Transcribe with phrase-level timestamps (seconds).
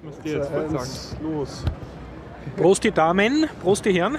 [0.00, 1.22] Was musst du jetzt voll sagen?
[1.22, 1.64] los.
[2.56, 4.16] Prost die Damen, Prost die Herren.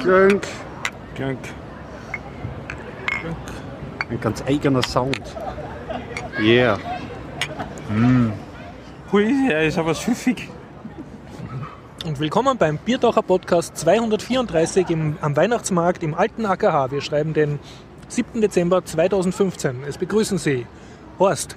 [0.00, 0.46] Klönk.
[1.14, 1.38] Klank.
[4.08, 5.20] Ein ganz eigener Sound.
[6.40, 6.78] Yeah.
[9.12, 10.48] Hui, er ist aber süffig.
[12.06, 16.92] Und willkommen beim Biertaucher Podcast 234 im, am Weihnachtsmarkt im alten AKH.
[16.92, 17.58] Wir schreiben den
[18.08, 18.40] 7.
[18.40, 19.82] Dezember 2015.
[19.86, 20.66] Es begrüßen Sie
[21.18, 21.56] Horst,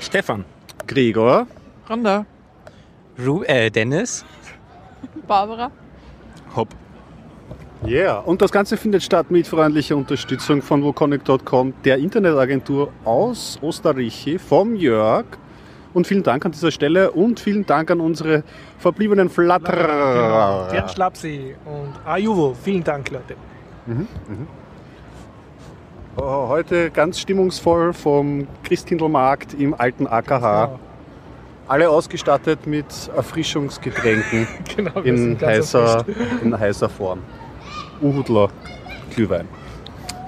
[0.00, 0.44] Stefan.
[0.86, 1.46] Gregor.
[1.86, 2.26] Randa.
[3.18, 4.24] Ru äh, Dennis.
[5.26, 5.70] Barbara.
[6.54, 6.68] Hopp.
[7.86, 8.18] Yeah.
[8.18, 14.74] Und das Ganze findet statt mit freundlicher Unterstützung von woconnect.com, der Internetagentur aus Österreich, vom
[14.74, 15.26] Jörg.
[15.94, 18.42] Und vielen Dank an dieser Stelle und vielen Dank an unsere
[18.78, 20.68] verbliebenen Flatterer.
[20.70, 22.54] Gerd Schlapsi und Ajuvo.
[22.60, 23.34] Vielen Dank, Leute.
[23.88, 23.92] Oh,
[26.16, 30.78] Heute ganz stimmungsvoll vom Christkindlmarkt im alten AKH.
[31.68, 36.04] Alle ausgestattet mit Erfrischungsgetränken Genau, wir in heißer,
[36.42, 37.18] in heißer Form.
[38.00, 38.48] Uhudler
[39.14, 39.46] Glühwein.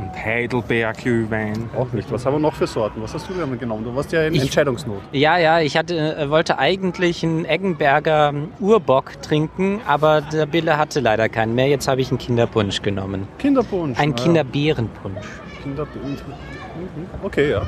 [0.01, 1.71] Und Heidelberg Glühwein.
[1.77, 2.11] Auch nicht.
[2.13, 3.01] Was haben wir noch für Sorten?
[3.03, 3.85] Was hast du denn genommen?
[3.85, 5.01] Du warst ja in Ich- Entscheidungsnot.
[5.13, 11.01] Ja, ja, ich hatte, äh, wollte eigentlich einen Eggenberger Urbock trinken, aber der Bille hatte
[11.01, 11.69] leider keinen mehr.
[11.69, 13.27] Jetzt habe ich einen Kinderpunsch genommen.
[13.39, 13.99] Kinderpunsch.
[13.99, 15.17] Ein Ah, Kinderbeerenpunsch.
[15.59, 15.63] Ja.
[15.63, 16.21] Kinderpunsch.
[16.23, 17.07] Mhm.
[17.23, 17.63] Okay, ja.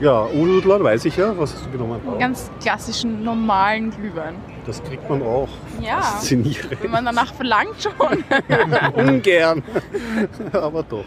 [0.00, 1.32] Ja, Uhudler weiß ich ja.
[1.38, 2.00] Was hast du genommen?
[2.06, 4.34] Einen ganz klassischen, normalen Glühwein.
[4.66, 5.48] Das kriegt man auch.
[5.80, 6.00] Ja.
[6.00, 6.82] Faszinierend.
[6.82, 8.24] Wenn man danach verlangt schon.
[9.08, 9.62] Ungern.
[10.52, 11.04] Aber doch.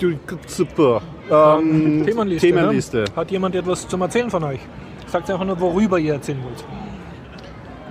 [0.00, 1.02] Du- Super.
[1.30, 2.46] Ähm, Themenliste.
[2.48, 2.96] Themenliste.
[2.98, 3.04] Ne?
[3.14, 4.60] Hat jemand etwas zum Erzählen von euch?
[5.06, 6.64] Sagt einfach nur, worüber ihr erzählen wollt.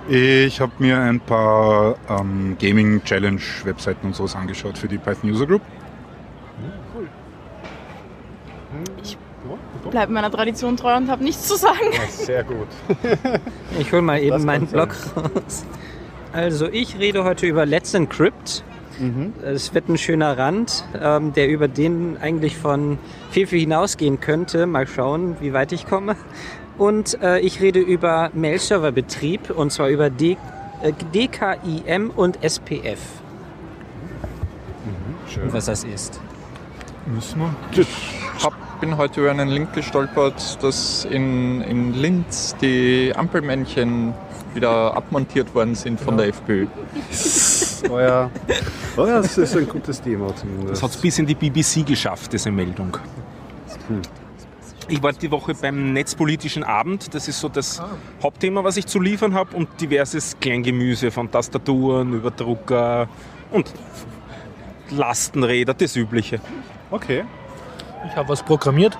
[0.08, 5.30] Ich habe mir ein paar ähm, Gaming Challenge Webseiten und sowas angeschaut für die Python
[5.30, 5.62] User Group.
[9.90, 11.92] Bleib meiner Tradition treu und habe nichts zu sagen.
[11.92, 12.68] Ja, sehr gut.
[13.78, 15.64] Ich hole mal eben Das meinen Blog raus.
[16.32, 18.62] Also ich rede heute über Let's Encrypt.
[18.98, 19.32] Mhm.
[19.42, 22.98] Es wird ein schöner Rand, ähm, der über den eigentlich von
[23.30, 24.66] Fefe hinausgehen könnte.
[24.66, 26.16] Mal schauen, wie weit ich komme.
[26.80, 30.38] Und äh, ich rede über Mail-Server-Betrieb und zwar über D
[30.82, 32.98] äh, DKIM und SPF.
[35.42, 36.18] Und was das ist.
[37.04, 37.54] Müssen wir?
[37.72, 37.86] Ich
[38.42, 44.14] hab, bin heute über einen Link gestolpert, dass in, in Linz die Ampelmännchen
[44.54, 46.66] wieder abmontiert worden sind von der FPÖ.
[47.90, 48.30] Oh ja.
[48.96, 50.82] oh ja, das ist ein gutes Thema Das zumindest.
[50.82, 52.96] hat es bis in die BBC geschafft, diese Meldung.
[53.88, 54.00] Hm.
[54.90, 57.14] Ich war die Woche beim Netzpolitischen Abend.
[57.14, 57.80] Das ist so das
[58.20, 59.56] Hauptthema, was ich zu liefern habe.
[59.56, 63.08] Und diverses Kleingemüse von Tastaturen über Drucker
[63.52, 63.72] und
[64.90, 66.40] Lastenräder, das Übliche.
[66.90, 67.24] Okay,
[68.08, 68.98] Ich habe was programmiert.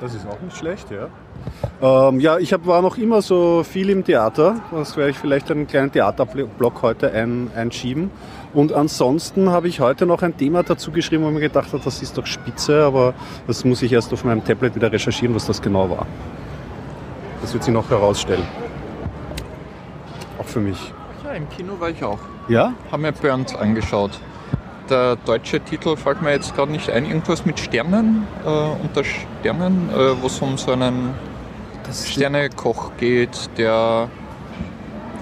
[0.00, 1.08] das ist auch nicht schlecht, ja.
[1.80, 4.60] Ähm, ja, ich hab, war noch immer so viel im Theater.
[4.72, 8.10] Das werde ich vielleicht einen kleinen Theaterblock heute ein, einschieben.
[8.54, 11.82] Und ansonsten habe ich heute noch ein Thema dazu geschrieben, wo ich mir gedacht habe,
[11.84, 13.14] das ist doch spitze, aber
[13.46, 16.06] das muss ich erst auf meinem Tablet wieder recherchieren, was das genau war.
[17.42, 18.46] Das wird sich noch herausstellen.
[20.38, 20.92] Auch für mich.
[21.24, 22.18] Ja, im Kino war ich auch.
[22.48, 22.72] Ja?
[22.90, 24.18] Haben mir Burns angeschaut.
[24.88, 27.04] Der deutsche Titel fällt mir jetzt gerade nicht ein.
[27.04, 31.12] Irgendwas mit Sternen, äh, unter Sternen, äh, wo es um so einen
[31.92, 34.08] Sternekoch geht, der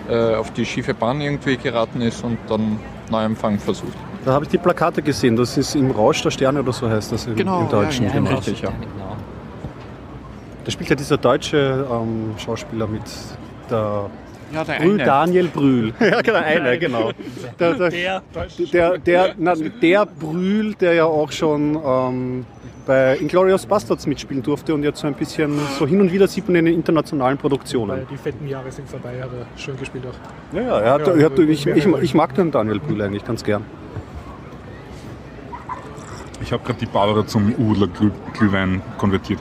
[0.08, 2.78] äh, auf die schiefe Bahn irgendwie geraten ist und dann
[3.10, 3.92] Neuempfang versucht.
[4.24, 5.36] Da habe ich die Plakate gesehen.
[5.36, 8.06] Das ist im Rausch der Sterne oder so heißt das im, Genau, im Deutschen.
[8.06, 8.36] ja, im genau.
[8.38, 8.70] Richtig, ja.
[8.70, 9.16] Genau.
[10.64, 13.02] Da spielt ja dieser deutsche ähm, Schauspieler mit
[13.70, 14.10] der
[14.52, 15.94] Ja, der Brühl, Daniel Brühl.
[16.00, 17.10] ja, genau, einer, genau.
[17.60, 18.22] Der, der, Der
[18.72, 22.46] der, der, na, der Brühl, der ja auch schon ähm,
[22.86, 26.46] bei Inglourious Bastards mitspielen durfte und jetzt so ein bisschen so hin und wieder sieht
[26.46, 27.90] man ihn in internationalen Produktionen.
[27.90, 30.54] Weil die fetten Jahre sind vorbei, hat er schön gespielt auch.
[30.56, 33.24] Ja, ja, er hat, Ja, er hat, ich, ich, ich mag den Daniel Brühl eigentlich
[33.24, 33.64] ganz gern.
[36.40, 39.40] Ich habe gerade die Barbara zum Udler Glüh Glühwein konvertiert.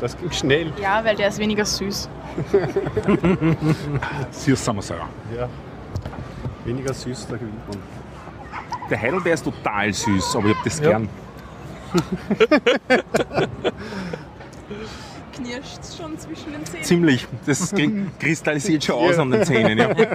[0.00, 0.72] Das ging schnell.
[0.80, 2.08] Ja, weil der ist weniger süß.
[4.30, 5.08] Sie ist Samosara.
[5.36, 5.48] Ja.
[6.64, 7.78] Weniger süß, da gewinnt man.
[8.90, 10.90] Der Heidelbeer ist total süß, aber ich habe das Ja.
[10.90, 11.08] gern.
[15.34, 16.84] Knirscht schon zwischen den Zähnen.
[16.84, 17.26] Ziemlich.
[17.44, 19.78] Das kri- kristallisiert schon aus an den Zähnen.
[19.78, 19.88] Ja.
[19.88, 20.06] Nicht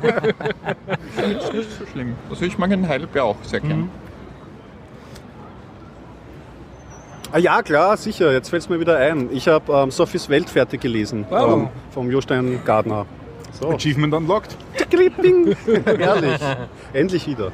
[1.41, 2.15] so schlimm.
[2.29, 3.89] Also ich mag den Heidelbeer auch sehr gern.
[7.31, 8.31] Ah ja, klar, sicher.
[8.33, 9.29] Jetzt fällt es mir wieder ein.
[9.31, 11.25] Ich habe ähm, Sophies Welt fertig gelesen.
[11.29, 11.53] Wow.
[11.53, 13.05] Ähm, vom Jostein Gardner.
[13.59, 13.69] So.
[13.69, 14.57] Achievement unlocked.
[14.89, 15.55] Klipping.
[15.85, 16.41] Herrlich.
[16.93, 17.51] Endlich wieder.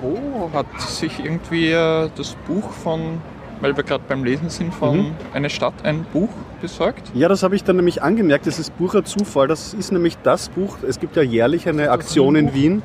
[0.00, 3.18] Bo hat sich irgendwie äh, das Buch von
[3.60, 5.12] weil wir gerade beim Lesen sind von Mhm.
[5.32, 6.28] Eine Stadt, ein Buch
[6.60, 7.10] besorgt.
[7.14, 8.46] Ja, das habe ich dann nämlich angemerkt.
[8.46, 9.48] Das ist purer Zufall.
[9.48, 10.76] Das ist nämlich das Buch.
[10.86, 12.82] Es gibt ja jährlich eine Aktion in Wien,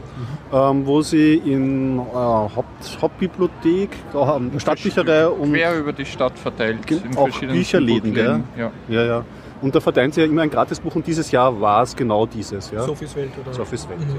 [0.53, 6.89] ähm, wo sie in äh, Haupt, Hauptbibliothek, äh, Stadtbücherei und Quer über die Stadt verteilt.
[6.89, 8.43] In auch verschiedenen Bücherläden, Buchläden.
[8.57, 8.71] Ja.
[8.87, 9.25] ja, ja.
[9.61, 12.71] Und da verteilen sie ja immer ein Gratisbuch und dieses Jahr war es genau dieses.
[12.71, 12.83] Ja?
[12.83, 13.53] Sophies Welt oder?
[13.53, 14.15] Sophies Welt, Mhm.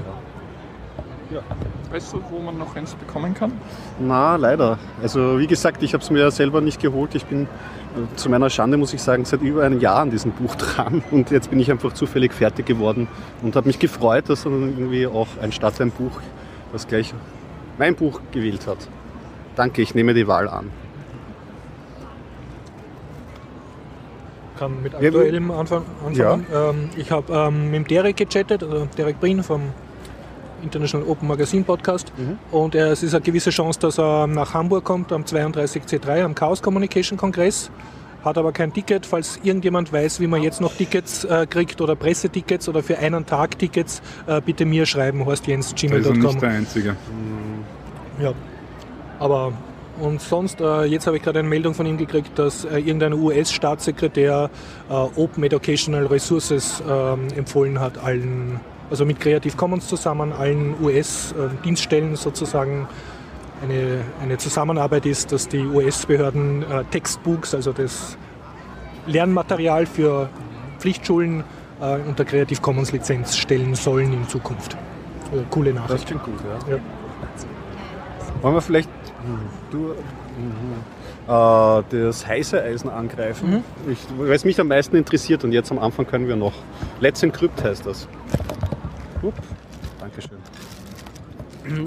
[1.33, 1.41] ja.
[1.93, 3.51] Weißt du, wo man noch eins bekommen kann?
[3.99, 4.79] Na, leider.
[5.03, 7.13] Also wie gesagt, ich habe es mir ja selber nicht geholt.
[7.13, 10.31] Ich bin äh, zu meiner Schande, muss ich sagen, seit über einem Jahr an diesem
[10.31, 11.03] Buch dran.
[11.11, 13.07] Und jetzt bin ich einfach zufällig fertig geworden
[13.43, 16.19] und habe mich gefreut, dass dann irgendwie auch ein Stadt ein Buch,
[16.71, 17.13] das gleich
[17.77, 18.79] mein Buch gewählt hat.
[19.55, 20.71] Danke, ich nehme die Wahl an.
[24.57, 25.85] kann mit Ja, aktuellem anfangen.
[26.03, 26.45] anfangen.
[26.51, 29.61] Ähm, ich habe ähm, mit Derek gechattet, also Derek Brien vom
[30.63, 32.11] International Open Magazine Podcast.
[32.17, 32.37] Mhm.
[32.51, 36.35] Und er, es ist eine gewisse Chance, dass er nach Hamburg kommt am 32C3 am
[36.35, 37.69] Chaos Communication Kongress.
[38.23, 39.05] Hat aber kein Ticket.
[39.05, 43.25] Falls irgendjemand weiß, wie man jetzt noch Tickets äh, kriegt oder Pressetickets oder für einen
[43.25, 46.39] Tag Tickets, äh, bitte mir schreiben, Da ist er nicht horstjens.gmail.com.
[46.39, 46.95] der Einzige.
[48.21, 48.33] Ja.
[49.19, 49.51] Aber
[49.99, 53.13] und sonst, äh, jetzt habe ich gerade eine Meldung von ihm gekriegt, dass äh, irgendein
[53.13, 54.49] US-Staatssekretär
[54.89, 58.59] äh, Open Educational Resources ähm, empfohlen hat, allen,
[58.93, 62.87] also mit Creative Commons zusammen, allen US-Dienststellen sozusagen
[63.63, 68.15] eine, eine Zusammenarbeit ist, dass die US-Behörden äh, Textbooks, also das
[69.07, 70.29] Lernmaterial für
[70.77, 71.43] Pflichtschulen
[71.81, 74.77] äh, unter Creative Commons Lizenz stellen sollen in Zukunft.
[75.31, 76.05] Also, coole Das Nachricht.
[76.05, 76.35] klingt gut,
[76.69, 76.75] ja.
[76.75, 76.79] Ja.
[78.43, 78.89] Wollen wir vielleicht
[79.71, 79.93] du,
[81.27, 83.63] äh, das heiße Eisen angreifen?
[83.89, 86.53] Ich, weil es mich am meisten interessiert und jetzt am Anfang können wir noch.
[86.99, 88.07] Let's Encrypt heißt das.
[89.23, 89.33] Upp.
[89.99, 90.37] Dankeschön.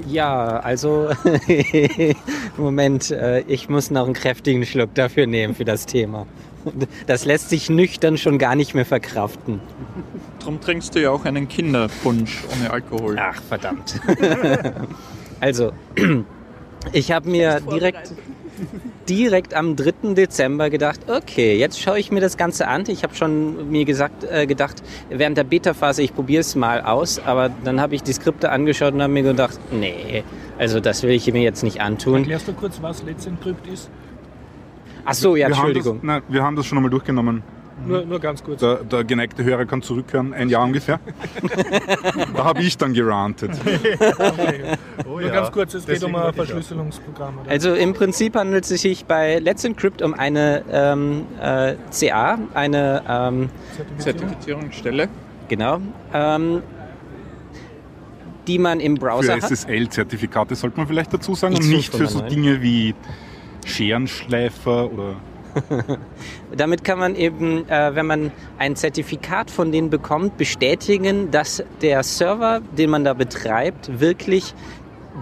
[0.07, 1.09] Ja, also
[2.57, 6.25] Moment, äh, ich muss noch einen kräftigen Schluck dafür nehmen für das Thema.
[7.05, 9.61] Das lässt sich nüchtern schon gar nicht mehr verkraften.
[10.39, 13.17] Darum trinkst du ja auch einen Kinderpunsch ohne Alkohol.
[13.19, 14.01] Ach, verdammt.
[15.39, 15.71] also,
[16.91, 18.13] ich habe mir direkt,
[19.09, 20.13] direkt am 3.
[20.13, 22.83] Dezember gedacht, okay, jetzt schaue ich mir das Ganze an.
[22.87, 27.19] Ich habe schon mir gesagt, äh, gedacht, während der Beta-Phase, ich probiere es mal aus,
[27.19, 30.23] aber dann habe ich die Skripte angeschaut und habe mir gedacht, nee,
[30.57, 32.19] also das will ich mir jetzt nicht antun.
[32.19, 33.89] Erklärst du kurz, was Let's Encrypt ist?
[35.05, 35.97] Ach so, ja, wir haben Entschuldigung.
[35.97, 37.43] Das, nein, wir haben das schon einmal durchgenommen.
[37.85, 38.59] Nur, nur ganz kurz.
[38.59, 40.99] Der, der geneigte Hörer kann zurückhören, ein Jahr ungefähr.
[42.35, 43.51] da habe ich dann gerantet.
[45.07, 47.39] Oh, Nur ganz kurz, es geht um ein Verschlüsselungsprogramm.
[47.39, 47.49] Oder?
[47.49, 53.03] Also im Prinzip handelt es sich bei Let's Encrypt um eine ähm, äh, CA, eine
[53.07, 53.49] ähm,
[53.97, 55.07] Zertifizierungsstelle.
[55.47, 55.79] genau,
[56.13, 56.61] ähm,
[58.47, 59.55] die man im Browser Für.
[59.55, 62.21] SSL-Zertifikate sollte man vielleicht dazu sagen Ich und nicht für so.
[62.21, 62.93] Dinge wie
[63.65, 65.15] Scherenschleifer oder
[66.55, 72.03] Damit kann man eben, äh, wenn man ein Zertifikat von denen bekommt, bestätigen, dass der
[72.03, 74.53] Server, den man da betreibt, wirklich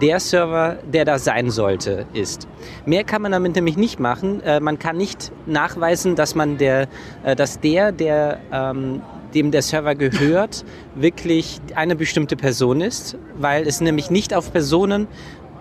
[0.00, 2.46] der Server, der da sein sollte, ist.
[2.84, 4.42] Mehr kann man damit nämlich nicht machen.
[4.42, 6.88] Äh, man kann nicht nachweisen, dass man der,
[7.24, 9.02] äh, dass der, der ähm,
[9.34, 15.08] dem der Server gehört, wirklich eine bestimmte Person ist, weil es nämlich nicht auf Personen,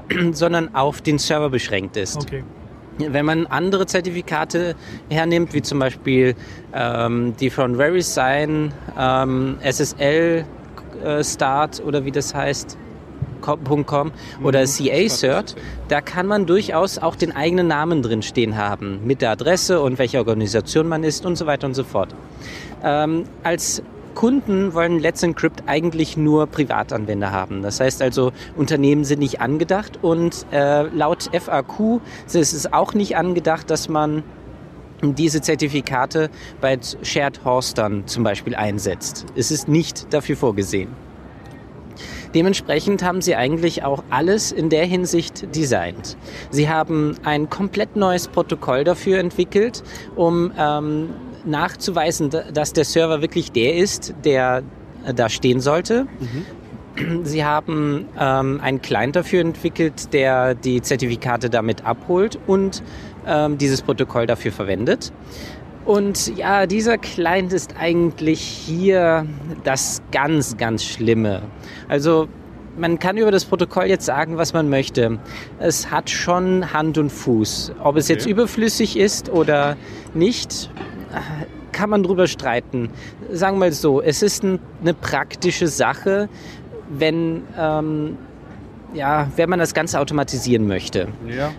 [0.32, 2.18] sondern auf den Server beschränkt ist.
[2.18, 2.44] Okay.
[2.98, 4.76] Wenn man andere Zertifikate
[5.10, 6.36] hernimmt, wie zum Beispiel
[6.74, 10.46] ähm, die von VeriSign, ähm, SSL
[11.04, 12.78] äh, Start oder wie das heißt,
[13.42, 14.12] com-
[14.44, 15.56] oder CA Cert,
[15.88, 20.00] da kann man durchaus auch den eigenen Namen drin stehen haben, mit der Adresse und
[20.00, 22.16] welche Organisation man ist und so weiter und so fort.
[22.84, 23.84] Ähm, als
[24.16, 27.62] Kunden wollen Let's Encrypt eigentlich nur Privatanwender haben.
[27.62, 33.18] Das heißt also, Unternehmen sind nicht angedacht und äh, laut FAQ ist es auch nicht
[33.18, 34.24] angedacht, dass man
[35.04, 36.30] diese Zertifikate
[36.62, 39.26] bei Shared Hostern zum Beispiel einsetzt.
[39.36, 40.90] Es ist nicht dafür vorgesehen.
[42.34, 46.18] Dementsprechend haben sie eigentlich auch alles in der Hinsicht designt.
[46.50, 49.84] Sie haben ein komplett neues Protokoll dafür entwickelt,
[50.18, 51.12] um ähm,
[51.46, 54.64] nachzuweisen, da- dass der Server wirklich der ist, der
[55.16, 56.08] da stehen sollte.
[57.24, 62.82] Sie haben ähm, einen Client dafür entwickelt, der die Zertifikate damit abholt und
[63.28, 65.12] ähm, dieses Protokoll dafür verwendet.
[65.84, 69.26] Und ja, dieser Client ist eigentlich hier
[69.66, 71.42] das ganz, ganz Schlimme.
[71.90, 72.28] Also
[72.78, 75.20] man kann über das Protokoll jetzt sagen, was man möchte.
[75.60, 77.74] Es hat schon Hand und Fuß.
[77.84, 79.76] Ob es jetzt überflüssig ist oder
[80.14, 80.70] nicht,
[81.72, 82.90] kann man drüber streiten.
[83.32, 86.30] Sagen wir mal so, es ist ein, eine praktische Sache,
[86.90, 88.18] wenn, ähm,
[88.94, 91.08] ja, wenn man das Ganze automatisieren möchte.
[91.28, 91.52] Ja.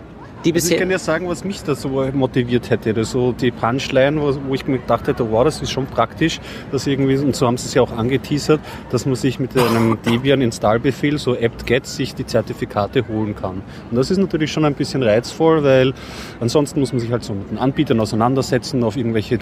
[0.45, 2.91] Die Also ich bisher kann ja sagen, was mich da so motiviert hätte.
[2.91, 6.39] oder So die Punchline, wo, wo ich mir gedacht hätte, wow, das ist schon praktisch,
[6.71, 8.59] dass irgendwie, und so haben sie es ja auch angeteasert,
[8.91, 13.61] dass man sich mit einem Debian-Installbefehl, so apt-get, sich die Zertifikate holen kann.
[13.89, 15.93] Und das ist natürlich schon ein bisschen reizvoll, weil
[16.39, 19.39] ansonsten muss man sich halt so mit den Anbietern auseinandersetzen, auf irgendwelche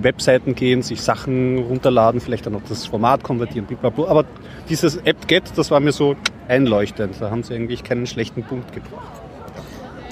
[0.00, 4.08] Webseiten gehen, sich Sachen runterladen, vielleicht dann auch das Format konvertieren, blablabla.
[4.08, 4.24] aber
[4.68, 6.16] dieses apt-get, das war mir so
[6.48, 7.16] einleuchtend.
[7.20, 9.19] Da haben sie eigentlich keinen schlechten Punkt gebracht.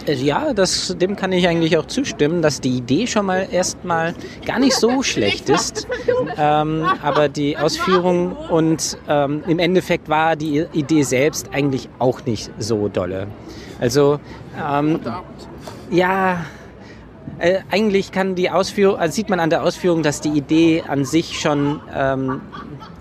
[0.09, 4.15] Äh, Ja, das, dem kann ich eigentlich auch zustimmen, dass die Idee schon mal erstmal
[4.45, 5.87] gar nicht so schlecht ist.
[6.37, 12.51] Ähm, aber die Ausführung und ähm, im Endeffekt war die Idee selbst eigentlich auch nicht
[12.59, 13.29] so dolle.
[13.81, 14.19] Also,
[14.71, 15.01] ähm,
[15.91, 16.45] ja,
[17.39, 21.05] äh, eigentlich kann die Ausführung, also sieht man an der Ausführung, dass die Idee an
[21.05, 22.41] sich schon ähm,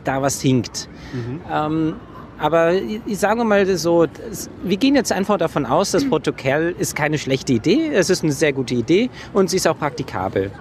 [0.04, 0.88] da was hinkt.
[1.52, 1.96] Ähm,
[2.40, 4.06] aber ich sage mal so,
[4.64, 8.32] wir gehen jetzt einfach davon aus, das Protokoll ist keine schlechte Idee, es ist eine
[8.32, 10.52] sehr gute Idee und sie ist auch praktikabel.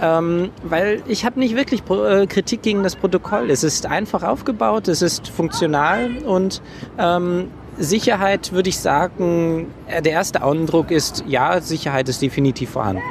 [0.00, 3.48] Ähm, weil ich habe nicht wirklich äh, Kritik gegen das Protokoll.
[3.50, 6.62] Es ist einfach aufgebaut, es ist funktional und
[6.98, 13.02] ähm, Sicherheit würde ich sagen, äh, der erste Eindruck ist, ja, Sicherheit ist definitiv vorhanden.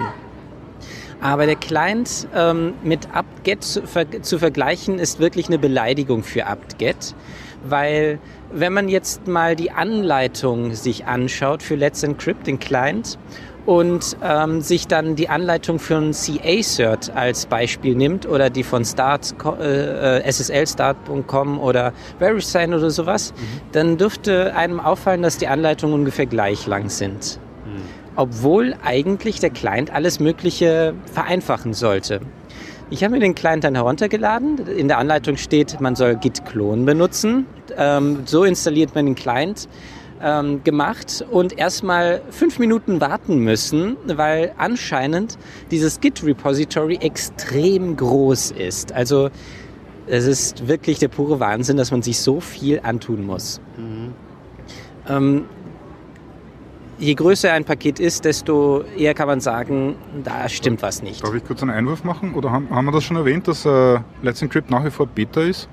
[1.21, 6.47] Aber der Client ähm, mit apt-get zu, ver zu vergleichen, ist wirklich eine Beleidigung für
[6.47, 7.15] apt-get,
[7.63, 8.19] weil
[8.51, 13.17] wenn man jetzt mal die Anleitung sich anschaut für Let's Encrypt, den Client,
[13.65, 18.83] und ähm, sich dann die Anleitung für ein CA-Cert als Beispiel nimmt oder die von
[18.83, 23.33] Start, äh, äh, SSLstart.com oder VeriSign oder sowas,
[23.71, 27.39] dann dürfte einem auffallen, dass die Anleitungen ungefähr gleich lang sind.
[28.15, 32.19] Obwohl eigentlich der Client alles Mögliche vereinfachen sollte.
[32.89, 34.67] Ich habe mir den Client dann heruntergeladen.
[34.67, 37.45] In der Anleitung steht, man soll git-clone benutzen.
[37.75, 39.67] Ähm, so installiert man den Client
[40.21, 45.37] ähm, gemacht und erstmal fünf Minuten warten müssen, weil anscheinend
[45.71, 48.91] dieses Git-Repository extrem groß ist.
[48.93, 49.29] Also
[50.07, 53.59] es ist wirklich der pure Wahnsinn, dass man sich so viel antun muss.
[55.09, 55.45] Ähm,
[56.99, 61.23] je größer ein Paket ist, desto eher kann man sagen, da stimmt was nicht.
[61.23, 62.33] Darf ich kurz einen Einwurf machen?
[62.33, 65.41] Oder haben, haben wir das schon erwähnt, dass äh, Let's Encrypt nach wie vor Beta
[65.41, 65.67] ist?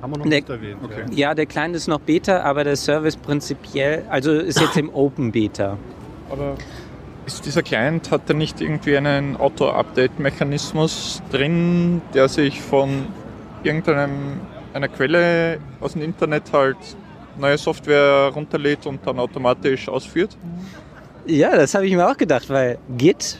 [0.00, 0.36] Haben wir noch Nee.
[0.36, 0.78] nicht erwähnt.
[0.84, 1.04] Okay.
[1.10, 5.32] Ja, der Client ist noch Beta, aber der Service prinzipiell, also ist jetzt im Open
[5.32, 5.76] Beta.
[6.30, 6.54] Aber
[7.26, 13.06] ist dieser Client, hat er nicht irgendwie einen Auto-Update-Mechanismus drin, der sich von
[13.64, 14.40] irgendeinem
[14.72, 16.76] einer Quelle aus dem Internet halt
[17.38, 20.36] neue Software runterlädt und dann automatisch ausführt?
[21.26, 23.36] Ja, das habe ich mir auch gedacht, weil Git,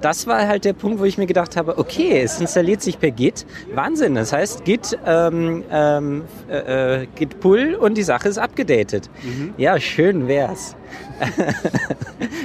[0.00, 3.10] das war halt der Punkt, wo ich mir gedacht habe, okay, es installiert sich per
[3.10, 3.44] Git.
[3.74, 9.10] Wahnsinn, das heißt Git, ähm, ähm, äh, äh, Git Pull und die Sache ist abgedatet.
[9.56, 10.76] Ja, schön wär's.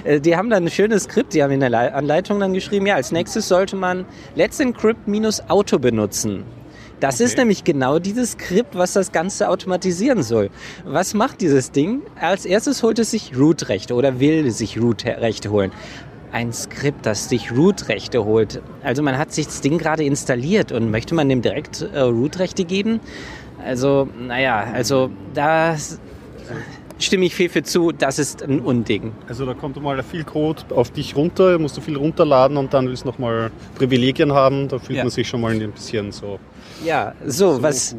[0.04, 2.86] Äh, die haben dann ein schönes Skript, die haben in der Le- Anleitung dann geschrieben,
[2.86, 6.44] ja, als nächstes sollte man Let's Encrypt minus Auto benutzen.
[7.00, 10.50] Das ist nämlich genau dieses Skript, was das Ganze automatisieren soll.
[10.84, 12.02] Was macht dieses Ding?
[12.20, 15.72] Als erstes holt es sich Root-Rechte oder will sich Root-Rechte holen.
[16.32, 18.62] Ein Skript, das sich Root-Rechte holt.
[18.84, 22.66] Also man hat sich das Ding gerade installiert und möchte man dem direkt äh, Root-Rechte
[22.66, 23.00] geben?
[23.64, 25.76] Also, naja, also da
[27.00, 29.12] stimme ich Fefe zu, das ist ein Unding.
[29.28, 32.88] Also da kommt mal viel Code auf dich runter, musst du viel runterladen und dann
[32.88, 34.68] willst du nochmal Privilegien haben.
[34.68, 35.04] Da fühlt Ja.
[35.04, 36.40] man sich schon mal ein bisschen so.
[36.84, 37.96] Ja, so, was,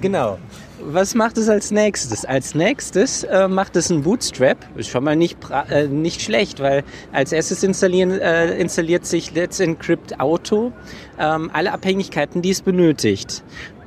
[0.00, 0.38] genau.
[0.80, 2.24] Was macht es als nächstes?
[2.24, 4.56] Als nächstes äh, macht es ein Bootstrap.
[4.76, 5.38] Ist schon mal nicht,
[5.70, 10.72] äh, nicht schlecht, weil als erstes installieren, äh, installiert sich Let's Encrypt Auto
[11.18, 13.42] ähm, alle Abhängigkeiten, die es benötigt.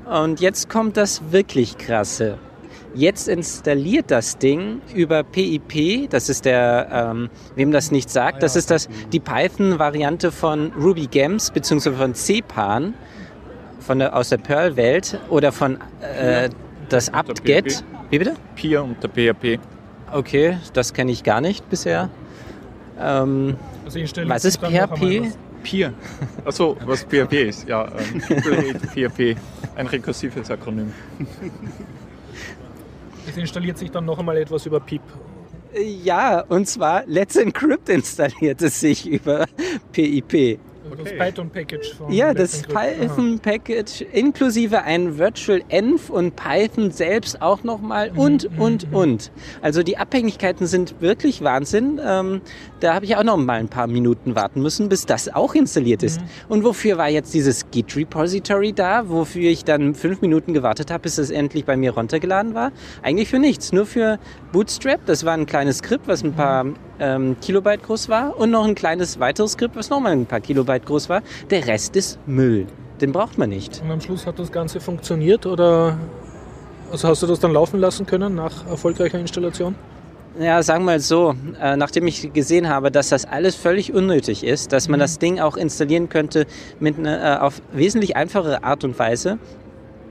[0.05, 2.37] Und jetzt kommt das wirklich krasse.
[2.93, 8.57] Jetzt installiert das Ding über PIP, das ist der, ähm, wem das nicht sagt, das
[8.57, 12.93] ist das, die Python-Variante von Ruby Gems beziehungsweise von CPAN
[13.91, 16.47] von der, aus der Perl-Welt oder von äh,
[16.87, 17.83] das apt-get.
[18.09, 18.35] Wie bitte?
[18.55, 19.59] Peer unter PHP.
[20.13, 22.09] Okay, das kenne ich gar nicht bisher.
[22.97, 25.23] Ähm, Also ich stelle was ist PHP?
[25.25, 25.37] was.
[25.61, 25.93] Peer.
[26.45, 27.67] Achso, was PHP ist.
[27.67, 29.35] Ja, ähm, PHP.
[29.75, 30.93] Ein rekursives Akronym.
[33.27, 35.01] Es installiert sich dann noch einmal etwas über PIP.
[36.03, 39.45] Ja, und zwar Let's Encrypt installiert es sich über
[39.91, 40.59] PIP.
[40.89, 42.63] Also Das Python-Package von Ja, das.
[42.63, 48.95] Python-Package inklusive ein Virtual Env und Python selbst auch nochmal und, Mhm, und, mhm.
[48.95, 49.31] und.
[49.61, 51.99] Also die Abhängigkeiten sind wirklich Wahnsinn.
[52.03, 52.41] Ähm,
[52.79, 56.03] da habe ich auch noch mal ein paar Minuten warten müssen, bis das auch installiert
[56.03, 56.19] ist.
[56.21, 56.25] Mhm.
[56.49, 59.07] Und wofür war jetzt dieses Git-Repository da?
[59.09, 62.71] Wofür ich dann fünf Minuten gewartet habe, bis es endlich bei mir runtergeladen war?
[63.03, 64.19] Eigentlich für nichts, nur für
[64.51, 65.05] Bootstrap.
[65.05, 66.65] Das war ein kleines Skript, was ein paar
[67.01, 70.85] ähm, Kilobyte groß war und noch ein kleines weiteres Skript, was nochmal ein paar Kilobyte
[70.85, 71.21] groß war.
[71.49, 72.67] Der Rest ist Müll.
[73.01, 73.81] Den braucht man nicht.
[73.83, 75.97] Und am Schluss hat das Ganze funktioniert oder
[76.91, 79.75] also hast du das dann laufen lassen können nach erfolgreicher Installation?
[80.39, 84.45] Ja, sagen wir mal so, äh, nachdem ich gesehen habe, dass das alles völlig unnötig
[84.45, 86.45] ist, dass man das Ding auch installieren könnte
[86.79, 89.39] mit ne, äh, auf wesentlich einfachere Art und Weise,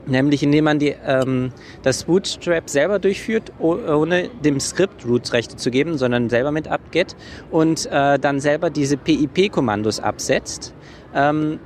[0.05, 1.51] nämlich indem man die, ähm,
[1.83, 7.15] das Bootstrap selber durchführt, oh, ohne dem Skript Root-Rechte zu geben, sondern selber mit apt-get
[7.51, 10.73] und äh, dann selber diese PIP-Kommandos absetzt,
[11.13, 11.59] ähm,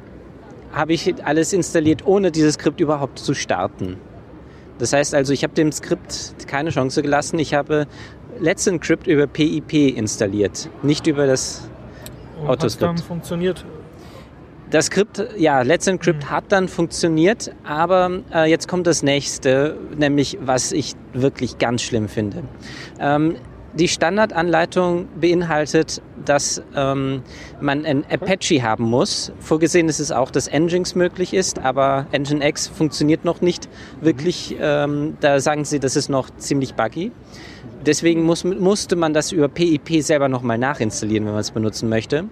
[0.71, 3.97] habe ich alles installiert, ohne dieses Skript überhaupt zu starten.
[4.77, 7.39] Das heißt also, ich habe dem Skript keine Chance gelassen.
[7.39, 7.87] Ich habe
[8.39, 11.69] Let's Encrypt über PIP installiert, nicht über das
[12.41, 13.65] Und hat dann funktioniert?
[14.71, 20.37] Das Skript, ja, Let's Encrypt hat dann funktioniert, aber äh, jetzt kommt das nächste, nämlich
[20.41, 22.43] was ich wirklich ganz schlimm finde.
[22.99, 23.35] Ähm,
[23.75, 27.21] die Standardanleitung beinhaltet, dass ähm,
[27.59, 29.33] man ein Apache haben muss.
[29.39, 33.69] Vorgesehen ist es auch, dass Nginx möglich ist, aber Nginx funktioniert noch nicht
[34.01, 34.55] wirklich.
[34.59, 37.11] Ähm, da sagen sie, das ist noch ziemlich buggy.
[37.85, 42.25] Deswegen muss, musste man das über PIP selber nochmal nachinstallieren, wenn man es benutzen möchte.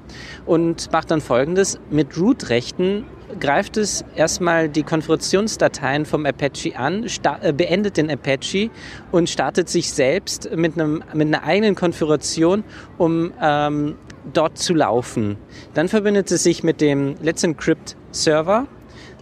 [0.46, 1.80] Und macht dann folgendes.
[1.90, 3.06] Mit Root-Rechten
[3.40, 7.06] greift es erstmal die Konfigurationsdateien vom Apache an,
[7.42, 8.70] äh, beendet den Apache
[9.12, 12.64] und startet sich selbst mit, einem, mit einer eigenen Konfiguration,
[12.98, 13.96] um ähm,
[14.32, 15.38] dort zu laufen.
[15.74, 18.68] Dann verbindet es sich mit dem Let's Encrypt Server,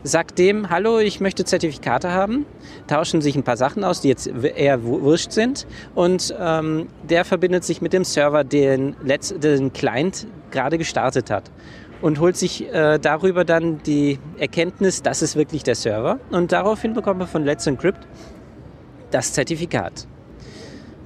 [0.03, 2.46] sagt dem, hallo, ich möchte Zertifikate haben,
[2.88, 5.67] tauschen sich ein paar Sachen aus, die jetzt eher wu- wurscht sind.
[5.96, 11.51] Und ähm, der verbindet sich mit dem Server, den, Let's, den Client gerade gestartet hat.
[12.01, 16.20] Und holt sich äh, darüber dann die Erkenntnis, das ist wirklich der Server.
[16.31, 18.08] Und daraufhin bekommt man von Let's Encrypt
[19.12, 20.08] das Zertifikat.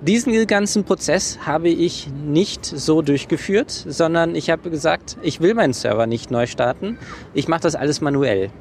[0.02, 5.74] Diesen ganzen Prozess habe ich nicht so durchgeführt, sondern ich habe gesagt, ich will meinen
[5.74, 6.98] Server nicht neu starten,
[7.34, 8.52] ich mache das alles manuell.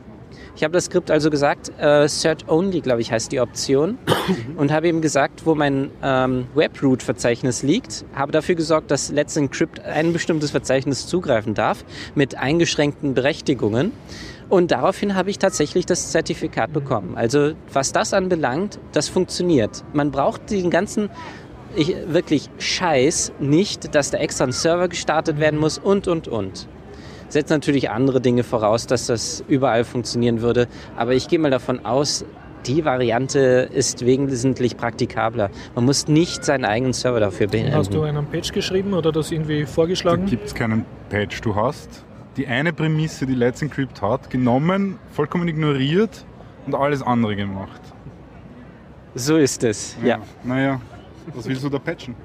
[0.56, 3.98] Ich habe das Skript also gesagt, äh, Search Only, glaube ich, heißt die Option,
[4.56, 9.80] und habe ihm gesagt, wo mein ähm, Webroot-Verzeichnis liegt, habe dafür gesorgt, dass Let's Encrypt
[9.80, 13.90] ein bestimmtes Verzeichnis zugreifen darf, mit eingeschränkten Berechtigungen.
[14.48, 17.16] Und daraufhin habe ich tatsächlich das Zertifikat bekommen.
[17.16, 19.82] Also was das anbelangt, das funktioniert.
[19.92, 21.10] Man braucht den ganzen
[21.74, 26.68] ich, wirklich Scheiß nicht, dass da extra ein Server gestartet werden muss und, und, und.
[27.28, 30.68] Setzt natürlich andere Dinge voraus, dass das überall funktionieren würde.
[30.96, 32.24] Aber ich gehe mal davon aus,
[32.66, 35.50] die Variante ist wesentlich praktikabler.
[35.74, 38.16] Man muss nicht seinen eigenen Server dafür Hast du beenden.
[38.18, 40.26] einen Patch geschrieben oder das irgendwie Da vorgeschlagen?
[40.26, 41.40] gibt es keinen Patch.
[41.42, 42.04] Du hast
[42.36, 46.24] die eine Prämisse, die Let's Encrypt hat, genommen, vollkommen ignoriert
[46.66, 47.80] und alles andere gemacht.
[49.14, 50.18] So ist es, ja.
[50.42, 50.80] Naja,
[51.34, 52.16] was willst du da patchen?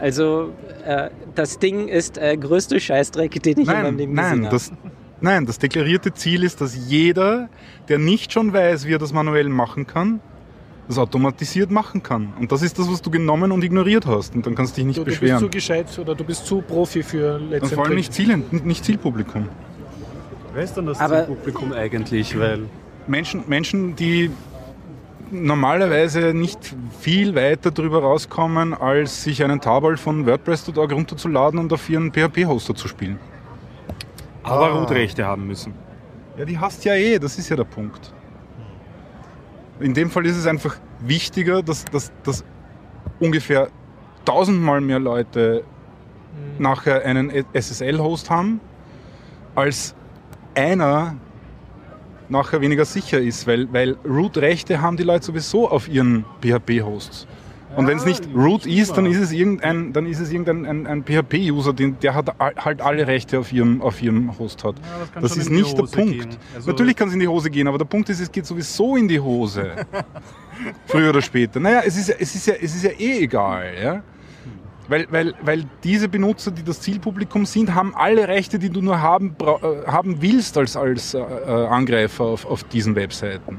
[0.00, 0.52] Also
[0.84, 4.44] äh, das Ding ist äh, größte Scheißdreck, den ich in meinem Nein, Leben nein, gesehen
[4.46, 4.54] habe.
[4.56, 4.72] das,
[5.20, 7.48] nein, das deklarierte Ziel ist, dass jeder,
[7.88, 10.20] der nicht schon weiß, wie er das manuell machen kann,
[10.86, 12.32] das automatisiert machen kann.
[12.40, 14.34] Und das ist das, was du genommen und ignoriert hast.
[14.34, 15.40] Und dann kannst du dich nicht du, du bist beschweren.
[15.40, 18.12] zu gescheit oder du bist zu Profi für Und Let's vor allem nicht.
[18.12, 19.48] Ziel, nicht Zielpublikum.
[20.54, 22.38] Wer ist denn das Aber- Publikum eigentlich?
[22.38, 22.60] Weil
[23.06, 24.30] Menschen, Menschen, die
[25.30, 31.88] normalerweise nicht viel weiter drüber rauskommen, als sich einen Tarball von WordPress.org runterzuladen und auf
[31.88, 33.18] ihren PHP-Hoster zu spielen.
[34.42, 35.74] Aber Root-Rechte haben müssen.
[36.36, 38.12] Ja, die hast ja eh, das ist ja der Punkt.
[39.80, 42.44] In dem Fall ist es einfach wichtiger, dass, dass, dass
[43.20, 43.68] ungefähr
[44.24, 45.64] tausendmal mehr Leute
[46.58, 48.60] nachher einen SSL-Host haben,
[49.54, 49.94] als
[50.54, 51.16] einer
[52.30, 57.26] nachher weniger sicher ist, weil, weil Root-Rechte haben die Leute sowieso auf ihren PHP-Hosts.
[57.76, 60.86] Und wenn es nicht Root ist, dann ist es irgendein, dann ist es irgendein ein,
[60.86, 64.76] ein PHP-User, der hat halt alle Rechte auf ihrem, auf ihrem Host hat.
[64.78, 66.38] das kann das schon ist nicht der Punkt.
[66.54, 68.96] Also- Natürlich kann es in die Hose gehen, aber der Punkt ist, es geht sowieso
[68.96, 69.72] in die Hose.
[70.86, 71.60] Früher oder später.
[71.60, 73.64] Naja, es ist ja, es ist ja, es ist ja eh egal.
[73.80, 74.02] Ja?
[74.88, 79.02] Weil, weil, weil diese Benutzer, die das Zielpublikum sind, haben alle Rechte, die du nur
[79.02, 83.58] haben, äh, haben willst als, als äh, äh, Angreifer auf, auf diesen Webseiten.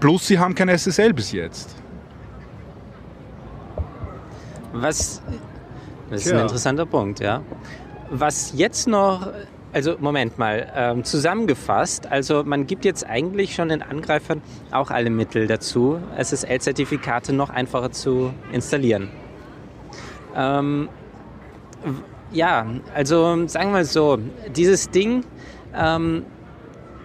[0.00, 1.76] Plus sie haben kein SSL bis jetzt.
[4.72, 5.20] Was,
[6.08, 6.38] das ist Tja.
[6.38, 7.42] ein interessanter Punkt, ja.
[8.08, 9.30] Was jetzt noch,
[9.74, 15.10] also Moment mal, ähm, zusammengefasst, also man gibt jetzt eigentlich schon den Angreifern auch alle
[15.10, 19.10] Mittel dazu, SSL-Zertifikate noch einfacher zu installieren.
[20.36, 20.88] Ähm,
[22.32, 24.18] ja, also sagen wir mal so,
[24.54, 25.24] dieses Ding
[25.74, 26.24] ähm,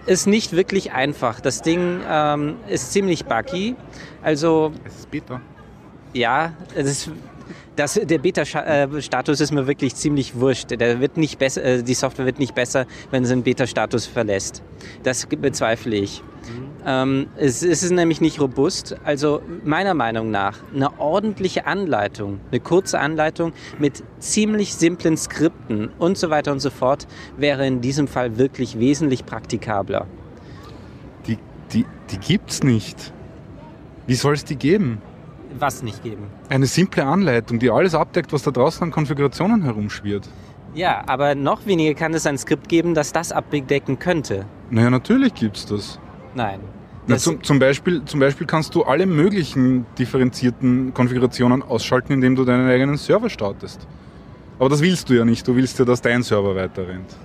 [0.05, 1.39] ist nicht wirklich einfach.
[1.39, 3.75] Das Ding ähm, ist ziemlich buggy.
[4.21, 5.41] Also Es ist Beta.
[6.13, 7.11] ja, es ist,
[7.75, 10.71] Das, der Beta-Status ist mir wirklich ziemlich wurscht.
[10.71, 14.63] Der wird nicht besser, äh, die Software wird nicht besser, wenn sie den Beta-Status verlässt.
[15.03, 16.23] Das bezweifle ich.
[16.85, 18.95] Ähm, es, es ist nämlich nicht robust.
[19.03, 26.17] Also meiner Meinung nach eine ordentliche Anleitung, eine kurze Anleitung mit ziemlich simplen Skripten und
[26.17, 27.07] so weiter und so fort
[27.37, 30.05] wäre in diesem Fall wirklich wesentlich praktikabler.
[31.27, 31.39] Die,
[31.73, 33.11] die, die gibt's nicht.
[34.05, 35.01] Wie soll es die geben?
[35.59, 36.27] Was nicht geben.
[36.49, 40.27] Eine simple Anleitung, die alles abdeckt, was da draußen an Konfigurationen herumschwirrt.
[40.73, 44.45] Ja, aber noch weniger kann es ein Skript geben, das das abdecken könnte.
[44.69, 45.99] Naja, natürlich gibt's das.
[46.33, 46.59] Nein.
[47.07, 52.45] Na, zum, zum, Beispiel, zum Beispiel kannst du alle möglichen differenzierten Konfigurationen ausschalten, indem du
[52.45, 53.87] deinen eigenen Server startest.
[54.57, 55.47] Aber das willst du ja nicht.
[55.47, 57.15] Du willst ja, dass dein Server weiter rennt.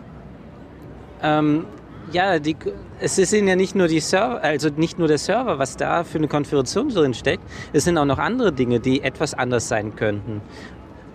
[1.22, 1.64] Ähm,
[2.12, 2.56] ja, die,
[3.00, 6.18] es sind ja nicht nur die Server, also nicht nur der Server, was da für
[6.18, 7.42] eine Konfiguration drin steckt.
[7.72, 10.40] Es sind auch noch andere Dinge, die etwas anders sein könnten.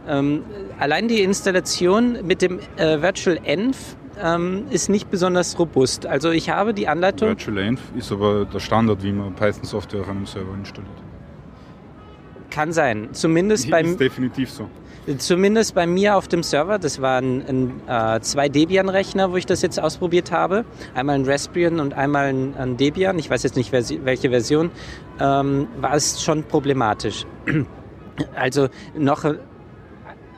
[0.07, 0.43] Ähm,
[0.79, 3.77] allein die Installation mit dem äh, Virtual Env
[4.21, 6.05] ähm, ist nicht besonders robust.
[6.05, 7.29] Also ich habe die Anleitung.
[7.29, 10.91] Virtual Env ist aber der Standard, wie man Python-Software auf einem Server installiert.
[12.49, 13.09] Kann sein.
[13.11, 14.69] Zumindest ist beim, definitiv so.
[15.19, 19.45] Zumindest bei mir auf dem Server, das war ein, ein äh, zwei Debian-Rechner, wo ich
[19.45, 20.65] das jetzt ausprobiert habe.
[20.95, 23.19] Einmal ein Raspbian und einmal ein, ein Debian.
[23.19, 24.71] Ich weiß jetzt nicht, versi- welche Version.
[25.19, 27.25] Ähm, war es schon problematisch.
[28.33, 29.25] Also noch,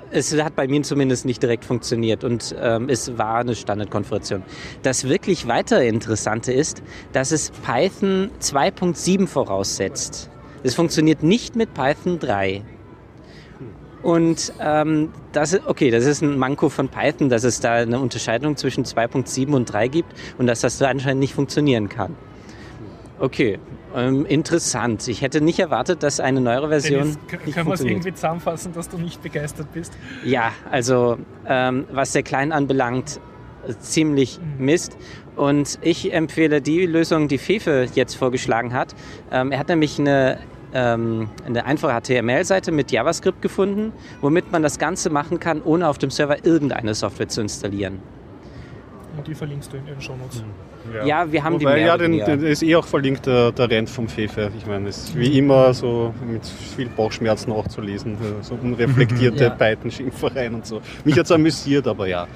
[0.09, 4.41] es hat bei mir zumindest nicht direkt funktioniert und ähm, es war eine Standardkonfiguration.
[4.81, 6.81] Das wirklich weitere Interessante ist,
[7.13, 10.31] dass es Python 2.7 voraussetzt.
[10.63, 12.63] Es funktioniert nicht mit Python 3.
[14.03, 17.99] Und ähm, das, ist- okay, das ist ein Manko von Python, dass es da eine
[17.99, 22.15] Unterscheidung zwischen 2.7 und 3 gibt und dass das so anscheinend nicht funktionieren kann.
[23.19, 23.57] Okay,
[23.95, 25.07] ähm, interessant.
[25.07, 27.17] Ich hätte nicht erwartet, dass eine neuere Version Dennis,
[27.55, 29.93] können wir es irgendwie zusammenfassen, dass du nicht begeistert bist?
[30.23, 33.19] Ja, also ähm, was der Klein anbelangt,
[33.67, 34.95] äh, ziemlich Mist.
[35.35, 38.93] Und ich empfehle die Lösung, die Fefe jetzt vorgeschlagen hat.
[39.31, 40.37] Ähm, er hat nämlich eine,
[40.73, 45.97] ähm, eine einfache HTML-Seite mit JavaScript gefunden, womit man das Ganze machen kann, ohne auf
[45.97, 47.99] dem Server irgendeine Software zu installieren.
[49.17, 50.43] Und die verlinkst du in den Shownotes.
[51.05, 53.69] Ja, wir haben die Wobei, mehr ja, den, den ist eh auch verlinkt, der, der
[53.69, 54.51] Rent vom Fefe.
[54.57, 59.43] Ich meine, es ist wie immer so mit viel Bauchschmerzen auch zu lesen, so unreflektierte
[59.43, 59.49] Ja.
[59.49, 60.81] Python-Schimpfereien und so.
[61.03, 62.27] Mich hat es amüsiert, aber ja.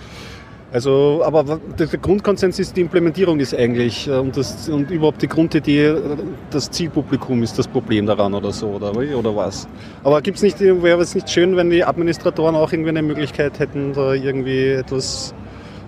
[0.74, 5.28] Also, aber der Grundkonsens ist, die Implementierung ist eigentlich äh, und, das, und überhaupt die
[5.28, 6.02] Grundidee, äh,
[6.50, 9.68] das Zielpublikum ist das Problem daran oder so, oder, oder was?
[10.04, 14.70] Aber wäre es nicht schön, wenn die Administratoren auch irgendwie eine Möglichkeit hätten, da irgendwie
[14.70, 15.36] etwas,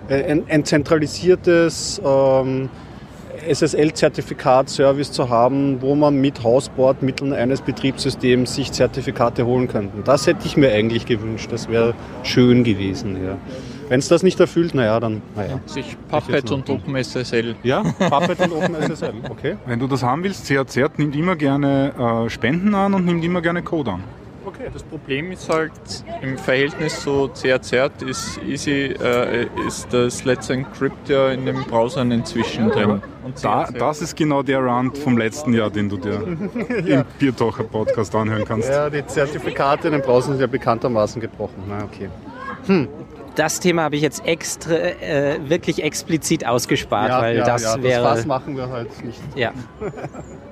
[0.08, 2.68] äh, ein, ein zentralisiertes ähm,
[3.48, 10.02] SSL-Zertifikat-Service zu haben, wo man mit Hausbordmitteln eines Betriebssystems sich Zertifikate holen könnte.
[10.04, 11.50] Das hätte ich mir eigentlich gewünscht.
[11.50, 13.16] Das wäre schön gewesen.
[13.24, 13.38] Ja.
[13.94, 15.60] Wenn es das nicht erfüllt, naja, dann naja.
[15.66, 17.54] Sich Puppet und OpenSSL.
[17.62, 19.56] Ja, Puppet und OpenSSL, okay.
[19.66, 23.40] Wenn du das haben willst, CRZ nimmt immer gerne äh, Spenden an und nimmt immer
[23.40, 24.04] gerne Code an.
[24.44, 25.70] Okay, das Problem ist halt
[26.22, 32.10] im Verhältnis zu CRZ ist Easy, äh, ist das Let's Encrypt ja in den Browsern
[32.10, 33.00] inzwischen drin.
[33.24, 36.20] Und Da, das ist genau der Rand vom letzten Jahr, den du dir
[36.68, 38.68] im Biertocher Podcast anhören kannst.
[38.68, 41.62] Ja, die Zertifikate in den Browsern sind ja bekanntermaßen gebrochen.
[41.68, 42.08] Na, okay.
[43.34, 47.82] Das Thema habe ich jetzt extra, äh, wirklich explizit ausgespart, ja, weil ja, das ja,
[47.82, 48.02] wäre.
[48.02, 49.20] das Fass machen wir halt nicht.
[49.34, 49.52] Ja.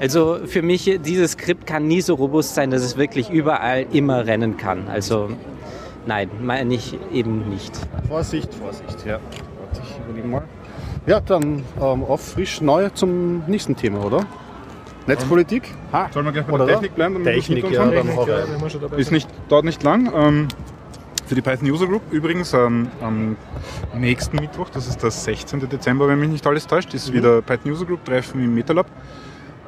[0.01, 4.27] Also für mich, dieses Skript kann nie so robust sein, dass es wirklich überall immer
[4.27, 4.89] rennen kann.
[4.89, 5.31] Also
[6.07, 7.73] nein, meine ich eben nicht.
[8.09, 9.21] Vorsicht, Vorsicht, ja.
[9.61, 10.43] Warte, ich überlege mal.
[11.07, 14.27] Ja, dann ähm, auf frisch neu zum nächsten Thema, oder?
[15.07, 15.69] Netzpolitik?
[15.93, 16.09] Ha.
[16.13, 16.67] Sollen wir gleich bei der?
[16.67, 17.25] Technik bleiben?
[17.25, 17.91] Technik, ja,
[18.69, 20.13] schon dabei Ist nicht, dauert nicht lang.
[20.15, 20.49] Ähm,
[21.33, 23.39] für die Python User Group übrigens ähm, am
[23.97, 25.67] nächsten Mittwoch, das ist der 16.
[25.67, 28.87] Dezember, wenn mich nicht alles täuscht, ist wieder Python User Group Treffen im MetaLab.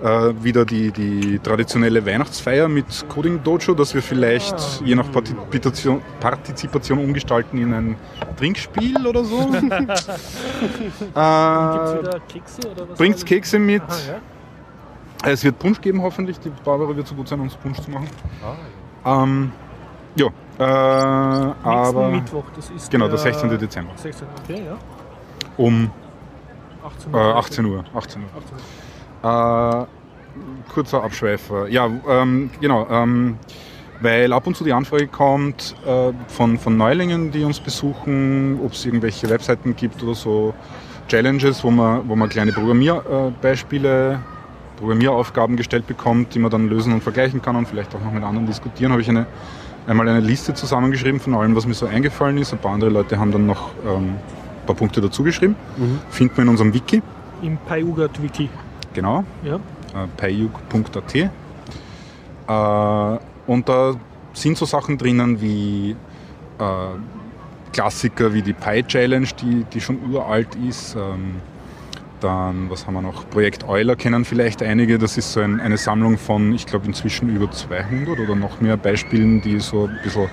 [0.02, 6.02] Äh, wieder die, die traditionelle Weihnachtsfeier mit Coding Dojo, das wir vielleicht je nach Partizipation,
[6.20, 7.96] Partizipation umgestalten in ein
[8.36, 9.46] Trinkspiel oder so.
[9.46, 10.08] Gibt es
[11.00, 12.98] äh, wieder Kekse oder was?
[12.98, 13.82] bringt's Kekse mit.
[13.82, 14.20] Aha,
[15.24, 15.32] ja.
[15.32, 16.38] Es wird Punsch geben, hoffentlich.
[16.40, 18.08] Die Barbara wird so gut sein, uns Punsch zu machen.
[19.02, 19.52] Ah, Ähm,
[20.16, 23.58] ja, äh, Nächsten aber Mittwoch, das ist genau, der der 16.
[23.58, 24.26] Dezember 16.
[24.44, 24.76] Okay, ja.
[25.56, 25.90] um
[26.84, 27.84] 18 äh, 18 Uhr.
[27.94, 28.28] 18 Uhr.
[28.36, 28.58] 18
[29.22, 29.82] Uhr.
[29.82, 29.86] Äh,
[30.72, 31.68] kurzer Abschweifer.
[31.68, 32.86] Ja, ähm, genau.
[32.90, 33.38] Ähm,
[34.00, 38.72] weil ab und zu die Anfrage kommt äh, von, von Neulingen, die uns besuchen, ob
[38.72, 40.54] es irgendwelche Webseiten gibt oder so
[41.08, 44.20] Challenges, wo man, wo man kleine Programmierbeispiele,
[44.76, 48.24] Programmieraufgaben gestellt bekommt, die man dann lösen und vergleichen kann und vielleicht auch noch mit
[48.24, 48.92] anderen diskutieren.
[48.92, 49.26] Habe ich eine
[49.86, 52.52] einmal eine Liste zusammengeschrieben von allem, was mir so eingefallen ist.
[52.52, 54.14] Ein paar andere Leute haben dann noch ähm,
[54.60, 55.56] ein paar Punkte dazu geschrieben.
[56.10, 57.02] Findet man in unserem Wiki,
[57.42, 58.48] Im PyUGAT-Wiki.
[58.94, 59.56] genau, Ja.
[59.56, 61.14] äh, payug.at.
[62.46, 63.94] Äh, und da
[64.32, 65.96] sind so Sachen drinnen wie
[66.58, 66.64] äh,
[67.72, 70.94] Klassiker wie die Pi Challenge, die, die schon uralt ist.
[70.96, 71.36] Ähm,
[72.24, 73.28] dann, was haben wir noch?
[73.28, 74.98] Projekt Euler kennen vielleicht einige.
[74.98, 78.76] Das ist so ein, eine Sammlung von, ich glaube, inzwischen über 200 oder noch mehr
[78.76, 80.28] Beispielen, die so ein bisschen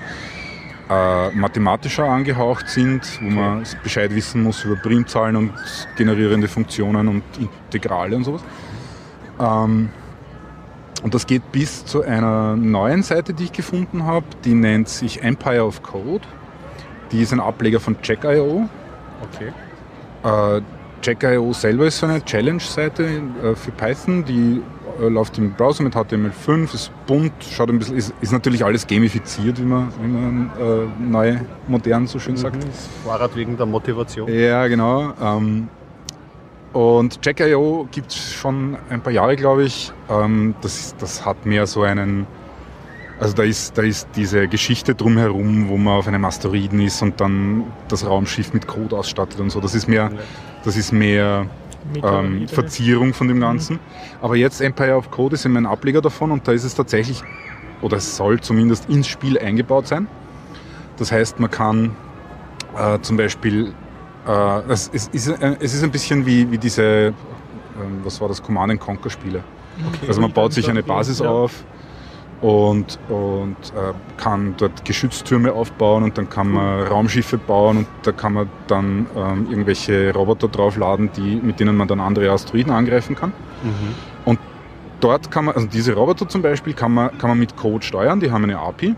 [0.90, 5.52] äh, mathematischer angehaucht sind, wo man Bescheid wissen muss über Primzahlen und
[5.96, 8.42] generierende Funktionen und Integrale und sowas.
[9.38, 9.90] Ähm,
[11.02, 15.22] und das geht bis zu einer neuen Seite, die ich gefunden habe, die nennt sich
[15.22, 16.26] Empire of Code.
[17.10, 18.68] Die ist ein Ableger von Check.io.
[19.22, 19.52] Okay.
[20.24, 20.62] Äh,
[21.02, 24.62] Check.io selber ist so eine Challenge-Seite äh, für Python, die
[25.00, 28.86] äh, läuft im Browser mit HTML5, ist bunt, schaut ein bisschen, ist, ist natürlich alles
[28.86, 31.36] gamifiziert, wie man, wie man äh, neu,
[31.66, 32.64] modern so schön sagt.
[33.04, 34.32] Fahrrad wegen der Motivation.
[34.32, 35.12] Ja, genau.
[35.20, 35.68] Ähm,
[36.72, 39.92] und Check.io gibt es schon ein paar Jahre, glaube ich.
[40.08, 42.26] Ähm, das, das hat mehr so einen.
[43.20, 47.20] Also da ist, da ist diese Geschichte drumherum, wo man auf einem Asteroiden ist und
[47.20, 49.60] dann das Raumschiff mit Code ausstattet und so.
[49.60, 50.10] Das ist mehr,
[50.64, 51.46] das ist mehr
[52.02, 52.48] ähm.
[52.48, 53.78] Verzierung von dem Ganzen.
[54.20, 57.22] Aber jetzt Empire of Code ist eben ein Ableger davon und da ist es tatsächlich,
[57.80, 60.06] oder es soll zumindest ins Spiel eingebaut sein.
[60.96, 61.96] Das heißt, man kann
[62.76, 63.72] äh, zum Beispiel,
[64.26, 67.14] äh, es, ist, äh, es ist ein bisschen wie, wie diese, ähm,
[68.04, 69.42] was war das, Command Conquer Spiele.
[70.06, 71.64] Also man baut sich eine Basis auf
[72.42, 78.10] und, und äh, kann dort Geschütztürme aufbauen und dann kann man Raumschiffe bauen und da
[78.12, 83.14] kann man dann ähm, irgendwelche Roboter draufladen, die, mit denen man dann andere Asteroiden angreifen
[83.14, 83.32] kann.
[84.24, 84.40] Und
[85.00, 88.18] dort kann man, also diese Roboter zum Beispiel, kann man, kann man mit Code steuern,
[88.18, 88.94] die haben eine API.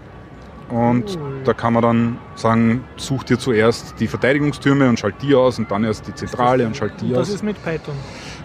[0.70, 5.58] Und da kann man dann sagen, such dir zuerst die Verteidigungstürme und schalt die aus
[5.58, 7.34] und dann erst die Zentrale und schalt die Das aus.
[7.34, 7.94] ist mit Python.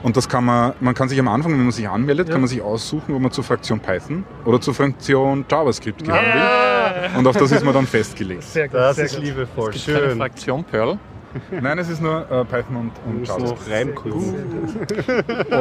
[0.01, 2.33] Und das kann man, man kann sich am Anfang, wenn man sich anmeldet, Ja.
[2.33, 7.17] kann man sich aussuchen, ob man zur Fraktion Python oder zur Fraktion JavaScript gehören will.
[7.19, 8.43] Und auf das ist man dann festgelegt.
[8.43, 8.75] Sehr gut.
[8.75, 9.23] Das sehr ist gut.
[9.25, 9.69] liebevoll.
[9.75, 10.17] Es gibt keine Schön.
[10.17, 10.97] Fraktion Perl.
[11.61, 13.59] Nein, es ist nur äh, Python und, und JavaScript.
[13.59, 14.23] noch Reimkurs.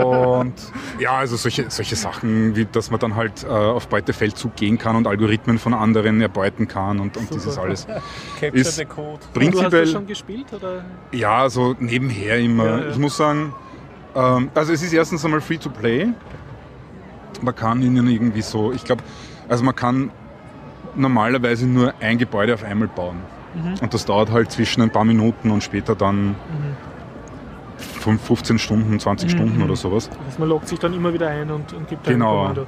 [0.02, 0.54] Und
[0.98, 4.96] ja, also solche, solche Sachen, wie dass man dann halt äh, auf Beutefeldzug gehen kann
[4.96, 7.86] und Algorithmen von anderen erbeuten kann und, und dieses alles.
[8.40, 9.18] Capture Ist the Code.
[9.18, 10.46] Du hast Prinzipiell, das schon gespielt?
[10.52, 10.84] Oder?
[11.12, 12.64] ja, so nebenher immer.
[12.64, 12.88] Ja, ja.
[12.88, 13.52] Ich muss sagen,
[14.14, 16.08] ähm, also es ist erstens einmal free to play.
[17.42, 19.02] Man kann ihnen irgendwie so, ich glaube,
[19.48, 20.10] also man kann
[20.96, 23.18] normalerweise nur ein Gebäude auf einmal bauen.
[23.54, 23.74] Mhm.
[23.80, 26.34] Und das dauert halt zwischen ein paar Minuten und später dann
[27.78, 29.36] 5, 15 Stunden, 20 Mhm.
[29.36, 30.10] Stunden oder sowas.
[30.26, 32.38] Also man loggt sich dann immer wieder ein und, und gibt ein Genau.
[32.42, 32.66] Kommando.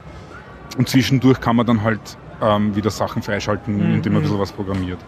[0.78, 2.00] Und zwischendurch kann man dann halt
[2.40, 3.94] ähm, wieder Sachen freischalten, Mhm.
[3.96, 4.98] indem man ein bisschen was programmiert.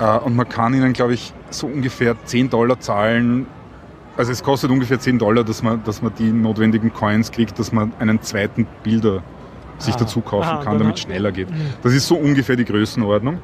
[0.00, 3.46] Äh, und man kann ihnen, glaube ich, so ungefähr 10 Dollar zahlen.
[4.16, 7.72] Also es kostet ungefähr 10 Dollar, dass man, dass man die notwendigen Coins kriegt, dass
[7.72, 9.22] man einen zweiten Bilder
[9.78, 9.98] sich Ah.
[10.00, 11.50] dazu kaufen Aha, kann, damit es schneller geht.
[11.50, 11.56] Mhm.
[11.82, 13.38] Das ist so ungefähr die Größenordnung.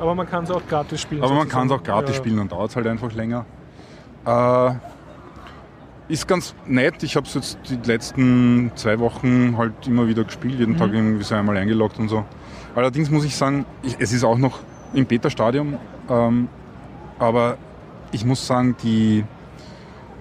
[0.00, 1.22] Aber man kann es auch gratis spielen.
[1.22, 2.16] Aber man kann es auch gratis Ja.
[2.16, 3.44] spielen, dann dauert es halt einfach länger.
[4.24, 4.70] Äh,
[6.08, 7.02] ist ganz nett.
[7.02, 10.78] Ich habe es jetzt die letzten zwei Wochen halt immer wieder gespielt, jeden Mhm.
[10.78, 12.24] Tag irgendwie so einmal eingeloggt und so.
[12.74, 14.60] Allerdings muss ich sagen, ich, es ist auch noch
[14.94, 15.74] im Beta-Stadium,
[16.10, 16.48] ähm,
[17.18, 17.56] aber
[18.12, 19.24] ich muss sagen, die,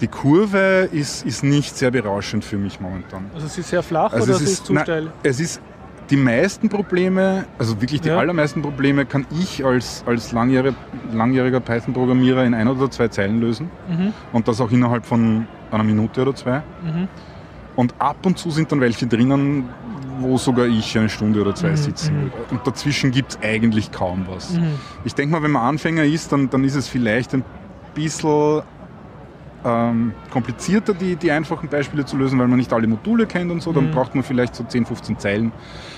[0.03, 3.25] die Kurve ist, ist nicht sehr berauschend für mich momentan.
[3.33, 5.11] Also es ist sehr flach Also oder es ist, ist- zu nein, steil?
[5.23, 5.61] Es ist
[6.09, 8.17] die meisten Probleme, also wirklich die Ja.
[8.17, 10.75] allermeisten Probleme, kann ich als, als langjähriger,
[11.13, 13.69] langjähriger Python-Programmierer in ein oder zwei Zeilen lösen.
[13.87, 14.11] Mhm.
[14.33, 16.57] Und das auch innerhalb von einer Minute oder zwei.
[16.83, 17.07] Mhm.
[17.77, 19.69] Und ab und zu sind dann welche drinnen,
[20.19, 22.21] wo sogar ich eine Stunde oder zwei Mhm, sitzen mhm.
[22.23, 22.33] würde.
[22.51, 24.51] Und dazwischen gibt es eigentlich kaum was.
[24.51, 24.73] Mhm.
[25.05, 27.45] Ich denke mal, wenn man Anfänger ist, dann, dann ist es vielleicht ein
[27.95, 28.61] bisschen
[29.65, 33.61] ähm, komplizierter, die, die einfachen Beispiele zu lösen, weil man nicht alle Module kennt und
[33.61, 33.71] so.
[33.71, 33.91] Dann Mhm.
[33.91, 35.51] braucht man vielleicht so 10, 15 Zeilen.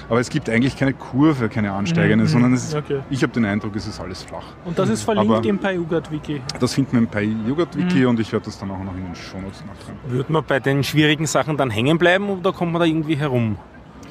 [0.08, 3.00] Aber es gibt eigentlich keine Kurve, keine ansteigende, Mhm, sondern es ist, okay.
[3.10, 4.44] ich habe den Eindruck, es ist alles flach.
[4.66, 6.42] Und das ist verlinkt Aber- im PyUGAT-Wiki.
[6.60, 8.08] Das findet man bei Yoghurt-Wiki Mhm.
[8.10, 10.00] und ich werde das dann auch noch in den Shownotes nachtragen.
[10.08, 13.58] Würde man bei den schwierigen Sachen dann hängen bleiben oder kommt man da irgendwie herum?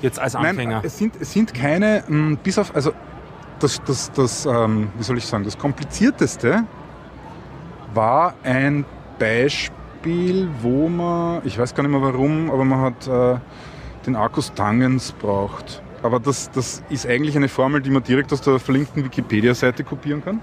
[0.03, 0.77] Jetzt als Anfänger.
[0.79, 2.93] Nein, es sind, es sind keine, mh, bis auf, also
[3.61, 6.64] das, das, das ähm, wie soll ich sagen, das komplizierteste
[7.95, 8.85] war ein
[9.18, 13.38] Beispiel, wo man, ich weiß gar nicht mehr warum, aber man hat äh,
[14.07, 15.83] den Arcus Tangens braucht.
[16.03, 20.22] Aber das, das ist eigentlich eine Formel, die man direkt aus der verlinkten Wikipedia-Seite kopieren
[20.22, 20.40] kann.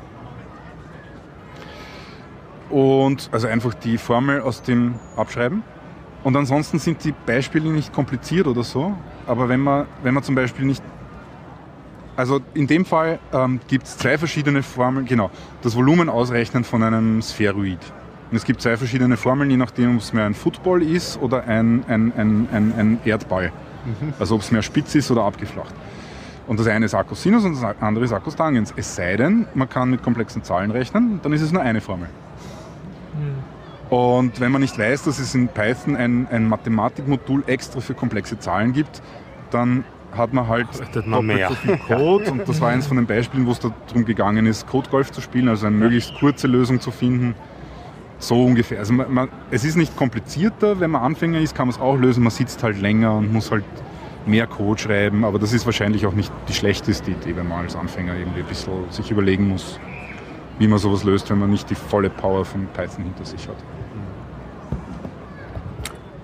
[2.69, 5.62] Und also einfach die Formel aus dem Abschreiben.
[6.23, 8.95] Und ansonsten sind die Beispiele nicht kompliziert oder so.
[9.27, 10.84] Aber wenn man, wenn man zum Beispiel nicht
[12.15, 15.31] Also in dem Fall ähm, gibt es zwei verschiedene Formeln, genau,
[15.62, 17.79] das Volumen ausrechnen von einem Spheroid.
[18.31, 21.43] Und es gibt zwei verschiedene Formeln, je nachdem, ob es mehr ein Football ist oder
[21.47, 23.51] ein, ein, ein, ein, ein Erdball.
[24.19, 25.73] Also ob es mehr spitz ist oder abgeflacht.
[26.47, 28.73] Und das eine ist Akkusinus und das andere ist Akkustangens.
[28.75, 32.07] Es sei denn, man kann mit komplexen Zahlen rechnen, dann ist es nur eine Formel.
[33.89, 38.39] Und wenn man nicht weiß, dass es in Python ein, ein Mathematikmodul extra für komplexe
[38.39, 39.01] Zahlen gibt,
[39.49, 39.83] dann
[40.15, 40.67] hat man halt
[41.05, 41.49] man doppelt mehr.
[41.49, 42.31] so viel Code.
[42.31, 45.49] Und das war eines von den Beispielen, wo es darum gegangen ist, Codegolf zu spielen,
[45.49, 47.35] also eine möglichst kurze Lösung zu finden.
[48.21, 48.79] So ungefähr.
[48.79, 51.97] Also man, man, es ist nicht komplizierter, wenn man Anfänger ist, kann man es auch
[51.97, 52.21] lösen.
[52.23, 53.63] Man sitzt halt länger und muss halt
[54.27, 55.25] mehr Code schreiben.
[55.25, 58.45] Aber das ist wahrscheinlich auch nicht die schlechteste Idee, wenn man als Anfänger irgendwie ein
[58.45, 59.79] bisschen sich überlegen muss,
[60.60, 63.57] wie man sowas löst, wenn man nicht die volle Power von Python hinter sich hat.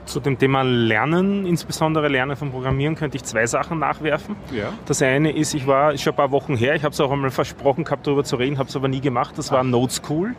[0.06, 4.36] Zu dem Thema Lernen, insbesondere Lernen von Programmieren, könnte ich zwei Sachen nachwerfen.
[4.56, 4.72] Ja.
[4.86, 7.32] Das eine ist, ich war, schon ein paar Wochen her, ich habe es auch einmal
[7.32, 10.36] versprochen gehabt, darüber zu reden, habe es aber nie gemacht, das war Node School.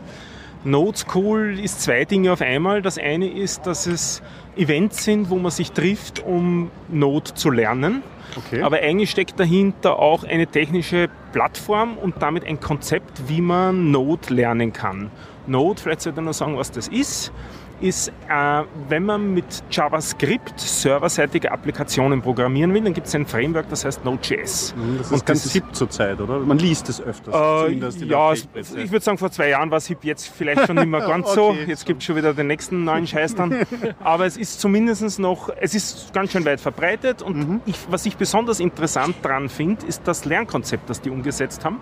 [0.64, 2.82] Node School ist zwei Dinge auf einmal.
[2.82, 4.22] Das eine ist, dass es
[4.56, 8.02] Events sind, wo man sich trifft, um Node zu lernen.
[8.36, 8.62] Okay.
[8.62, 14.34] Aber eigentlich steckt dahinter auch eine technische Plattform und damit ein Konzept, wie man Node
[14.34, 15.10] lernen kann.
[15.46, 17.32] Node, vielleicht sollte ich noch sagen, was das ist,
[17.80, 23.68] ist, äh, wenn man mit JavaScript serverseitige Applikationen programmieren will, dann gibt es ein Framework,
[23.68, 24.74] das heißt Node.js.
[24.76, 26.38] Mhm, das ist Und ganz hip zurzeit, oder?
[26.40, 27.34] Man liest es öfters.
[27.34, 27.72] Äh,
[28.06, 30.86] ja, es- ich würde sagen, vor zwei Jahren war es hip, jetzt vielleicht schon nicht
[30.88, 31.50] mehr ganz so.
[31.50, 33.66] Okay, Jetzt gibt es schon wieder den nächsten neuen Scheiß dann.
[34.02, 37.22] Aber es ist zumindest noch, es ist ganz schön weit verbreitet.
[37.22, 37.60] Und Mhm.
[37.66, 41.80] ich, was ich besonders interessant daran finde, ist das Lernkonzept, das die umgesetzt haben.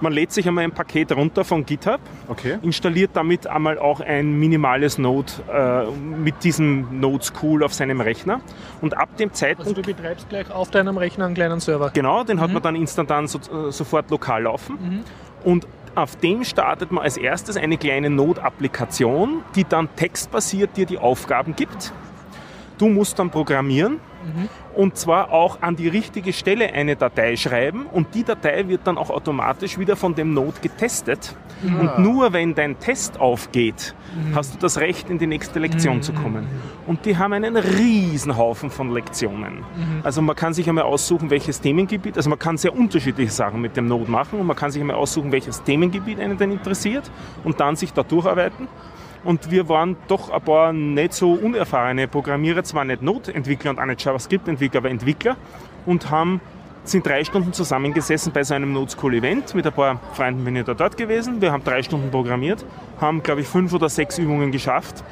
[0.00, 2.58] Man lädt sich einmal ein Paket runter von GitHub, Okay.
[2.62, 8.40] installiert damit einmal auch ein minimales Node äh, mit diesem Node School auf seinem Rechner.
[8.80, 11.90] Und ab dem Also Zeitpunkt du betreibst gleich auf deinem Rechner einen kleinen Server.
[11.94, 15.02] Genau, den hat man dann instantan so, äh, sofort lokal laufen.
[15.44, 20.98] Und auf dem startet man als erstes eine kleine Node-Applikation, die dann textbasiert dir die
[20.98, 21.92] Aufgaben gibt.
[22.76, 23.98] Du musst dann programmieren
[24.76, 28.98] und zwar auch an die richtige Stelle eine Datei schreiben und die Datei wird dann
[28.98, 31.34] auch automatisch wieder von dem Node getestet.
[31.62, 33.94] Und nur wenn dein Test aufgeht,
[34.34, 36.46] hast du das Recht, in die nächste Lektion zu kommen.
[36.86, 39.64] Und die haben einen riesen Haufen von Lektionen.
[40.02, 43.76] Also man kann sich einmal aussuchen, welches Themengebiet, also man kann sehr unterschiedliche Sachen mit
[43.76, 47.10] dem Node machen und man kann sich einmal aussuchen, welches Themengebiet einen denn interessiert
[47.42, 48.68] und dann sich da durcharbeiten.
[49.26, 53.86] Und wir waren doch ein paar nicht so unerfahrene Programmierer, zwar nicht Node-Entwickler und auch
[53.86, 55.36] nicht JavaScript-Entwickler, aber Entwickler
[55.84, 56.40] und haben,
[56.84, 59.52] sind drei Stunden zusammengesessen bei so einem Node School Event.
[59.56, 61.40] Mit ein paar Freunden bin ich da dort gewesen.
[61.40, 62.64] Wir haben drei Stunden programmiert,
[63.00, 65.02] haben, glaube ich, fünf oder sechs Übungen geschafft.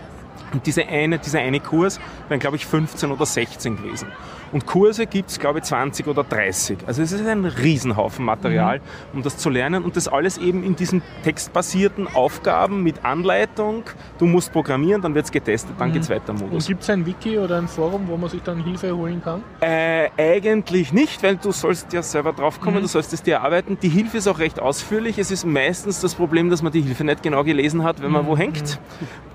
[0.53, 1.98] Und diese eine, dieser eine Kurs
[2.29, 4.07] wären, glaube ich, 15 oder 16 gewesen.
[4.55, 6.79] Und Kurse gibt es, glaube ich, 20 oder 30.
[6.87, 8.81] Also es ist ein Riesenhaufen Material,
[9.12, 9.83] um das zu lernen.
[9.83, 13.83] Und das alles eben in diesen textbasierten Aufgaben mit Anleitung.
[14.19, 16.69] Du musst programmieren, dann wird es getestet, dann geht's weiter im Und Modus.
[16.69, 19.43] gibt es ein Wiki oder ein Forum, wo man sich dann Hilfe holen kann?
[19.61, 23.77] Äh, eigentlich nicht, weil du sollst ja selber draufkommen, du sollst es dir erarbeiten.
[23.83, 25.19] Die Hilfe ist auch recht ausführlich.
[25.19, 28.25] Es ist meistens das Problem, dass man die Hilfe nicht genau gelesen hat, wenn man
[28.29, 28.79] wo hängt.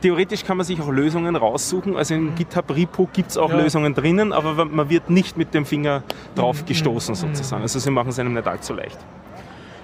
[0.02, 1.98] Theoretisch kann man sich auch Lösungen raussuchen.
[1.98, 3.58] Also im GitHub-Repo gibt es auch Ja.
[3.58, 6.04] Lösungen drinnen, aber man wird nicht mit dem Finger
[6.36, 7.62] drauf gestoßen sozusagen.
[7.62, 8.98] Also sie machen es einem nicht allzu leicht.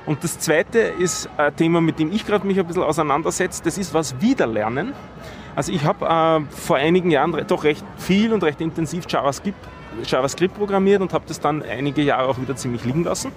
[0.05, 3.63] Und das zweite ist ein Thema, mit dem ich gerade mich ein bisschen auseinandersetze.
[3.63, 4.93] Das ist was Wiederlernen.
[5.55, 9.57] Also ich habe äh, vor einigen Jahren re- doch recht viel und recht intensiv JavaScript,
[10.03, 13.31] JavaScript programmiert und habe das dann einige Jahre auch wieder ziemlich liegen lassen.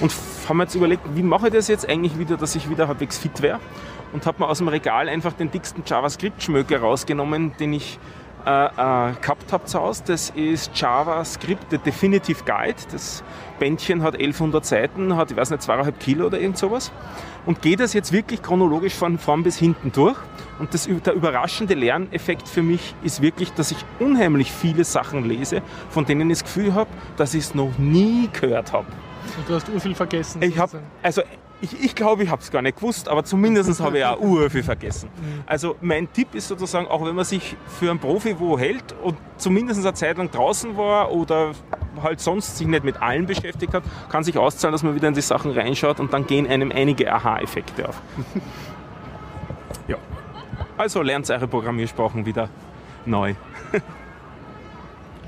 [0.00, 0.14] Und
[0.44, 3.18] habe mir jetzt überlegt, wie mache ich das jetzt eigentlich wieder, dass ich wieder halbwegs
[3.18, 3.58] fit wäre.
[4.12, 7.98] Und habe mir aus dem Regal einfach den dicksten JavaScript-Schmöker rausgenommen, den ich
[8.46, 10.02] äh, äh, gehabt habe zu Hause.
[10.06, 12.76] Das ist JavaScript, The Definitive Guide.
[12.90, 13.22] Das
[13.58, 16.92] Bändchen hat 1100 Seiten, hat, ich weiß nicht, zweieinhalb Kilo oder irgend sowas.
[17.46, 20.16] Und gehe das jetzt wirklich chronologisch von vorn bis hinten durch.
[20.58, 25.62] Und das, der überraschende Lerneffekt für mich ist wirklich, dass ich unheimlich viele Sachen lese,
[25.90, 28.86] von denen ich das Gefühl habe, dass ich es noch nie gehört habe.
[29.36, 30.42] Und du hast urviel vergessen.
[30.42, 31.22] Ich habe, also
[31.60, 34.62] ich, ich glaube, ich habe es gar nicht gewusst, aber zumindest habe ich auch urviel
[34.62, 35.08] vergessen.
[35.46, 39.16] Also mein Tipp ist sozusagen, auch wenn man sich für einen Profi wo hält und
[39.36, 41.52] zumindest eine Zeit lang draußen war oder
[42.02, 45.14] halt sonst sich nicht mit allen beschäftigt hat, kann sich auszahlen, dass man wieder in
[45.14, 48.00] die Sachen reinschaut und dann gehen einem einige Aha-Effekte auf.
[49.88, 49.96] ja.
[50.76, 52.48] Also lernt eure Programmiersprachen wieder
[53.04, 53.34] neu.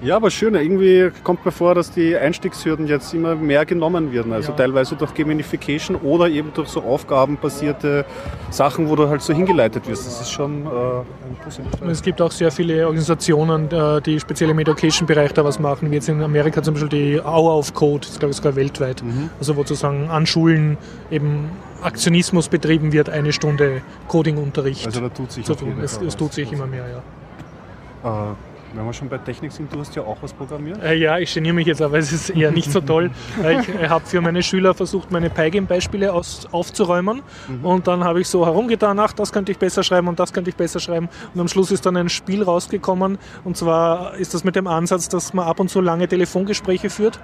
[0.02, 0.54] Ja, aber schön.
[0.54, 4.32] Irgendwie kommt mir vor, dass die Einstiegshürden jetzt immer mehr genommen werden.
[4.32, 4.56] Also Ja.
[4.56, 8.06] teilweise durch Gamification oder eben durch so aufgabenbasierte
[8.50, 10.06] Sachen, wo du halt so hingeleitet wirst.
[10.06, 11.86] Das ist schon äh, ein positiver.
[11.90, 15.96] Es gibt auch sehr viele Organisationen, äh, die speziell im Education-Bereich da was machen, wie
[15.96, 19.02] jetzt in Amerika zum Beispiel die Hour of Code, das glaube ich sogar weltweit.
[19.38, 20.78] Also wo sozusagen an Schulen
[21.10, 21.50] eben
[21.82, 25.74] Aktionismus betrieben wird, eine Stunde Coding-Unterricht Also da tut sich zu tun.
[25.82, 28.30] Es, es tut sich immer mehr, ja.
[28.32, 28.34] Äh,
[28.74, 30.82] wenn wir schon bei Technik sind, du hast ja auch was programmiert.
[30.82, 33.10] Äh, ja, ich geniere mich jetzt, aber es ist eher nicht so toll.
[33.42, 37.22] Äh, ich äh, habe für meine Schüler versucht, meine Pygame-Beispiele aus- aufzuräumen.
[37.62, 40.50] Und dann habe ich so herumgetan, ach, das könnte ich besser schreiben und das könnte
[40.50, 41.08] ich besser schreiben.
[41.34, 43.18] Und am Schluss ist dann ein Spiel rausgekommen.
[43.44, 47.18] Und zwar ist das mit dem Ansatz, dass man ab und zu lange Telefongespräche führt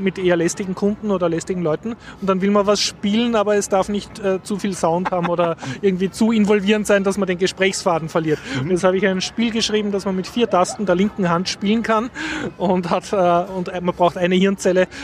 [0.00, 1.94] mit eher lästigen Kunden oder lästigen Leuten.
[2.20, 5.28] Und dann will man was spielen, aber es darf nicht äh, zu viel Sound haben
[5.28, 8.38] oder irgendwie zu involvierend sein, dass man den Gesprächsfaden verliert.
[8.60, 11.48] Und jetzt habe ich ein Spiel geschrieben, das man mit vier Tasten der linken Hand
[11.48, 12.10] spielen kann
[12.58, 14.86] und, hat, äh, und man braucht eine Hirnzelle.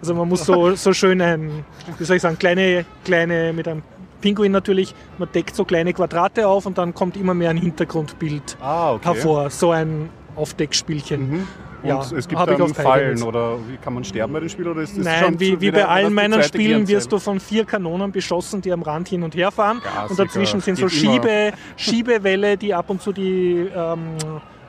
[0.00, 1.64] Also man muss so, so schön ein,
[1.98, 3.82] wie soll ich sagen, kleine, kleine mit einem
[4.20, 8.56] Pinguin natürlich, man deckt so kleine Quadrate auf und dann kommt immer mehr ein Hintergrundbild
[8.60, 9.04] Ah, okay.
[9.04, 9.50] hervor.
[9.50, 11.30] So ein Aufdeckspielchen.
[11.30, 11.48] Mhm.
[11.84, 14.66] Und Ja, es gibt dann Fallen oder wie kann man sterben bei dem Spiel?
[14.66, 17.66] Oder ist das Nein, schon wie, wie bei allen meinen Spielen wirst du von vier
[17.66, 19.80] Kanonen beschossen, die am Rand hin und her fahren.
[19.80, 20.10] Klassiker.
[20.10, 20.88] Und dazwischen sind so.
[20.88, 24.16] Schiebe, Schiebewelle, die ab und zu die, ähm,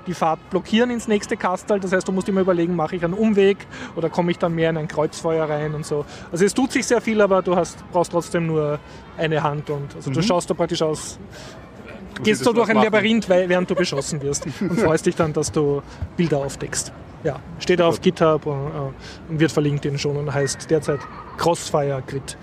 [0.07, 1.80] die Fahrt blockieren ins nächste Kastel.
[1.80, 3.57] Das heißt, du musst immer überlegen, mache ich einen Umweg
[3.95, 6.05] oder komme ich dann mehr in ein Kreuzfeuer rein und so.
[6.34, 8.80] Also es tut sich sehr viel, aber du hast, brauchst trotzdem nur
[9.18, 9.70] eine Hand.
[9.70, 11.18] Und also du schaust da praktisch aus,
[12.24, 12.91] gehst das so durch ein machen.
[12.91, 15.82] Labyrinth, während du beschossen wirst und freust dich dann, dass du
[16.18, 16.91] Bilder aufdeckst.
[17.26, 20.99] Ja, steht auf GitHub und, äh, und wird verlinkt in schon und heißt derzeit
[21.38, 22.38] Crossfire Grid.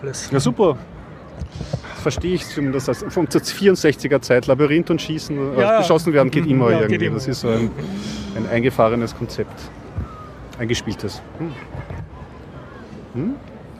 [0.00, 0.30] Alles.
[0.30, 0.76] Ja, super.
[1.94, 2.88] Das verstehe ich zumindest.
[2.88, 6.80] als- Vom zur 64er Zeit, Labyrinth und Schießen, äh, Ja, beschossen werden geht immer Ja,
[6.80, 7.06] geht irgendwie.
[7.06, 7.14] immer.
[7.16, 7.70] Das ist so ein,
[8.36, 9.54] ein eingefahrenes Konzept.
[10.58, 11.22] Eingespieltes.
[11.38, 11.52] Hm.
[13.14, 13.34] Hm?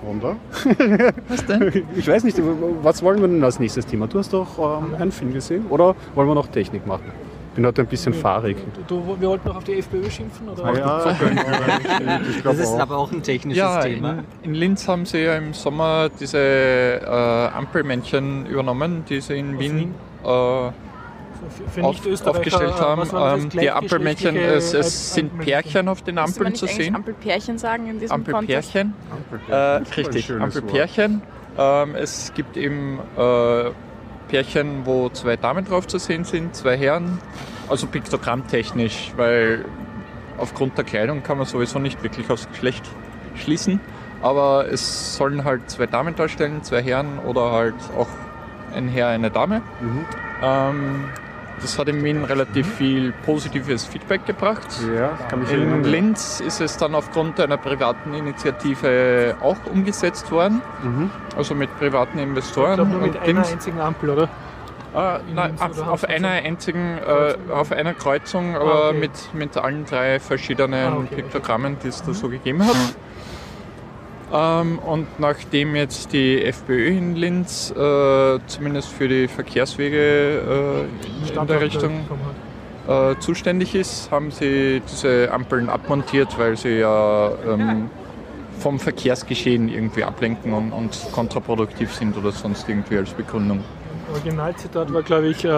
[0.05, 0.37] Wanda?
[1.29, 1.85] Was denn?
[1.97, 2.39] Ich weiß nicht,
[2.83, 4.07] was wollen wir denn als nächstes Thema?
[4.09, 7.05] Du hast doch ähm, einen Film gesehen, oder wollen wir noch Technik machen?
[7.55, 8.57] Bin heute ein bisschen fahrig.
[8.89, 10.49] Du, du, wir wollten noch auf die FPÖ schimpfen?
[10.49, 10.75] Oder?
[10.75, 11.05] Ja,
[12.31, 12.81] ich Das ist auch.
[12.81, 14.11] aber auch ein technisches Ja, Thema.
[14.43, 17.07] in, in Linz haben sie ja im Sommer diese äh,
[17.55, 19.95] Ampelmännchen übernommen, die sie in Wien
[20.25, 20.69] äh,
[21.49, 23.03] Für, auf, aufgestellt äh, haben.
[23.43, 25.63] Ähm, die Ampelmännchen, Gleichgeschlechtliche es, es sind Ampelmännchen?
[25.63, 26.95] Pärchen auf den Ampeln nicht zu sehen.
[26.95, 28.77] Ampelpärchen sagen in diesem Kontext?
[28.77, 28.95] Ampelpärchen.
[29.49, 29.57] Äh,
[29.97, 31.23] richtig, Ampelpärchen.
[31.59, 33.71] Ähm, es gibt eben äh,
[34.29, 37.19] Pärchen, wo zwei Damen drauf zu sehen sind, zwei Herren.
[37.69, 39.65] Also piktogrammtechnisch, weil
[40.39, 42.85] aufgrund der Kleidung kann man sowieso nicht wirklich aufs Geschlecht
[43.35, 43.81] schließen.
[44.23, 48.09] Aber es sollen halt zwei Damen darstellen, zwei Herren oder halt auch
[48.75, 49.63] ein Herr, eine Dame.
[49.81, 50.07] Mhm.
[50.43, 51.05] Ähm,
[51.63, 54.67] das hat in Wien relativ viel positives Feedback gebracht.
[54.97, 55.85] Ja, kann mich In erinnern.
[55.85, 61.11] Linz ist es dann aufgrund einer privaten Initiative auch umgesetzt worden, Mhm.
[61.37, 62.75] also mit privaten Ich Investoren.
[62.75, 64.29] glaube nur mit Und einer einzigen Ampel, oder?
[64.95, 68.99] Ah, nein, auf, auf einer einzigen, äh, auf einer Kreuzung, aber Ah, okay.
[68.99, 72.77] mit, mit allen drei verschiedenen Ah, okay, Piktogrammen, die es da so gegeben hat.
[74.33, 80.87] Ähm, und nachdem jetzt die FPÖ in Linz äh, zumindest für die Verkehrswege
[81.29, 82.01] äh, in der Richtung
[82.89, 87.91] äh, zuständig ist, haben sie diese Ampeln abmontiert, weil sie ja ähm,
[88.59, 93.63] vom Verkehrsgeschehen irgendwie ablenken und, und kontraproduktiv sind oder sonst irgendwie als Begründung.
[94.13, 95.49] Originalzitat war, glaube ich, äh,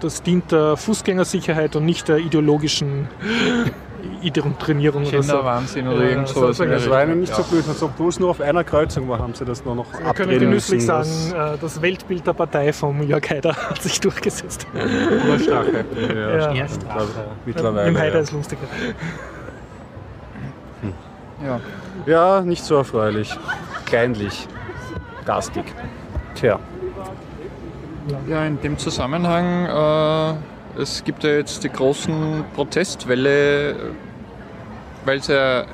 [0.00, 3.08] das dient der Fußgängersicherheit und nicht der ideologischen
[4.58, 5.32] Trainierung oder so.
[5.32, 6.58] Kinderwahnsinn oder Ja, irgend so- sowas.
[6.58, 9.34] Das war ihnen nicht so blöd, als ob bloß nur auf einer Kreuzung war, haben
[9.34, 11.04] sie das nur noch Wir können abdrehen genüsslich müssen.
[11.32, 14.66] sagen, äh, das Weltbild der Partei vom Jörg Haider hat sich durchgesetzt.
[14.74, 15.84] Oder Strache.
[15.94, 16.52] Das, ja, Ja.
[16.52, 16.66] ja,
[17.46, 17.88] mittlerweile.
[17.88, 18.20] Im Haider ja.
[18.20, 18.62] ist lustiger.
[21.44, 21.60] Ja.
[22.06, 23.36] ja, nicht so erfreulich.
[23.86, 24.46] Kleinlich.
[25.24, 25.64] Garstig.
[26.34, 26.58] Tja.
[28.28, 30.34] ja, in dem Zusammenhang, äh,
[30.76, 33.76] es gibt ja jetzt die großen Protestwelle,
[35.04, 35.64] weil es ja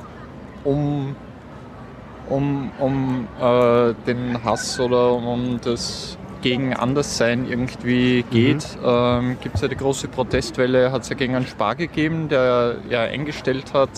[0.63, 1.15] um,
[2.29, 9.61] um, um äh, den Hass oder um das gegen Anderssein irgendwie geht, ähm, gibt es
[9.61, 13.89] ja die große Protestwelle, hat es ja gegen einen Spar gegeben, der ja eingestellt hat,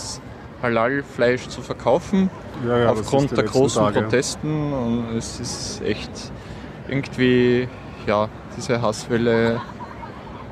[0.62, 2.30] Halal-Fleisch zu verkaufen.
[2.68, 4.02] Ja, ja, aufgrund der großen Tage.
[4.02, 6.12] Protesten und es ist echt
[6.88, 7.68] irgendwie,
[8.06, 9.62] ja, diese Hasswelle.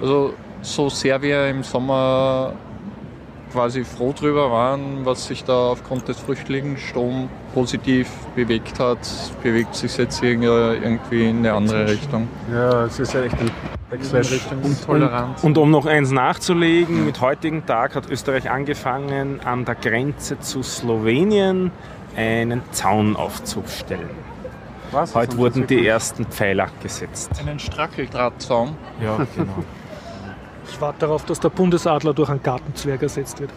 [0.02, 2.54] Also so sehr wir im Sommer
[3.52, 9.00] quasi froh drüber waren, was sich da aufgrund des Flüchtlingsstroms positiv bewegt hat,
[9.42, 12.28] bewegt sich jetzt irgendwie in eine andere Richtung.
[12.54, 13.50] Ja, es ist ja echt ein
[13.90, 14.52] Backlash.
[14.64, 15.44] Intoleranz.
[15.44, 20.62] Und um noch eins nachzulegen, mit heutigen Tag hat Österreich angefangen, an der Grenze zu
[20.62, 21.72] Slowenien
[22.16, 24.10] einen Zaun aufzustellen.
[24.92, 25.16] Was?
[25.16, 27.32] Heute wurden die ersten Pfeiler gesetzt.
[27.40, 28.76] Einen Strackeldrahtzaun.
[29.04, 29.64] Ja, genau.
[30.72, 33.52] Ich warte darauf, dass der Bundesadler durch einen Gartenzwerg ersetzt wird.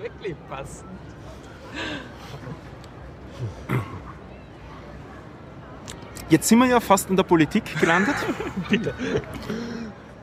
[0.00, 0.88] wirklich passend.
[6.30, 8.14] Jetzt sind wir ja fast in der Politik gelandet.
[8.68, 8.92] Bitte.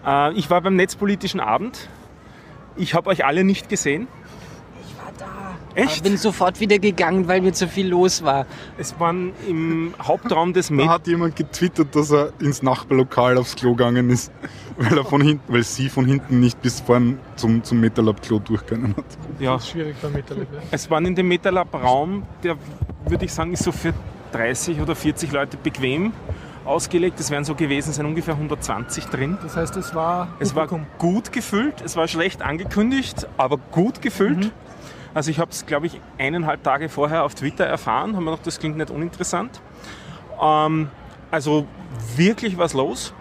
[0.06, 1.90] Äh, ich war beim Netzpolitischen Abend.
[2.76, 4.08] Ich habe euch alle nicht gesehen.
[5.76, 5.82] Da.
[5.82, 5.98] Echt?
[5.98, 8.46] Ich bin sofort wieder gegangen, weil mir zu viel los war.
[8.78, 13.56] Es waren im Hauptraum des Da Met hat jemand getwittert, dass er ins Nachbarlokal aufs
[13.56, 14.32] Klo gegangen ist,
[14.78, 18.96] weil, er von hinten, weil sie von hinten nicht bis vorn zum, zum Metalab-Klo durchgegangen
[18.96, 19.06] hat.
[19.40, 20.48] ja, Schwierig beim Metalab.
[20.54, 20.60] ja.
[20.72, 22.58] Es waren in dem MetaLab-Raum, der
[23.08, 23.94] würde ich sagen, ist so für
[24.32, 26.14] 30 oder 40 Leute bequem
[26.66, 27.20] ausgelegt.
[27.20, 29.38] Es werden so gewesen sein, ungefähr 120 drin.
[29.44, 30.68] Das heißt, es war Es war
[30.98, 34.52] gut gefüllt, es war schlecht angekündigt, aber gut gefüllt.
[35.16, 38.46] Also ich habe es, glaube ich, eineinhalb Tage vorher auf Twitter erfahren, haben wir gedacht,
[38.46, 39.62] das klingt nicht uninteressant.
[40.42, 40.90] Ähm,
[41.32, 41.66] also
[42.18, 43.14] wirklich was los.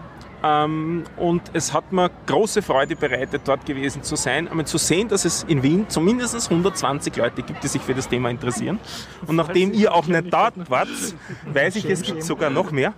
[0.43, 5.07] Ähm, und es hat mir große Freude bereitet, dort gewesen zu sein, einmal zu sehen,
[5.07, 8.77] dass es in Wien zumindest 120 Leute gibt, die sich für das Thema interessieren.
[9.25, 10.89] Und nachdem ihr auch nicht dort wart,
[11.45, 12.93] weiß ich, es gibt sogar noch mehr.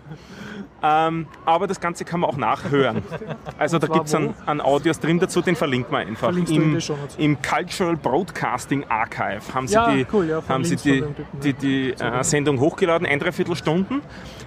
[0.83, 3.03] Ähm, aber das Ganze kann man auch nachhören.
[3.57, 6.29] Also da gibt es einen, einen Audiostream dazu, den verlinken wir einfach.
[6.29, 6.77] Im.
[7.17, 11.93] Im Cultural Broadcasting Archive haben sie Ja, die, cool, ja, haben sie verlinkt die, die,
[11.93, 14.01] die äh, Sendung hochgeladen, ein Dreiviertelstunden.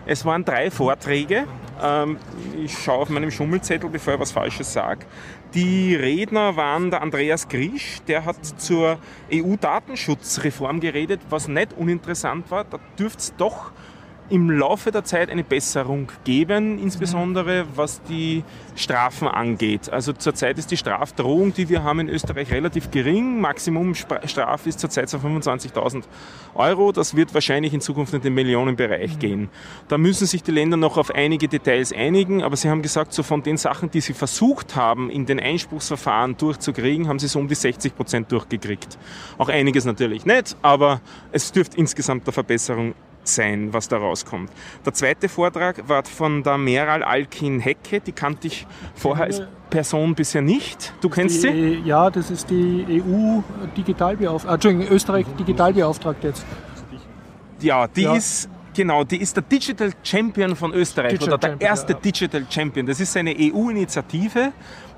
[0.06, 1.46] Es waren drei Vorträge.
[1.82, 2.18] Ähm,
[2.62, 5.06] ich schaue auf meinem Schummelzettel, bevor ich was Falsches sage.
[5.54, 8.98] Die Redner waren der Andreas Griesch, der hat zur
[9.32, 12.64] EU-Datenschutzreform geredet, was nicht uninteressant war.
[12.64, 13.72] Da dürfte es doch
[14.30, 18.44] im Laufe der Zeit eine Besserung geben, insbesondere was die
[18.76, 19.90] Strafen angeht.
[19.92, 23.40] Also zurzeit ist die Strafdrohung, die wir haben in Österreich, relativ gering.
[23.40, 26.04] Maximum Spra- Strafe ist zurzeit so 25.000
[26.54, 26.92] Euro.
[26.92, 29.50] Das wird wahrscheinlich in Zukunft in den Millionenbereich gehen.
[29.88, 33.22] Da müssen sich die Länder noch auf einige Details einigen, aber sie haben gesagt, so
[33.24, 37.48] von den Sachen, die sie versucht haben, in den Einspruchsverfahren durchzukriegen, haben sie so um
[37.48, 38.96] die 60 Prozent durchgekriegt.
[39.38, 41.00] Auch einiges natürlich nicht, aber
[41.32, 42.94] es dürfte insgesamt eine Verbesserung
[43.34, 44.50] sein, was da rauskommt.
[44.84, 50.42] Der zweite Vortrag war von der Meral Alkin-Hecke, die kannte ich vorher als Person bisher
[50.42, 50.92] nicht.
[51.00, 51.50] Du kennst sie?
[51.52, 56.44] Die, ja, das ist die EU-Digitalbeauftragte, Entschuldigung, Österreich-Digitalbeauftragte jetzt.
[57.60, 58.14] Ja, die Ja.
[58.16, 61.98] ist genau, die ist der Digital Champion von Österreich Digital oder der Champion, erste ja.
[61.98, 62.86] Digital Champion.
[62.86, 64.52] Das ist eine EU-Initiative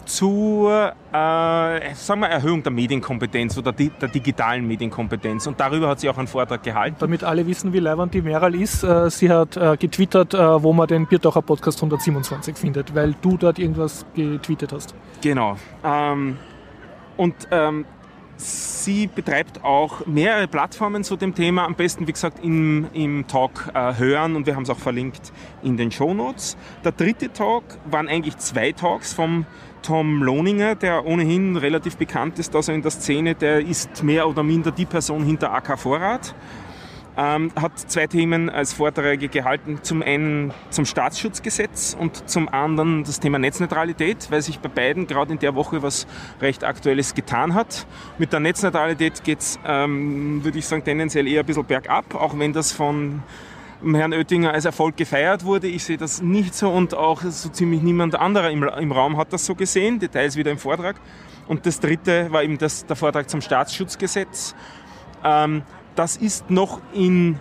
[0.07, 5.46] zur äh, sagen wir, Erhöhung der Medienkompetenz oder die, der digitalen Medienkompetenz.
[5.46, 6.96] Und darüber hat sie auch einen Vortrag gehalten.
[6.98, 10.72] Damit alle wissen, wie leibend die Meral ist, äh, sie hat äh, getwittert, äh, wo
[10.72, 14.94] man den Biertaucher Podcast 127 findet, weil du dort irgendwas getweetet hast.
[15.20, 15.57] Genau.
[15.84, 16.38] Ähm,
[17.16, 17.84] und ähm,
[18.36, 21.64] sie betreibt auch mehrere Plattformen zu dem Thema.
[21.64, 25.32] Am besten, wie gesagt, im, im Talk äh, hören und wir haben es auch verlinkt
[25.62, 26.57] in den Shownotes.
[26.84, 29.46] Der dritte Talk waren eigentlich zwei Talks vom
[29.82, 34.42] Tom Lohninger, der ohnehin relativ bekannt ist, er in der Szene, der ist mehr oder
[34.42, 36.34] minder die Person hinter AK Vorrat.
[37.14, 39.80] Ähm, hat zwei Themen als Vorträge gehalten.
[39.82, 45.32] Zum einen zum Staatsschutzgesetz und zum anderen das Thema Netzneutralität, weil sich bei beiden gerade
[45.32, 46.06] in der Woche was
[46.40, 47.86] recht Aktuelles getan hat.
[48.16, 52.38] Mit der Netzneutralität geht es, ähm, würde ich sagen, tendenziell eher ein bisschen bergab, auch
[52.38, 53.22] wenn das von
[53.94, 55.66] Herrn Oettinger als Erfolg gefeiert wurde.
[55.66, 59.32] Ich sehe das nicht so und auch so ziemlich niemand anderer im, im Raum hat
[59.32, 59.98] das so gesehen.
[59.98, 60.96] Details wieder im Vortrag.
[61.48, 64.54] Und das dritte war eben das, der Vortrag zum Staatsschutzgesetz.
[65.24, 65.62] Ähm,
[65.94, 67.38] das ist noch in,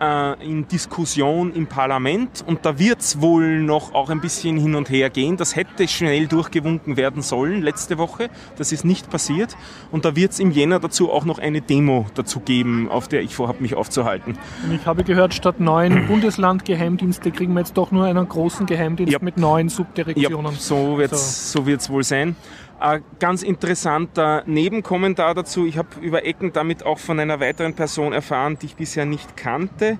[0.00, 4.74] äh, in Diskussion im Parlament und da wird es wohl noch auch ein bisschen hin
[4.74, 5.36] und her gehen.
[5.36, 8.28] Das hätte schnell durchgewunken werden sollen letzte Woche.
[8.58, 9.56] Das ist nicht passiert.
[9.90, 13.22] Und da wird es im Jänner dazu auch noch eine Demo dazu geben, auf der
[13.22, 14.38] ich vorhabe, mich aufzuhalten.
[14.64, 19.12] Und ich habe gehört, statt neun Bundesland-Geheimdienste kriegen wir jetzt doch nur einen großen Geheimdienst
[19.12, 19.18] Ja.
[19.22, 20.52] mit neun Ja, Subdirektionen.
[20.56, 21.66] so wird es so.
[21.66, 22.36] wird's wohl sein.
[22.82, 25.66] Ein ganz interessanter Nebenkommentar dazu.
[25.66, 29.36] Ich habe über Ecken damit auch von einer weiteren Person erfahren, die ich bisher nicht
[29.36, 29.98] kannte.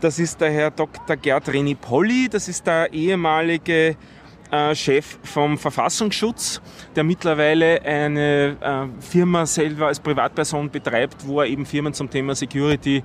[0.00, 1.16] Das ist der Herr Dr.
[1.16, 2.30] Gerd Renipolli.
[2.30, 3.96] Das ist der ehemalige
[4.50, 6.62] äh, Chef vom Verfassungsschutz,
[6.96, 12.34] der mittlerweile eine äh, Firma selber als Privatperson betreibt, wo er eben Firmen zum Thema
[12.34, 13.02] Security äh,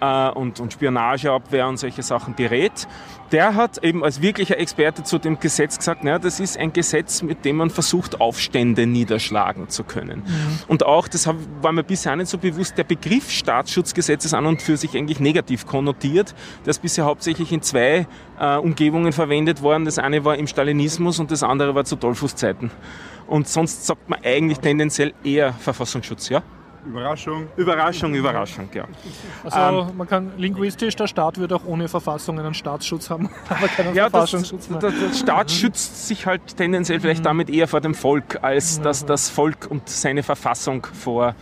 [0.00, 2.86] und, und Spionageabwehr und solche Sachen berät.
[3.32, 7.22] Der hat eben als wirklicher Experte zu dem Gesetz gesagt, naja, das ist ein Gesetz,
[7.22, 10.22] mit dem man versucht, Aufstände niederschlagen zu können.
[10.68, 14.62] Und auch, das war mir bisher nicht so bewusst, der Begriff Staatsschutzgesetz ist an und
[14.62, 16.34] für sich eigentlich negativ konnotiert.
[16.64, 18.06] Der ist bisher hauptsächlich in zwei
[18.38, 19.86] äh, Umgebungen verwendet worden.
[19.86, 22.70] Das eine war im Stalinismus und das andere war zu Dollfuß-Zeiten.
[23.26, 26.42] Und sonst sagt man eigentlich tendenziell eher Verfassungsschutz, ja?
[26.86, 27.48] Überraschung.
[27.56, 28.84] Überraschung, Überraschung, ja.
[29.44, 33.94] Also man kann linguistisch, der Staat wird auch ohne Verfassung einen Staatsschutz haben, aber keinen
[33.94, 35.00] Ja, das, Verfassungsschutz der, mehr.
[35.08, 39.28] der Staat schützt sich halt tendenziell vielleicht damit eher vor dem Volk, als dass das
[39.30, 41.34] Volk und seine Verfassung vor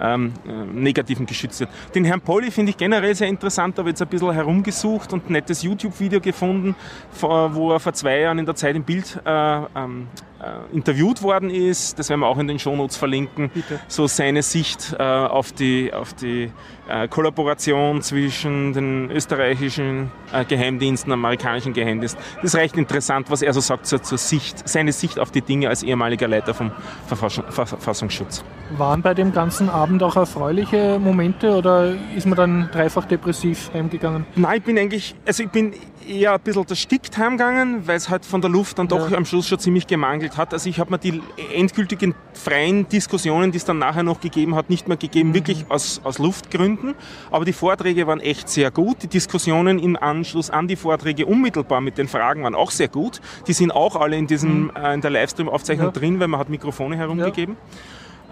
[0.00, 1.70] ähm, äh, Negativen geschützt wird.
[1.94, 5.32] Den Herrn Polly finde ich generell sehr interessant, habe jetzt ein bisschen herumgesucht und ein
[5.32, 6.74] nettes YouTube-Video gefunden,
[7.20, 10.29] wo er vor zwei Jahren in der Zeit im Bild äh, ähm, äh,
[10.72, 11.98] interviewt worden ist.
[11.98, 13.50] Das werden wir auch in den Shownotes verlinken.
[13.88, 16.50] So seine Sicht äh, auf die, auf die
[16.88, 22.22] äh, Kollaboration zwischen den österreichischen äh, Geheimdiensten und amerikanischen Geheimdiensten.
[22.36, 25.42] Das ist recht interessant, was er so sagt zur, zur Sicht, seine Sicht auf die
[25.42, 26.72] Dinge als ehemaliger Leiter vom
[27.06, 28.42] Verfassung, Verfassungsschutz.
[28.76, 34.26] Waren bei dem ganzen Abend auch erfreuliche Momente oder ist man dann dreifach depressiv heimgegangen?
[34.34, 35.74] Nein, ich bin eigentlich, also ich bin
[36.08, 39.16] eher ein bisschen erstickt heimgegangen, weil es halt von der Luft dann doch Ja.
[39.16, 40.52] am Schluss schon ziemlich gemangelt hat.
[40.52, 41.20] Also ich habe mir die
[41.54, 46.00] endgültigen freien Diskussionen, die es dann nachher noch gegeben hat, nicht mehr gegeben, wirklich aus,
[46.04, 46.94] aus Luftgründen.
[47.30, 49.02] Aber die Vorträge waren echt sehr gut.
[49.02, 53.20] Die Diskussionen im Anschluss an die Vorträge unmittelbar mit den Fragen waren auch sehr gut.
[53.46, 55.92] Die sind auch alle in, diesem, äh, in der Livestream-Aufzeichnung Ja.
[55.92, 57.56] drin, weil man hat Mikrofone herumgegeben.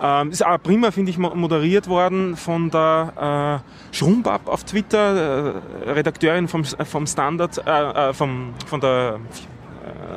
[0.01, 5.55] Ähm, ist auch prima, finde ich, mo- moderiert worden von der äh, Schrumbab auf Twitter,
[5.84, 9.18] äh, Redakteurin vom, vom Standard, äh, äh, vom, von der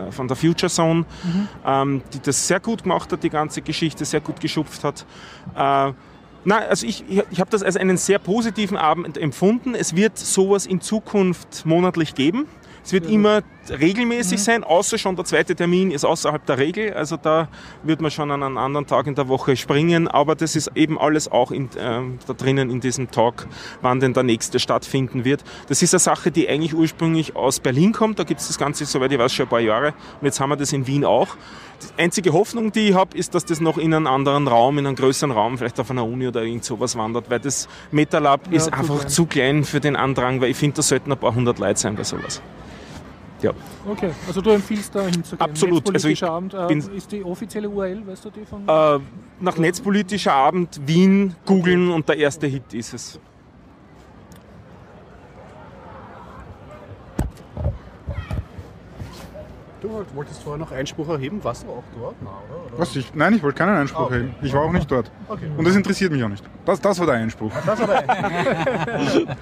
[0.08, 1.06] äh, von der Future Zone,
[1.66, 5.06] ähm, die das sehr gut gemacht hat, die ganze Geschichte sehr gut geschupft hat.
[5.56, 5.94] Äh,
[6.44, 9.76] Nein, also ich, ich habe das als einen sehr positiven Abend empfunden.
[9.76, 12.48] Es wird sowas in Zukunft monatlich geben.
[12.84, 16.94] Es wird immer regelmäßig sein, außer schon der zweite Termin ist außerhalb der Regel.
[16.94, 17.48] Also da
[17.84, 20.08] wird man schon an einen anderen Tag in der Woche springen.
[20.08, 23.48] Aber das ist eben alles auch in, ähm, da drinnen in diesem Talk,
[23.82, 25.44] wann denn der nächste stattfinden wird.
[25.68, 28.18] Das ist eine Sache, die eigentlich ursprünglich aus Berlin kommt.
[28.20, 29.94] Da gibt es das Ganze, soweit ich weiß, schon ein paar Jahre.
[30.20, 31.38] Und jetzt haben wir das in Wien auch.
[31.98, 34.86] Die einzige Hoffnung, die ich habe, ist, dass das noch in einen anderen Raum, in
[34.88, 38.66] einen größeren Raum, vielleicht auf einer Uni oder irgend sowas wandert, weil das MetaLab ist
[38.66, 39.10] zu einfach klein.
[39.10, 41.96] zu klein für den Andrang, weil ich finde, da sollten ein paar hundert Leute sein
[41.96, 42.42] bei sowas.
[43.42, 43.52] Ja.
[43.90, 45.40] Okay, also du empfiehlst da hinzugehen.
[45.40, 48.68] Absolut, also ich Abend, äh, bin- ist die offizielle URL, weißt du die von?
[48.68, 49.00] Äh,
[49.40, 53.20] nach netzpolitischer Abend Wien googeln und der erste Hit ist es.
[59.82, 62.16] Du wolltest vorher noch Einspruch erheben, warst du auch dort?
[62.22, 62.30] Na,
[62.68, 62.78] oder?
[62.80, 64.16] Was, ich, nein, ich wollte keinen Einspruch Ah, okay.
[64.20, 64.36] heben.
[64.44, 65.10] Ich war auch nicht dort.
[65.28, 65.48] Okay.
[65.58, 66.44] Und das interessiert mich auch nicht.
[66.66, 67.52] Das, das war der Einspruch.
[67.66, 69.38] Das war der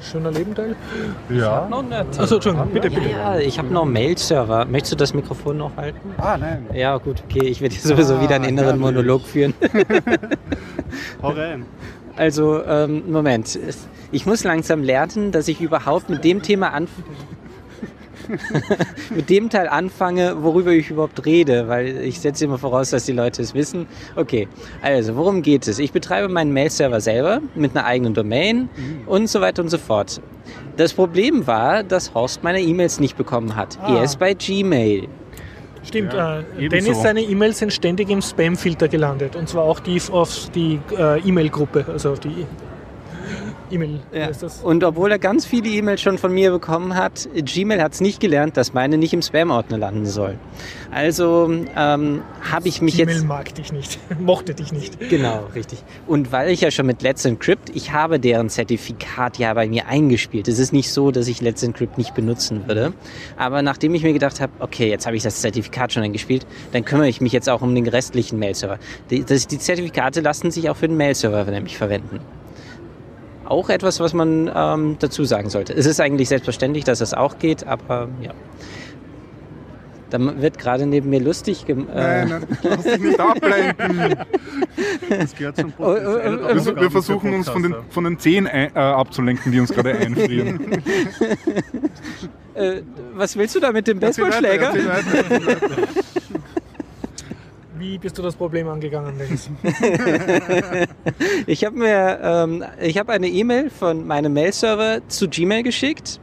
[0.00, 0.74] Schöner Lebenteil.
[1.30, 1.68] Ja.
[1.68, 2.18] Noch nicht.
[2.18, 3.08] Achso, Entschuldigung, bitte, bitte.
[3.08, 4.64] Ja, ich habe noch einen Mail-Server.
[4.64, 6.14] Möchtest du das Mikrofon noch halten?
[6.18, 6.66] Ah, nein.
[6.74, 7.46] Ja, gut, okay.
[7.46, 8.80] Ich werde hier sowieso wieder einen inneren.
[8.80, 9.54] Monolog führen.
[11.22, 11.64] Hau rein.
[12.16, 13.58] Also, ähm, Moment.
[14.10, 16.90] Ich muss langsam lernen, dass ich überhaupt mit dem Thema anf
[19.14, 23.12] mit dem Teil anfange, worüber ich überhaupt rede, weil ich setze immer voraus, dass die
[23.12, 23.86] Leute es wissen.
[24.16, 24.48] Okay,
[24.80, 25.78] also worum geht es?
[25.78, 28.68] Ich betreibe meinen Mail-Server selber mit einer eigenen Domain
[29.06, 30.20] und so weiter und so fort.
[30.76, 33.78] Das Problem war, dass Horst meine E-Mails nicht bekommen hat.
[33.80, 33.96] Ah.
[33.96, 35.08] Er ist bei Gmail.
[35.84, 36.68] Stimmt, Ja, äh.
[36.68, 39.36] Dennis, seine E-Mails sind ständig im Spam-Filter gelandet.
[39.36, 42.46] Und zwar auch die auf die äh, E-Mail-Gruppe, also auf die
[43.72, 44.00] E-Mail.
[44.12, 44.30] Ja.
[44.30, 44.62] das?
[44.62, 48.20] Und obwohl er ganz viele E-Mails schon von mir bekommen hat, Gmail hat es nicht
[48.20, 50.38] gelernt, dass meine nicht im Spam-Ordner landen sollen.
[50.90, 53.26] Also ähm, habe ich mich Gmail jetzt...
[53.26, 55.00] mag dich nicht, mochte dich nicht.
[55.00, 55.82] Genau, richtig.
[56.06, 59.86] Und weil ich ja schon mit Let's Encrypt, ich habe deren Zertifikat ja bei mir
[59.86, 60.48] eingespielt.
[60.48, 62.92] Es ist nicht so, dass ich Let's Encrypt nicht benutzen würde.
[63.38, 66.84] Aber nachdem ich mir gedacht habe, okay, jetzt habe ich das Zertifikat schon eingespielt, dann
[66.84, 68.78] kümmere ich mich jetzt auch um den restlichen Mail-Server.
[69.10, 72.20] Die, die Zertifikate lassen sich auch für den Mail-Server nämlich verwenden.
[73.44, 75.72] Auch etwas, was man ähm, dazu sagen sollte.
[75.74, 78.32] Es ist eigentlich selbstverständlich, dass das auch geht, aber ja.
[80.10, 84.16] Da wird gerade neben mir lustig gem äh, Nein, nein, lass dich nicht ablenken.
[85.08, 86.06] Das gehört zum Oh, oh, Podcast.
[86.06, 89.50] oh, oh, Wir, Aufgaben wir versuchen uns von den, von den Zehen ein, äh, abzulenken,
[89.52, 90.82] die uns gerade einfrieren.
[92.54, 92.82] äh,
[93.14, 94.66] was willst du da mit dem Erzähl weiter, Baseballschläger?
[94.66, 95.88] erzähl weiter, erzähl weiter.
[97.82, 99.50] Wie bist du das Problem angegangen, Dennis?
[101.46, 106.20] Ich habe mir, ähm, ich habe eine E-Mail von meinem Mail-Server zu Gmail geschickt.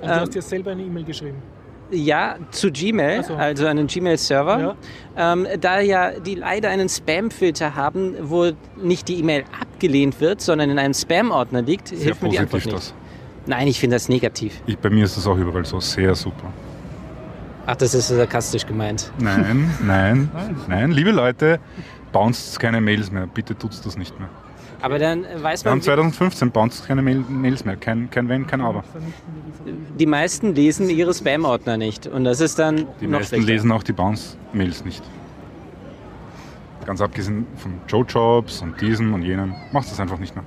[0.00, 1.36] Also du Ähm, hast dir selber eine E-Mail geschrieben.
[1.92, 3.34] Ja, zu Gmail, so.
[3.34, 4.76] also einen Gmail-Server.
[5.16, 10.68] Ähm, da ja die leider einen Spam-Filter haben, wo nicht die E-Mail abgelehnt wird, sondern
[10.70, 12.76] in einem Spam-Ordner liegt, Sehr hilft mir die Antwort nicht.
[12.76, 12.92] das.
[13.46, 14.60] Nein, ich finde das negativ.
[14.66, 16.52] Ich, bei mir ist das auch überall so sehr super.
[17.70, 19.12] Ach, das ist sarkastisch gemeint.
[19.18, 20.30] Nein, nein,
[20.68, 20.90] nein.
[20.90, 21.60] Liebe Leute,
[22.12, 23.26] bounced keine Mails mehr.
[23.26, 24.30] Bitte tut's das nicht mehr.
[24.80, 27.76] Aber dann weiß Wir haben man, 2015 bounced keine Mail, Mails mehr.
[27.76, 28.84] Kein, kein Wenn, kein Aber.
[29.98, 32.06] die meisten lesen ihre Spam-Ordner nicht.
[32.06, 33.52] Und das ist dann Die meisten schlechter.
[33.52, 35.02] lesen auch die Bounce-Mails nicht.
[36.86, 39.54] Ganz abgesehen von Joe-Jobs und diesem und jenem.
[39.72, 40.44] Macht das einfach nicht mehr.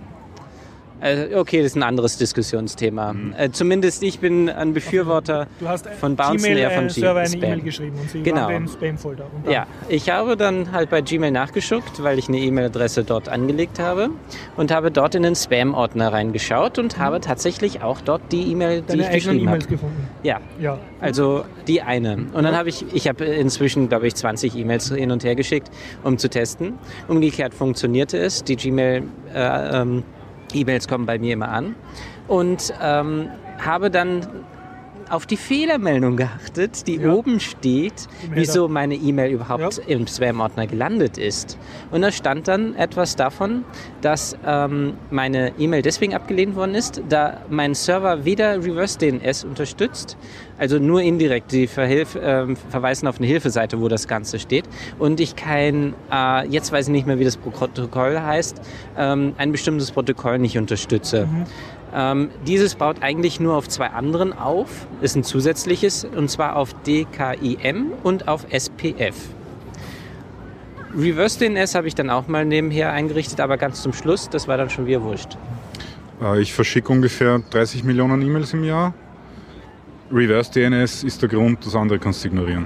[1.01, 3.13] Also, okay, das ist ein anderes Diskussionsthema.
[3.13, 3.33] Mhm.
[3.37, 7.19] Äh, zumindest ich bin ein Befürworter Du hast von Bouncen Gmail eher von einen Server
[7.21, 7.35] eine.
[7.35, 8.41] E-Mail geschrieben und sie Genau.
[8.43, 9.25] waren den Spam-Folder.
[9.49, 14.11] Ja, ich habe dann halt bei Gmail nachgeschaut, weil ich eine E-Mail-Adresse dort angelegt habe
[14.57, 18.99] und habe dort in den Spam-Ordner reingeschaut und habe tatsächlich auch dort die E-Mail, die
[19.01, 19.73] ich geschrieben E-Mails habe.
[19.73, 20.07] gefunden.
[20.23, 20.77] Ja, Ja.
[20.99, 22.13] also die eine.
[22.33, 25.71] Und dann habe ich, ich habe inzwischen, glaube ich, 20 E-Mails hin und her geschickt,
[26.03, 26.73] um zu testen.
[27.07, 28.43] Umgekehrt funktionierte es.
[28.43, 30.03] Die Gmail, äh, ähm,
[30.55, 31.75] E-Mails kommen bei mir immer an.
[32.27, 33.29] Und ähm,
[33.59, 34.27] habe dann
[35.12, 37.12] auf die Fehlermeldung geachtet, die Ja.
[37.12, 39.84] oben steht, wieso meine E-Mail überhaupt Ja.
[39.88, 41.57] im Spam-Ordner gelandet ist.
[41.91, 43.66] Und da stand dann etwas davon,
[44.01, 50.18] dass ähm, meine E-Mail deswegen abgelehnt worden ist, da mein Server weder Reverse DNS unterstützt,
[50.57, 54.66] also nur indirekt, die verhilf, ähm, verweisen auf eine Hilfeseite, wo das Ganze steht,
[54.97, 58.62] und ich kein, äh, jetzt weiß ich nicht mehr, wie das Protokoll heißt,
[58.97, 61.28] ähm, ein bestimmtes Protokoll nicht unterstütze.
[61.93, 66.73] Ähm, dieses baut eigentlich nur auf zwei anderen auf, ist ein zusätzliches, und zwar auf
[66.85, 69.15] DKIM und auf SPF.
[70.97, 74.57] Reverse DNS habe ich dann auch mal nebenher eingerichtet, aber ganz zum Schluss, das war
[74.57, 75.37] dann schon wieder wurscht.
[76.21, 78.93] Äh, Ich verschicke ungefähr 30 Millionen E-Mails im Jahr.
[80.11, 82.65] Reverse DNS ist der Grund, das andere kannst du ignorieren.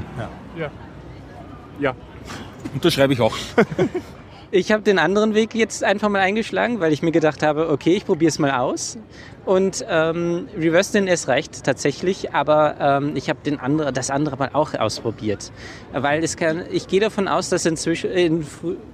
[2.73, 3.35] Unterschreibe ich auch.
[4.55, 7.93] Ich habe den anderen Weg jetzt einfach mal eingeschlagen, weil ich mir gedacht habe, okay,
[7.93, 8.97] ich probiere es mal aus.
[9.43, 14.51] Und ähm, Reverse DNS reicht tatsächlich, aber ähm, ich habe den andere, das andere mal
[14.53, 15.51] auch ausprobiert.
[15.91, 18.47] Weil es kann, ich gehe davon aus, dass, inzwischen, in,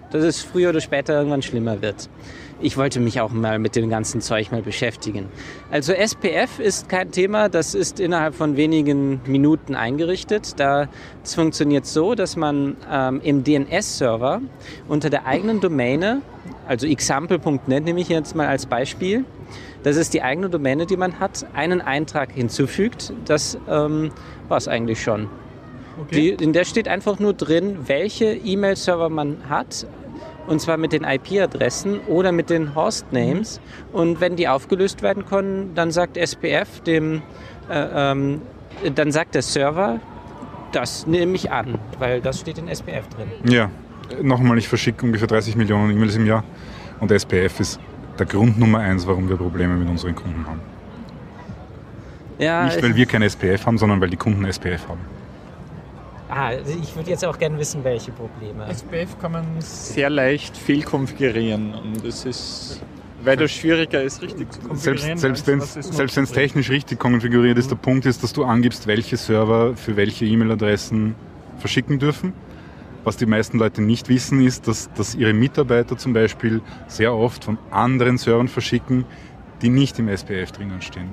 [0.10, 2.10] dass es früher oder später irgendwann schlimmer wird.
[2.64, 5.28] Ich wollte mich auch mal mit dem ganzen Zeug mal beschäftigen.
[5.72, 10.60] Also SPF ist kein Thema, das ist innerhalb von wenigen Minuten eingerichtet.
[10.60, 10.88] Da
[11.24, 14.42] es funktioniert so, dass man ähm, im DNS-Server
[14.88, 16.22] unter der eigenen Domäne,
[16.68, 19.26] also example.net nehme ich jetzt mal als Beispiel,
[19.82, 23.12] das ist die eigene Domäne, die man hat, einen Eintrag hinzufügt.
[23.26, 24.12] Das ähm,
[24.48, 25.28] war es eigentlich schon.
[26.12, 29.86] Die, in der steht einfach nur drin, welche E-Mail-Server man hat.
[30.52, 33.62] Und zwar mit den IP-Adressen oder mit den Host-Names.
[33.94, 37.22] Und wenn die aufgelöst werden können, dann sagt SPF dem,
[37.70, 38.42] äh, ähm,
[38.94, 40.02] dann sagt der Server,
[40.74, 43.30] das nehme ich an, weil das steht in SPF drin.
[43.46, 43.70] Ja,
[44.22, 46.44] nochmal, ich verschicke ungefähr 30 Millionen E-Mails im Jahr
[47.00, 47.80] und SPF ist
[48.20, 50.60] der Grund Nummer eins, warum wir Probleme mit unseren Kunden haben.
[52.40, 55.00] Ja, Nicht, weil wir kein SPF haben, sondern weil die Kunden SPF haben.
[56.32, 58.68] Ah, ich würde jetzt auch gerne wissen, welche Probleme.
[58.70, 62.82] SPF kann man sehr leicht fehlkonfigurieren und es ist,
[63.24, 65.18] weil das schwieriger ist, richtig zu konfigurieren.
[65.18, 69.18] Selbst, selbst wenn es technisch richtig konfiguriert ist, der Punkt ist, dass du angibst, welche
[69.18, 71.16] Server für welche E-Mail-Adressen
[71.58, 72.34] verschicken dürfen.
[73.04, 77.44] Was die meisten Leute nicht wissen, ist, dass, dass ihre Mitarbeiter zum Beispiel sehr oft
[77.44, 79.06] von anderen Servern verschicken,
[79.62, 81.10] die nicht im SPF drinnen stehen.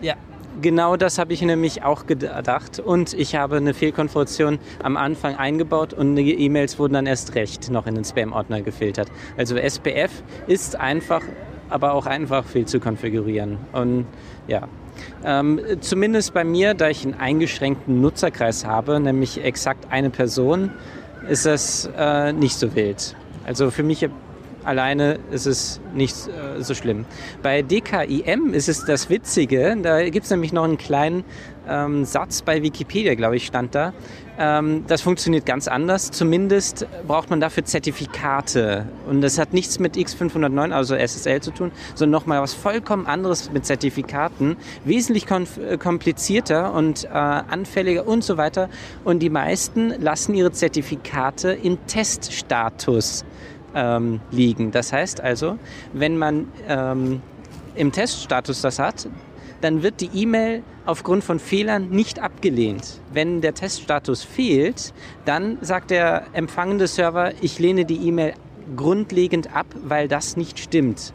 [0.00, 0.14] Ja,
[0.60, 2.80] genau das habe ich nämlich auch gedacht.
[2.80, 7.70] Und ich habe eine Fehlkonfiguration am Anfang eingebaut und die E-Mails wurden dann erst recht
[7.70, 9.08] noch in den Spam-Ordner gefiltert.
[9.36, 11.22] Also SPF ist einfach,
[11.68, 13.58] aber auch einfach viel zu konfigurieren.
[13.72, 14.06] Und
[14.46, 14.68] ja.
[15.24, 20.70] Ähm, zumindest bei mir, da ich einen eingeschränkten Nutzerkreis habe, nämlich exakt eine Person,
[21.28, 23.14] ist das äh, nicht so wild.
[23.46, 24.08] Also für mich
[24.66, 27.04] alleine ist es nicht äh, so schlimm.
[27.42, 31.24] Bei DKIM ist es das Witzige, da gibt es nämlich noch einen kleinen
[31.68, 33.92] ähm, Satz bei Wikipedia, glaube ich, stand da.
[34.38, 36.10] Ähm, das funktioniert ganz anders.
[36.10, 38.86] Zumindest braucht man dafür Zertifikate.
[39.08, 43.50] Und das hat nichts mit X509, also SSL zu tun, sondern nochmal was vollkommen anderes
[43.52, 44.56] mit Zertifikaten.
[44.84, 48.68] Wesentlich äh, komplizierter und äh, anfälliger und so weiter.
[49.04, 53.24] Und die meisten lassen ihre Zertifikate im Teststatus
[53.76, 54.72] ähm, liegen.
[54.72, 55.58] Das heißt also,
[55.92, 57.22] wenn man ähm,
[57.76, 59.06] im Teststatus das hat,
[59.60, 63.00] dann wird die E-Mail aufgrund von Fehlern nicht abgelehnt.
[63.12, 64.92] Wenn der Teststatus fehlt,
[65.24, 68.34] dann sagt der empfangende Server, ich lehne die E-Mail
[68.74, 71.12] grundlegend ab, weil das nicht stimmt.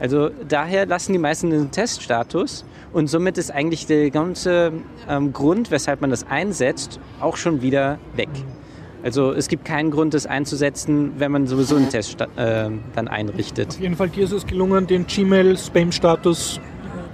[0.00, 4.72] Also daher lassen die meisten den Teststatus und somit ist eigentlich der ganze
[5.08, 8.28] ähm, Grund, weshalb man das einsetzt, auch schon wieder weg.
[9.02, 13.68] Also es gibt keinen Grund, das einzusetzen, wenn man sowieso einen Test äh, dann einrichtet.
[13.68, 16.60] Auf jeden Fall dir ist es gelungen, den Gmail-Spam-Status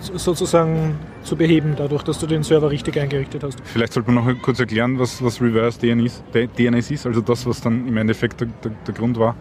[0.01, 3.59] sozusagen zu beheben, dadurch, dass du den Server richtig eingerichtet hast.
[3.64, 6.22] Vielleicht sollte man noch kurz erklären, was, was Reverse DNS,
[6.59, 9.35] DNS ist, also das, was dann im Endeffekt der, der, der Grund war.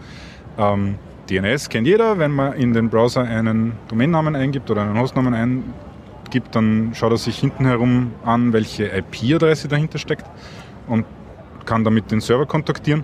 [0.58, 0.96] Ähm,
[1.30, 6.56] DNS kennt jeder, wenn man in den Browser einen Domainnamen eingibt oder einen Hostnamen eingibt,
[6.56, 10.26] dann schaut er sich hinten herum an, welche IP-Adresse dahinter steckt
[10.88, 11.06] und
[11.66, 13.04] kann damit den Server kontaktieren.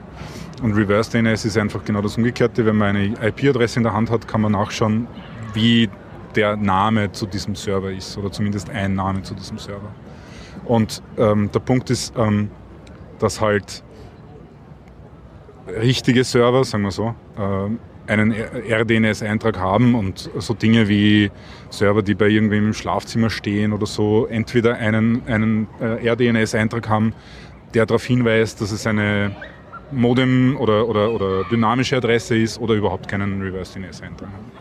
[0.62, 2.66] Und Reverse DNS ist einfach genau das Umgekehrte.
[2.66, 5.08] Wenn man eine IP-Adresse in der Hand hat, kann man nachschauen,
[5.54, 5.90] wie
[6.36, 9.92] der Name zu diesem Server ist oder zumindest ein Name zu diesem Server.
[10.66, 12.52] Und ähm, der Punkt ist, ähm,
[13.20, 13.84] dass halt
[15.68, 21.30] richtige Server, sagen wir so, äh, einen RDNS-Eintrag haben und so Dinge wie
[21.70, 27.14] Server, die bei irgendwem im Schlafzimmer stehen oder so, entweder einen, einen äh, RDNS-Eintrag haben,
[27.74, 29.36] der darauf hinweist, dass es eine
[29.92, 34.52] Modem- oder, oder, oder dynamische Adresse ist oder überhaupt keinen Reverse-DNS-Eintrag haben.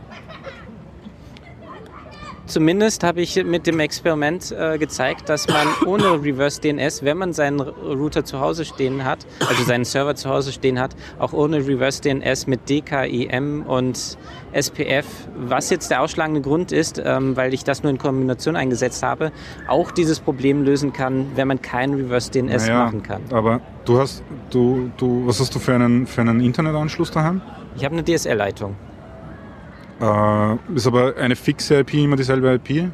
[2.48, 7.34] Zumindest habe ich mit dem Experiment äh, gezeigt, dass man ohne Reverse DNS, wenn man
[7.34, 11.58] seinen Router zu Hause stehen hat, also seinen Server zu Hause stehen hat, auch ohne
[11.58, 14.16] Reverse DNS mit DKIM und
[14.52, 15.04] SPF,
[15.36, 19.30] was jetzt der ausschlagende Grund ist, ähm, weil ich das nur in Kombination eingesetzt habe,
[19.66, 23.20] auch dieses Problem lösen kann, wenn man kein Reverse DNS Naja, machen kann.
[23.30, 27.42] Aber du hast, du, du, was hast du für einen, für einen Internetanschluss daheim?
[27.76, 28.74] Ich habe eine DSL-Leitung.
[30.00, 32.90] Äh, ist aber eine fixe IP immer dieselbe IP?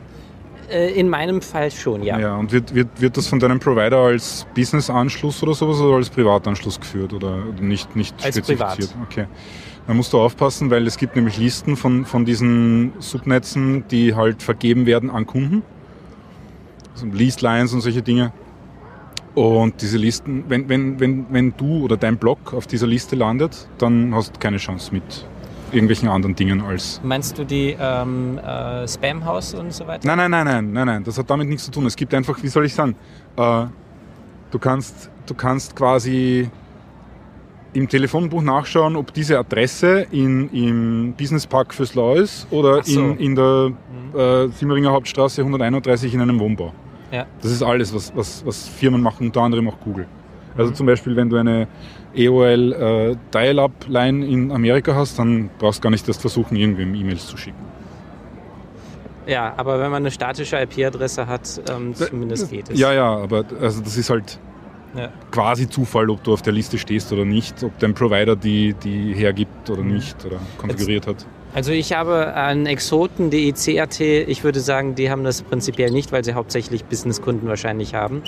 [0.71, 2.19] Äh, in meinem Fall schon, ja.
[2.19, 6.09] Ja, und wird, wird, wird das von deinem Provider als Business-Anschluss oder sowas oder als
[6.09, 8.95] Privatanschluss geführt oder nicht, nicht Als spezifiziert?
[9.03, 9.27] Okay.
[9.87, 14.43] Da musst du aufpassen, weil es gibt nämlich Listen von, von diesen Subnetzen, die halt
[14.43, 15.63] vergeben werden an Kunden.
[16.95, 18.33] Also Leased Lines und solche Dinge.
[19.35, 23.69] Und diese Listen, wenn, wenn, wenn, wenn du oder dein Blog auf dieser Liste landet,
[23.79, 25.27] dann hast du keine Chance mit
[25.75, 30.07] irgendwelchen anderen Dingen als Meinst du die ähm, äh, Spamhaus und so weiter?
[30.07, 31.87] Nein, nein, nein, nein, nein, nein, das hat damit nichts zu tun.
[31.87, 32.95] Es gibt einfach, wie soll ich sagen,
[33.37, 33.65] äh,
[34.51, 36.49] du, kannst, du kannst quasi
[37.73, 43.01] im Telefonbuch nachschauen, ob diese Adresse in, im Business Park fürs Lau ist oder so.
[43.01, 43.73] in, in der
[44.15, 46.73] äh, Simmeringer Hauptstraße 131 in einem Wohnbau.
[47.11, 47.27] Ja.
[47.43, 50.07] Das ist alles, was, was, was Firmen machen, unter anderem auch Google.
[50.57, 50.75] Also Mhm.
[50.77, 51.67] zum Beispiel, wenn du eine
[52.17, 57.27] EOL äh, Dial-Up-Line in Amerika hast, dann brauchst du gar nicht erst versuchen, irgendwem E-Mails
[57.27, 57.59] zu schicken.
[59.27, 62.79] Ja, aber wenn man eine statische IP-Adresse hat, ähm, zumindest geht es.
[62.79, 64.39] Ja, ja, aber also das ist halt
[64.95, 65.09] Ja.
[65.31, 69.15] quasi Zufall, ob du auf der Liste stehst oder nicht, ob dein Provider die, die
[69.15, 71.25] hergibt oder nicht oder konfiguriert hat.
[71.55, 76.23] Also ich habe einen Exoten DECRT, ich würde sagen, die haben das prinzipiell nicht, weil
[76.25, 78.23] sie hauptsächlich Businesskunden wahrscheinlich haben.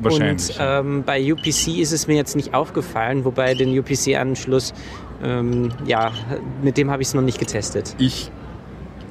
[0.00, 0.50] Wahrscheinlich.
[0.50, 4.74] Und ähm, bei UPC ist es mir jetzt nicht aufgefallen, wobei den UPC-Anschluss,
[5.22, 6.12] ähm, ja,
[6.62, 7.94] mit dem habe ich es noch nicht getestet.
[7.98, 8.30] Ich,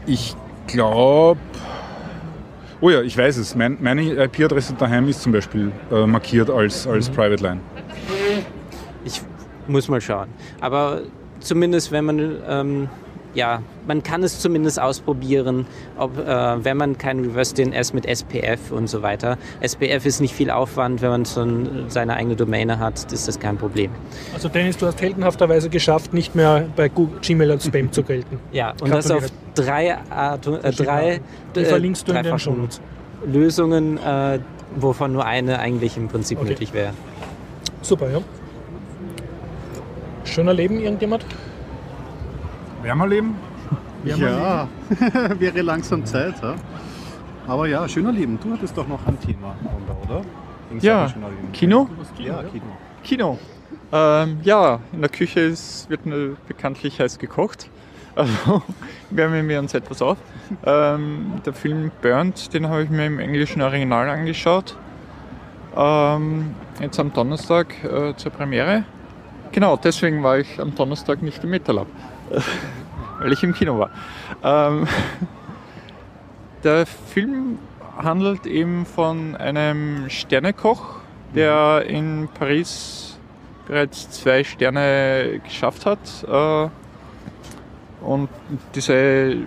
[0.05, 0.35] ich
[0.67, 1.39] glaube.
[2.81, 3.55] Oh ja, ich weiß es.
[3.55, 7.59] Mein, meine IP-Adresse daheim ist zum Beispiel äh, markiert als, als Private Line.
[9.03, 9.21] Ich
[9.67, 10.27] muss mal schauen.
[10.61, 11.01] Aber
[11.39, 12.89] zumindest, wenn man, ähm,
[13.35, 15.67] ja, man kann es zumindest ausprobieren,
[15.97, 19.37] ob, äh, wenn man kein Reverse DNS mit SPF und so weiter.
[19.61, 23.57] SPF ist nicht viel Aufwand, wenn man schon seine eigene Domäne hat, ist das kein
[23.57, 23.91] Problem.
[24.33, 28.39] Also Dennis, du hast heldenhafterweise geschafft, nicht mehr bei Google, Gmail als Spam zu gelten.
[28.51, 31.19] Ja, und das auf drei, Art, äh, drei
[31.55, 32.79] Die äh, verlinkst du in den Shownotes.
[33.25, 34.39] Lösungen, äh,
[34.77, 36.49] wovon nur eine eigentlich im Prinzip Okay.
[36.49, 36.93] nötig wäre.
[37.81, 38.19] Super, ja.
[40.23, 41.25] Schöner Leben, irgendjemand?
[42.85, 43.33] Wärmerleben?
[44.03, 44.67] Ja,
[45.39, 46.35] wäre langsam Zeit.
[46.43, 46.53] Ja?
[47.47, 48.37] Aber ja, schöner Leben.
[48.39, 49.55] Du hattest doch noch ein Thema,
[50.03, 50.21] oder?
[50.81, 51.51] Ja, Leben.
[51.51, 51.89] Kino?
[52.19, 52.65] Ja, Kino.
[53.03, 53.39] Kino.
[53.91, 56.01] Ähm, ja, in der Küche ist, wird
[56.47, 57.69] bekanntlich heiß gekocht.
[58.17, 58.63] Also
[59.09, 60.17] wärmen wir uns etwas auf.
[60.65, 64.77] Ähm, der Film Burnt, den habe ich mir im englischen Original angeschaut.
[65.75, 68.85] Ähm, jetzt am Donnerstag äh, zur Premiere.
[69.51, 71.87] Genau, deswegen war ich am Donnerstag nicht im MetaLab,
[73.19, 73.89] weil ich im Kino war.
[74.43, 74.87] Ähm,
[76.63, 77.59] der Film
[77.97, 80.99] handelt eben von einem Sternekoch,
[81.33, 83.17] der in Paris
[83.67, 85.99] bereits zwei Sterne geschafft hat.
[86.27, 86.69] Äh,
[88.05, 88.29] und
[88.75, 89.37] diese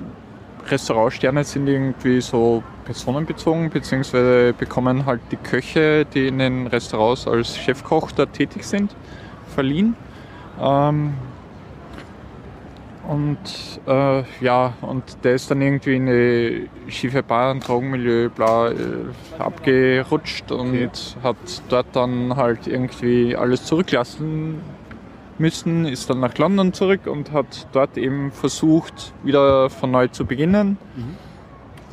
[0.66, 7.56] Restaurantsterne sind irgendwie so personenbezogen, beziehungsweise bekommen halt die Köche, die in den Restaurants als
[7.56, 8.94] Chefkoch da tätig sind,
[9.54, 9.94] verliehen.
[10.60, 11.14] Ähm,
[13.08, 13.38] Und
[13.86, 18.74] äh, ja, und der ist dann irgendwie in eine schiefe Bahn, Drogenmilieu, bla, äh,
[19.38, 20.90] abgerutscht und Okay.
[21.22, 21.36] hat
[21.70, 24.60] dort dann halt irgendwie alles zurücklassen
[25.38, 30.26] müssen, ist dann nach London zurück und hat dort eben versucht, wieder von neu zu
[30.26, 30.76] beginnen.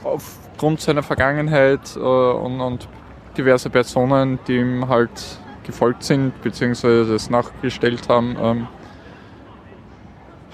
[0.03, 2.89] Aufgrund seiner Vergangenheit äh, und, und
[3.37, 8.67] diverse Personen, die ihm halt gefolgt sind, beziehungsweise das nachgestellt haben, ähm,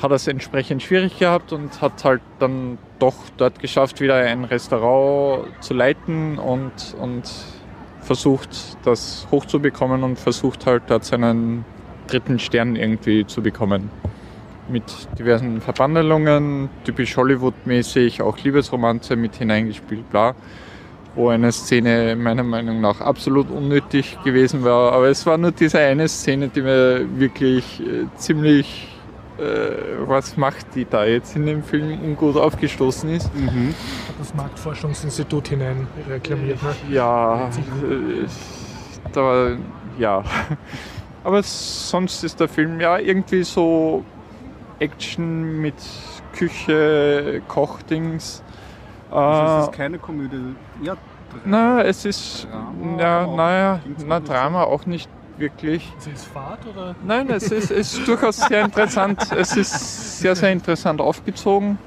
[0.02, 5.48] hat es entsprechend schwierig gehabt und hat halt dann doch dort geschafft, wieder ein Restaurant
[5.62, 7.24] zu leiten und, und
[8.02, 11.66] versucht, das hochzubekommen und versucht halt dort seinen
[12.08, 13.90] dritten Stern irgendwie zu bekommen.
[14.70, 14.84] Mit
[15.18, 20.36] diversen Verbandelungen, typisch Hollywood-mäßig, auch Liebesromanze mit hineingespielt, bla.
[21.14, 24.94] Wo eine Szene meiner Meinung nach absolut unnötig gewesen war.
[24.94, 28.91] Aber es war nur diese eine Szene, die mir wirklich äh, ziemlich
[30.08, 33.26] was macht die da jetzt in dem Film ungut aufgestoßen ist.
[33.28, 36.62] Hat das Marktforschungsinstitut hinein reklamiert.
[36.64, 36.76] Ne?
[36.90, 38.28] Ja, äh,
[39.14, 39.52] da,
[39.98, 40.24] ja.
[41.24, 44.04] Aber sonst ist der Film ja irgendwie so
[44.80, 45.76] Action mit
[46.36, 48.44] Küche, Kochdings.
[49.12, 50.56] Also es Äh, ist keine Komödie.
[50.82, 50.96] Ja,
[51.46, 54.20] na, es ist, Drama, ja, naja, na.
[54.20, 55.10] Drama auch nicht
[55.42, 55.92] wirklich.
[55.98, 56.96] Ist es Fahrt oder?
[57.06, 59.28] Nein, es ist, ist durchaus sehr interessant.
[59.36, 61.78] Es ist sehr, sehr interessant aufgezogen.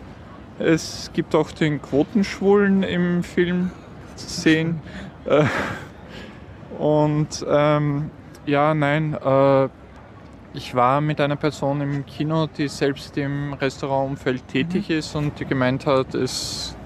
[0.59, 3.71] Es gibt auch den Quotenschwulen im Film
[4.17, 4.83] zu sehen.
[5.25, 5.45] Äh,
[6.79, 8.11] Und ähm,
[8.47, 9.69] ja, nein, äh,
[10.55, 15.45] ich war mit einer Person im Kino, die selbst im Restaurantumfeld tätig ist und die
[15.45, 16.77] gemeint hat, es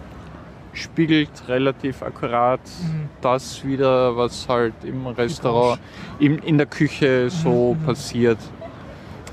[0.82, 3.08] spiegelt relativ akkurat Mhm.
[3.20, 5.80] das wieder, was halt im Restaurant,
[6.18, 8.38] in, in der Küche so passiert.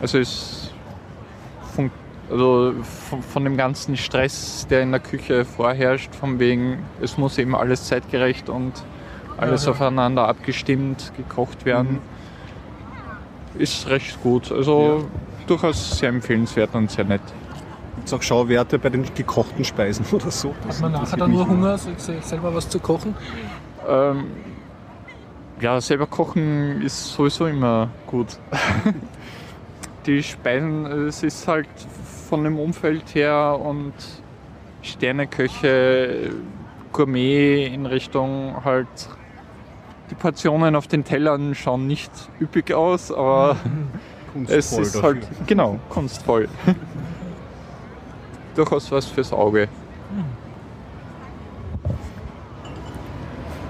[0.02, 0.72] Also es
[1.76, 1.92] fun-
[2.30, 2.74] also
[3.10, 7.56] von, von dem ganzen Stress, der in der Küche vorherrscht, von wegen, es muss eben
[7.56, 8.74] alles zeitgerecht und
[9.38, 9.72] alles Ja, ja.
[9.76, 12.00] aufeinander abgestimmt, gekocht werden,
[13.58, 14.52] ist recht gut.
[14.52, 15.06] Also
[15.48, 17.22] durchaus sehr empfehlenswert und sehr nett.
[17.96, 20.54] Gibt es auch Schauwerte bei den gekochten Speisen oder so?
[20.68, 23.16] Hat man nachher dann nur Hunger, sich selber was zu kochen?
[23.88, 24.26] Ähm,
[25.62, 28.38] ja, selber kochen ist sowieso immer gut.
[30.06, 31.68] Die Speisen, es ist halt
[32.30, 33.94] von dem Umfeld her und
[34.82, 36.32] Sterneköche,
[36.92, 38.88] Gourmet in Richtung halt.
[40.12, 43.56] Die Portionen auf den Tellern schauen nicht üppig aus, aber
[44.48, 45.04] es Kunstvoll ist dafür.
[45.10, 46.48] halt genau kunstvoll.
[48.56, 49.68] Durchaus was fürs Auge.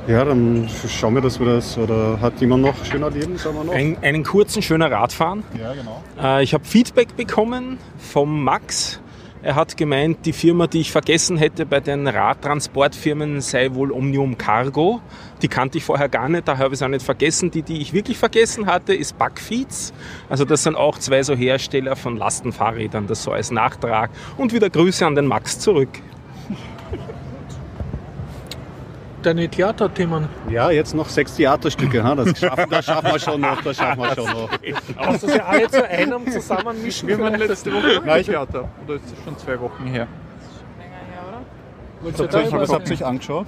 [0.07, 1.77] Ja, dann schauen wir, dass wir das.
[1.79, 3.73] Oder hat jemand noch schöner Leben, sagen wir noch?
[3.73, 5.43] Ein, einen kurzen, schöner Radfahren.
[5.59, 6.03] ja, genau.
[6.21, 8.99] Äh, ich habe Feedback bekommen vom Max.
[9.45, 14.39] Er hat gemeint, die Firma, die ich vergessen hätte bei den Radtransportfirmen, sei wohl Omnium
[14.39, 15.01] Cargo.
[15.43, 17.51] Die kannte ich vorher gar nicht, daher habe ich es auch nicht vergessen.
[17.51, 19.93] Die, die ich wirklich vergessen hatte, ist Backfeeds.
[20.29, 24.09] Also das sind auch zwei so Hersteller von Lastenfahrrädern, das so als Nachtrag.
[24.35, 25.89] Und wieder Grüße an den Max zurück.
[29.25, 30.27] Deine Theaterthemen.
[30.51, 32.03] Ja, jetzt noch sechs Theaterstücke.
[32.03, 32.13] Ha?
[32.13, 33.59] Das, schaffen, das schaffen wir schon noch.
[33.63, 34.49] Das schaffen wir schon noch.
[35.19, 37.07] Du sie alle zu einem zusammenmischen?
[37.09, 37.49] Wir waren vielleicht?
[37.49, 38.69] letzte Woche Nein, ich- Theater.
[38.85, 40.07] Oder ist das schon zwei Wochen her?
[40.77, 41.23] Länger her,
[42.51, 42.61] oder?
[42.61, 43.47] Was habt ihr euch angeschaut?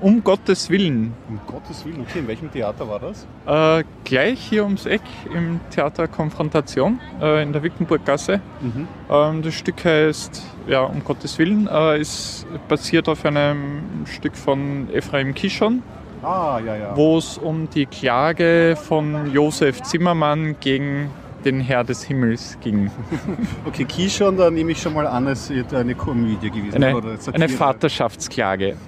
[0.00, 1.12] Um Gottes Willen.
[1.28, 3.26] Um Gottes Willen, okay, in welchem Theater war das?
[3.46, 5.00] Äh, gleich hier ums Eck
[5.34, 8.40] im Theater Konfrontation äh, in der Wickenburggasse.
[8.60, 8.86] Mhm.
[9.10, 14.88] Ähm, das Stück heißt, ja, um Gottes Willen, äh, ist basiert auf einem Stück von
[14.92, 15.82] Ephraim Kishon,
[16.22, 16.96] Ah, ja, ja.
[16.96, 21.10] wo es um die Klage von Josef Zimmermann gegen
[21.44, 22.90] den Herr des Himmels ging.
[23.64, 26.82] Okay, Kishon, da nehme ich schon mal an, es wird eine Komödie gewesen.
[26.82, 27.34] Eine, oder Satire.
[27.34, 28.76] eine Vaterschaftsklage.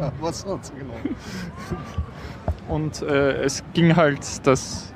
[0.00, 0.94] Ja, was sonst, genau.
[2.68, 4.92] Und äh, es ging halt, dass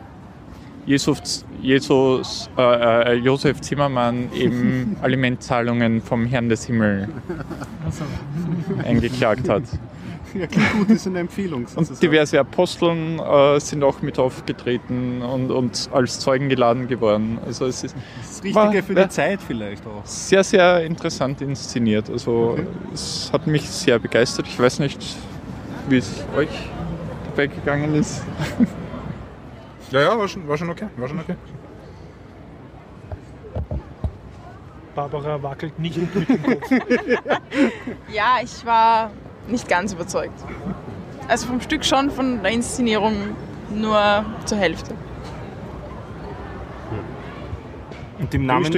[0.87, 7.09] Jesus, Jesus, äh, äh, Josef Zimmermann eben Alimentzahlungen vom Herrn des Himmels
[8.85, 9.65] eingeklagt hat.
[10.35, 11.67] Ja, gut, ist eine Empfehlung.
[11.77, 17.39] Und diverse Aposteln äh, sind auch mit aufgetreten und, und als Zeugen geladen geworden.
[17.47, 19.05] Also es ist Das Richtige für Ja.
[19.05, 20.05] die Zeit vielleicht auch.
[20.05, 22.11] sehr, sehr interessant inszeniert.
[22.11, 22.59] Also
[22.93, 24.47] es hat mich sehr begeistert.
[24.49, 25.01] Ich weiß nicht,
[25.89, 26.49] wie es euch
[27.31, 28.23] dabei gegangen ist.
[29.91, 30.87] Ja, ja, war schon, war schon okay.
[30.97, 31.37] War schon okay.
[34.95, 36.71] Barbara wackelt nicht mit dem Kopf.
[38.13, 39.11] Ja, ich war
[39.49, 40.45] nicht ganz überzeugt.
[41.29, 43.15] Also vom Stück schon, von der Inszenierung
[43.75, 44.95] nur zur Hälfte.
[48.19, 48.73] Und im Namen,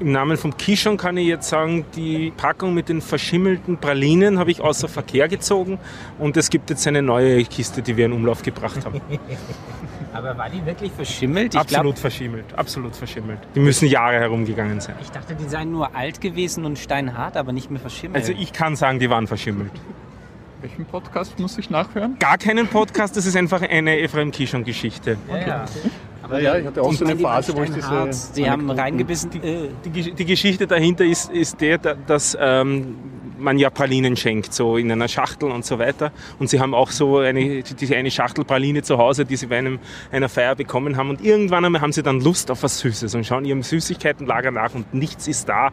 [0.00, 4.50] im Namen von Kishon kann ich jetzt sagen, die Packung mit den verschimmelten Pralinen habe
[4.50, 5.78] ich außer Verkehr gezogen
[6.18, 9.00] und es gibt jetzt eine neue Kiste, die wir in Umlauf gebracht haben.
[10.14, 11.54] Aber war die wirklich verschimmelt?
[11.54, 13.38] Ich absolut glaub, verschimmelt, absolut verschimmelt.
[13.54, 14.96] Die müssen Jahre herumgegangen sein.
[15.02, 18.16] ich dachte, die seien nur alt gewesen und steinhart, aber nicht mehr verschimmelt.
[18.16, 19.70] Also ich kann sagen, die waren verschimmelt.
[20.60, 22.16] Welchen Podcast muss ich nachhören?
[22.18, 25.16] Gar keinen Podcast, das ist einfach eine Ephraim Kishon-Geschichte.
[25.30, 25.64] ja, ja.
[26.22, 28.08] Aber Ja, ja, ich hatte auch so eine die Phase, wo ich diese.
[28.12, 29.30] Sie haben reingebissen.
[29.30, 29.40] Die,
[29.90, 32.96] Gesch- die Geschichte dahinter ist, ist der, da- dass ähm,
[33.38, 36.10] man ja Pralinen schenkt, so in einer Schachtel und so weiter.
[36.40, 39.58] Und sie haben auch so eine, diese eine Schachtel Praline zu Hause, die sie bei
[39.58, 39.78] einem,
[40.10, 41.08] einer Feier bekommen haben.
[41.08, 44.74] Und irgendwann einmal haben sie dann Lust auf was Süßes und schauen ihrem Süßigkeitenlager nach
[44.74, 45.70] und nichts ist da.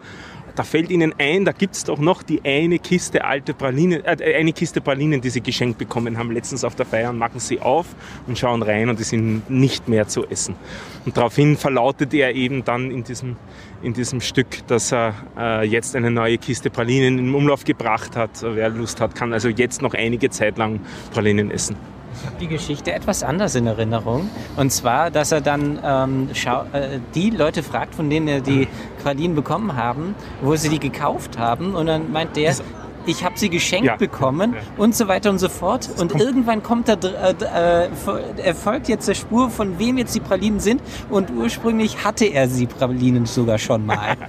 [0.55, 4.53] Da fällt ihnen ein, da gibt's doch noch die eine Kiste alte Pralinen, äh, eine
[4.53, 7.87] Kiste Pralinen, die sie geschenkt bekommen haben letztens auf der Feier und machen sie auf
[8.25, 10.55] und schauen rein und die sind nicht mehr zu essen.
[11.05, 13.35] Und daraufhin verlautet er eben dann in diesem,
[13.81, 18.31] in diesem Stück, dass er äh, jetzt eine neue Kiste Pralinen in Umlauf gebracht hat.
[18.41, 20.79] Wer Lust hat, kann also jetzt noch einige Zeit lang
[21.11, 21.75] Pralinen essen.
[22.25, 24.31] Ich habe die Geschichte etwas anders in Erinnerung.
[24.57, 26.29] Und zwar, dass er dann ähm,
[26.73, 28.67] äh, die Leute fragt, von denen er die
[29.03, 31.75] Pralinen bekommen haben, wo sie die gekauft haben.
[31.75, 32.55] Und dann meint der,
[33.05, 33.95] ich habe sie geschenkt Ja.
[33.95, 34.59] bekommen Ja.
[34.83, 35.87] und so weiter und so fort.
[35.99, 40.19] Und irgendwann kommt da, äh, äh, fo- erfolgt jetzt der Spur, von wem jetzt die
[40.19, 40.81] Pralinen sind.
[41.11, 44.15] Und ursprünglich hatte er sie Pralinen sogar schon mal.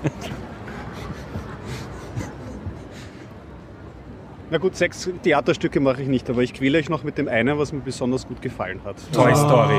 [4.57, 7.59] Na gut, sechs Theaterstücke mache ich nicht, aber ich quäle euch noch mit dem einen,
[7.59, 8.97] was mir besonders gut gefallen hat.
[9.13, 9.77] Toy Story.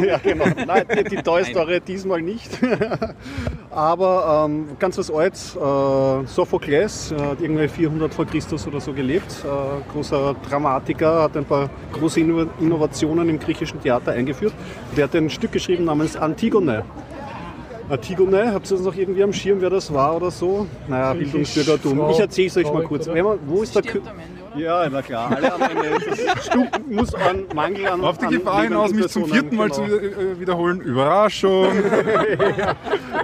[0.06, 0.44] Ja, genau.
[0.64, 2.48] Nein, die, die Toy Story diesmal nicht.
[3.70, 8.92] Aber ähm, ganz was Altes, äh, Sophokles, äh, hat irgendwie 400 vor Christus oder so
[8.92, 9.44] gelebt.
[9.44, 14.54] Äh, großer Dramatiker, hat ein paar große Inno Innovationen im griechischen Theater eingeführt.
[14.96, 16.84] Der hat ein Stück geschrieben namens Antigone.
[17.92, 20.66] Antigone, habt ihr das noch irgendwie am Schirm, wer das war oder so?
[20.88, 22.08] Naja, Bildungsbürgertum.
[22.10, 23.06] Ich erzähle es euch mal kurz.
[23.06, 24.00] Wenn man, wo ist der Kö
[24.54, 24.62] oder?
[24.62, 25.52] ja, na klar, alle.
[26.34, 29.82] Das Stück muss an Mangel an Auf die Gefahr hinaus, mich zum vierten Mal zu
[29.82, 29.96] genau.
[29.96, 30.80] äh, wiederholen.
[30.80, 31.68] Überraschung!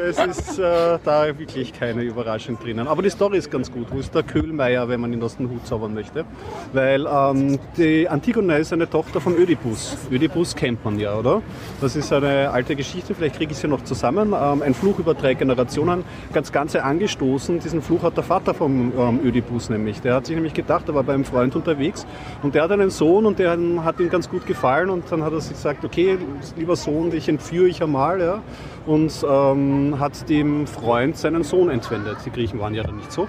[0.00, 2.86] Es ist äh, da wirklich keine Überraschung drinnen.
[2.86, 3.86] Aber die Story ist ganz gut.
[3.90, 6.24] Wo ist der Köhlmeier, wenn man ihn aus dem Hut zaubern möchte?
[6.72, 9.96] Weil ähm, die Antigone ist eine Tochter von Ödipus.
[10.10, 11.42] Ödipus kennt man ja, oder?
[11.80, 14.34] Das ist eine alte Geschichte, vielleicht kriege ich sie noch zusammen.
[14.38, 16.04] Ähm, ein Fluch über drei Generationen.
[16.32, 17.58] Ganz Ganze angestoßen.
[17.58, 20.00] Diesen Fluch hat der Vater vom ähm, Ödipus nämlich.
[20.00, 22.06] Der hat sich nämlich gedacht, er war bei einem Freund unterwegs
[22.42, 23.50] und der hat einen Sohn und der
[23.84, 26.18] hat ihm ganz gut gefallen und dann hat er sich gesagt, okay,
[26.56, 28.20] lieber Sohn, dich entführe ich einmal.
[28.20, 28.42] Ja?
[28.86, 32.18] Und ähm, hat dem Freund seinen Sohn entwendet.
[32.24, 33.28] Die Griechen waren ja da nicht so.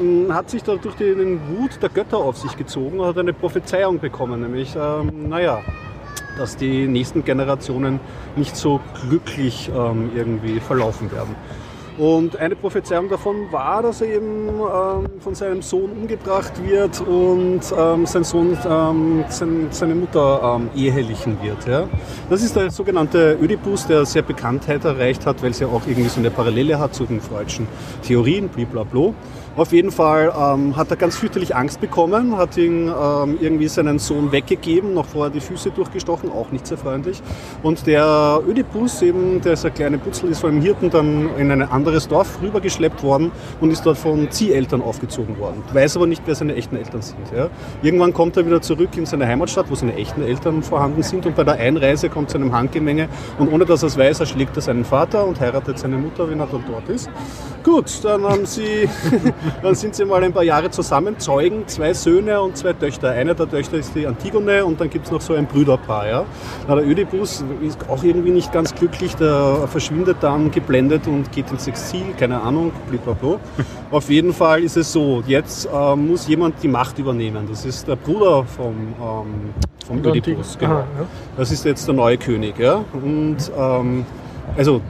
[0.00, 3.32] Ähm, Hat sich da durch den Wut der Götter auf sich gezogen und hat eine
[3.32, 5.60] Prophezeiung bekommen, nämlich, ähm, naja,
[6.38, 8.00] dass die nächsten Generationen
[8.36, 11.34] nicht so glücklich ähm, irgendwie verlaufen werden.
[11.98, 17.60] Und eine Prophezeiung davon war, dass er eben ähm, von seinem Sohn umgebracht wird und
[17.76, 21.66] ähm, sein Sohn ähm, sein, seine Mutter ähm, ehelichen wird.
[21.66, 21.88] Ja?
[22.30, 26.08] Das ist der sogenannte Ödipus, der sehr Bekanntheit erreicht hat, weil es ja auch irgendwie
[26.08, 27.68] so eine Parallele hat zu den freudschen
[28.02, 29.12] Theorien, blablabla.
[29.54, 33.98] Auf jeden Fall ähm, hat er ganz fürchterlich Angst bekommen, hat ihn ähm, irgendwie seinen
[33.98, 37.20] Sohn weggegeben, noch vorher die Füße durchgestochen, auch nicht sehr freundlich.
[37.62, 41.50] Und der Ödipus, eben, der ist ein kleiner Putzel, ist von einem Hirten dann in
[41.50, 43.30] ein anderes Dorf rübergeschleppt worden
[43.60, 45.62] und ist dort von Zieheltern aufgezogen worden.
[45.72, 47.18] Weiß aber nicht, wer seine echten Eltern sind.
[47.36, 47.50] Ja.
[47.82, 51.36] Irgendwann kommt er wieder zurück in seine Heimatstadt, wo seine echten Eltern vorhanden sind und
[51.36, 54.62] bei der Einreise kommt zu einem Handgemenge und ohne dass er es weiß, erschlägt er
[54.62, 57.10] seinen Vater und heiratet seine Mutter, wenn er dann dort ist.
[57.62, 58.88] Gut, dann haben sie,
[59.62, 63.10] dann sind sie mal ein paar Jahre zusammen, zeugen zwei Söhne und zwei Töchter.
[63.10, 66.08] Eine der Töchter ist die Antigone und dann gibt es noch so ein Brüderpaar.
[66.08, 66.24] Ja.
[66.68, 71.50] Na, der Ödipus ist auch irgendwie nicht ganz glücklich, der verschwindet dann geblendet und geht
[71.50, 73.38] ins Exil, keine Ahnung, blablabla.
[73.90, 77.46] Auf jeden Fall ist es so, jetzt äh, muss jemand die Macht übernehmen.
[77.48, 79.54] Das ist der Bruder vom, ähm,
[79.86, 80.56] vom Ödipus.
[80.58, 80.84] Genau.
[81.36, 82.58] Das ist jetzt der neue König.
[82.58, 82.84] Ja?
[82.92, 84.04] Und ähm,
[84.56, 84.80] also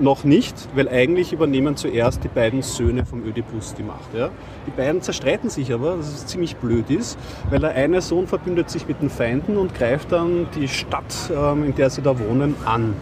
[0.00, 4.14] noch nicht, weil eigentlich übernehmen zuerst die beiden Söhne vom Ödipus die Macht.
[4.14, 4.30] Ja?
[4.66, 7.18] Die beiden zerstreiten sich aber, was ziemlich blöd ist,
[7.50, 11.64] weil der eine Sohn verbündet sich mit den Feinden und greift dann die Stadt, ähm,
[11.64, 12.94] in der sie da wohnen, an.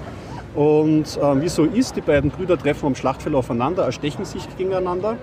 [0.54, 5.16] Und ähm, wie so ist, die beiden Brüder treffen am Schlachtfeld aufeinander, erstechen sich gegeneinander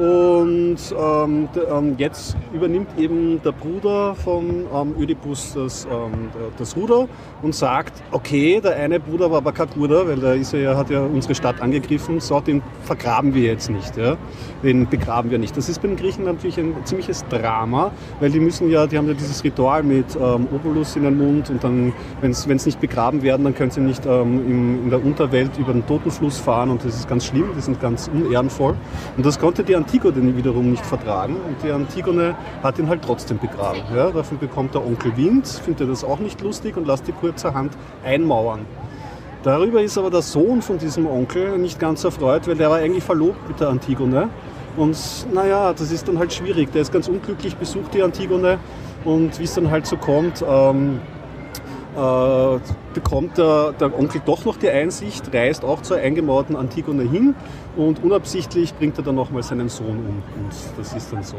[0.00, 7.06] Und ähm, ähm, jetzt übernimmt eben der Bruder von ähm, Ödipus das, ähm, das Ruder
[7.42, 10.88] und sagt, okay, der eine Bruder war aber kein guter, weil der ist ja, hat
[10.88, 13.94] ja unsere Stadt angegriffen, so, den vergraben wir jetzt nicht.
[13.98, 14.16] Ja?
[14.62, 15.54] Den begraben wir nicht.
[15.54, 17.90] Das ist bei den Griechen natürlich ein ziemliches Drama,
[18.20, 21.50] weil die müssen ja, die haben ja dieses Ritual mit ähm, Obolus in den Mund
[21.50, 25.04] und dann, wenn sie nicht begraben werden, dann können sie nicht ähm, im, in der
[25.04, 28.76] Unterwelt über den Totenfluss fahren und das ist ganz schlimm, die sind ganz unehrenvoll.
[29.18, 33.38] Und das konnte die Antigone wiederum nicht vertragen und die Antigone hat ihn halt trotzdem
[33.38, 33.80] begraben.
[33.92, 34.10] Ja?
[34.10, 37.72] Dafür bekommt der Onkel Wind, findet das auch nicht lustig und lässt die kurzerhand
[38.04, 38.60] einmauern.
[39.42, 43.02] Darüber ist aber der Sohn von diesem Onkel nicht ganz erfreut, weil der war eigentlich
[43.02, 44.28] verlobt mit der Antigone.
[44.76, 44.96] Und
[45.34, 46.70] naja, das ist dann halt schwierig.
[46.70, 48.58] Der ist ganz unglücklich, besucht die Antigone
[49.04, 51.00] und wie es dann halt so kommt, ähm,
[51.96, 52.58] äh,
[52.94, 57.34] bekommt der, der Onkel doch noch die Einsicht, reist auch zur eingemauerten Antigone hin
[57.76, 60.22] und unabsichtlich bringt er dann nochmal seinen Sohn um.
[60.36, 61.36] Und das ist dann so.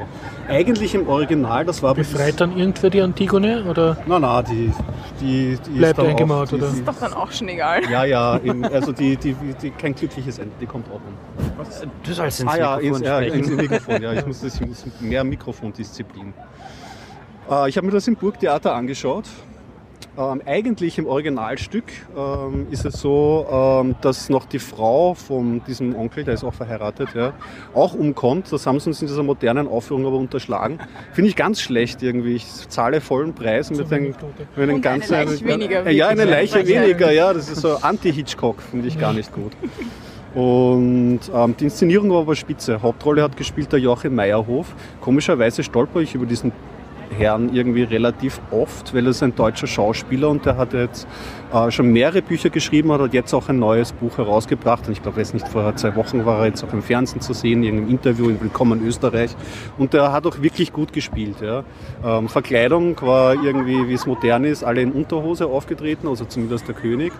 [0.47, 3.63] Eigentlich im Original, das war Befreit dann irgendwer die Antigone?
[3.69, 4.71] Oder Na, na, die,
[5.19, 6.71] die, die Bleibt dann eingemauert, auch, die, oder?
[6.71, 7.81] Die, Ist doch dann auch schon egal.
[7.89, 11.91] ja, ja, in, also die, die, die, kein glückliches Ende, die kommt auch um.
[12.03, 14.67] Du sollst ins Ah ja, Mikrofon ins, ja ins Mikrofon, ja, ich muss, das, ich
[14.67, 16.33] muss mehr Mikrofondisziplin.
[17.49, 19.25] Äh, ich habe mir das im Burgtheater angeschaut.
[20.17, 21.85] Ähm, eigentlich im Originalstück
[22.17, 26.53] ähm, ist es so, ähm, dass noch die Frau von diesem Onkel, der ist auch
[26.53, 27.31] verheiratet, ja,
[27.73, 28.51] auch umkommt.
[28.51, 30.79] Das haben sie uns in dieser modernen Aufführung aber unterschlagen.
[31.13, 32.35] Finde ich ganz schlecht irgendwie.
[32.35, 33.95] Ich zahle vollen Preis mit Tote.
[34.09, 35.13] mit einem Und eine ganzen.
[35.13, 36.25] Leiche weniger, Ja, eine.
[36.25, 36.67] Leiche Leiche.
[36.67, 37.33] weniger, ja.
[37.33, 39.53] Das ist so Anti-Hitchcock, finde ich gar nicht gut.
[40.35, 42.81] Und ähm, die Inszenierung war aber spitze.
[42.81, 44.73] Hauptrolle hat gespielt der Joachim Meyerhof.
[44.99, 46.51] Komischerweise stolper ich über diesen
[47.17, 51.07] Herrn irgendwie relativ oft, weil er ist ein deutscher Schauspieler und der hat jetzt
[51.53, 54.87] äh, schon mehrere Bücher geschrieben, hat halt jetzt auch ein neues Buch herausgebracht.
[54.87, 57.33] Und ich glaube, jetzt nicht vor zwei Wochen war er jetzt auch im Fernsehen zu
[57.33, 59.35] sehen, in einem Interview in Willkommen Österreich.
[59.77, 61.37] Und der hat auch wirklich gut gespielt.
[61.41, 61.63] Ja.
[62.03, 66.75] Ähm, Verkleidung war irgendwie, wie es modern ist, alle in Unterhose aufgetreten, also zumindest der
[66.75, 67.11] König.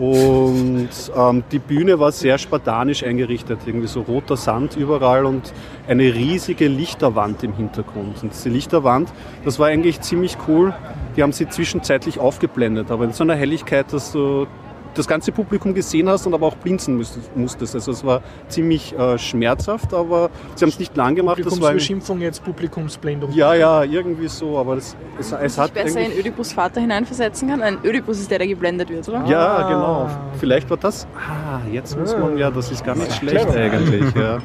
[0.00, 5.52] Und ähm, die Bühne war sehr spartanisch eingerichtet, irgendwie so roter Sand überall und
[5.86, 8.22] eine riesige Lichterwand im Hintergrund.
[8.22, 9.12] Und diese Lichterwand,
[9.44, 10.72] das war eigentlich ziemlich cool.
[11.18, 14.46] Die haben sie zwischenzeitlich aufgeblendet, aber in so einer Helligkeit, dass du
[14.94, 16.96] das ganze Publikum gesehen hast und aber auch blinzen
[17.34, 17.74] musstest.
[17.74, 21.36] Also es war ziemlich äh, schmerzhaft, aber sie haben es nicht lang gemacht.
[21.36, 23.32] Publikumsbeschimpfung, jetzt Publikumsblendung.
[23.32, 26.12] ja, ja, irgendwie so, aber das, es, es ich hat besser in.
[26.18, 27.62] Ödipus Vater hineinversetzen kann.
[27.62, 29.24] Ein Ödipus ist der, der geblendet wird, oder?
[29.26, 29.68] Ja, Ah.
[29.68, 30.10] genau.
[30.38, 31.06] Vielleicht war das.
[31.16, 34.14] Ah, jetzt muss man ja, das ist gar nicht schlecht eigentlich.
[34.14, 34.38] Ja.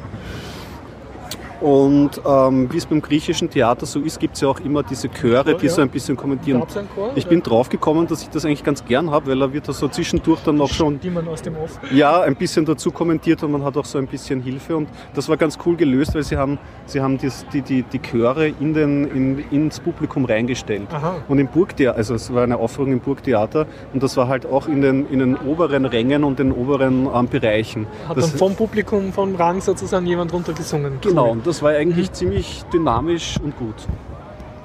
[1.66, 5.08] Und ähm, wie es beim griechischen Theater so ist, gibt es ja auch immer diese
[5.08, 5.72] Chöre, die Ja.
[5.72, 6.62] so ein bisschen kommentieren.
[6.94, 9.66] Chor, Ich bin drauf gekommen, dass ich das eigentlich ganz gern habe, weil er wird
[9.66, 11.80] da so zwischendurch dann noch schon Die man aus dem Off.
[11.92, 15.28] ja, ein bisschen dazu kommentiert und man hat auch so ein bisschen Hilfe und das
[15.28, 18.72] war ganz cool gelöst, weil sie haben, sie haben das, die, die, die Chöre in
[18.72, 20.86] den, in, ins Publikum reingestellt.
[20.92, 21.16] Aha.
[21.26, 24.68] Und im Burgtheater, also es war eine Aufführung im Burgtheater und das war halt auch
[24.68, 27.88] in den, in den oberen Rängen und den oberen ähm, Bereichen.
[28.08, 30.98] Hat das, dann vom Publikum, vom Rang sozusagen jemand runtergesungen.
[31.00, 31.38] genau, Cool.
[31.56, 33.88] Das war eigentlich ziemlich dynamisch und gut.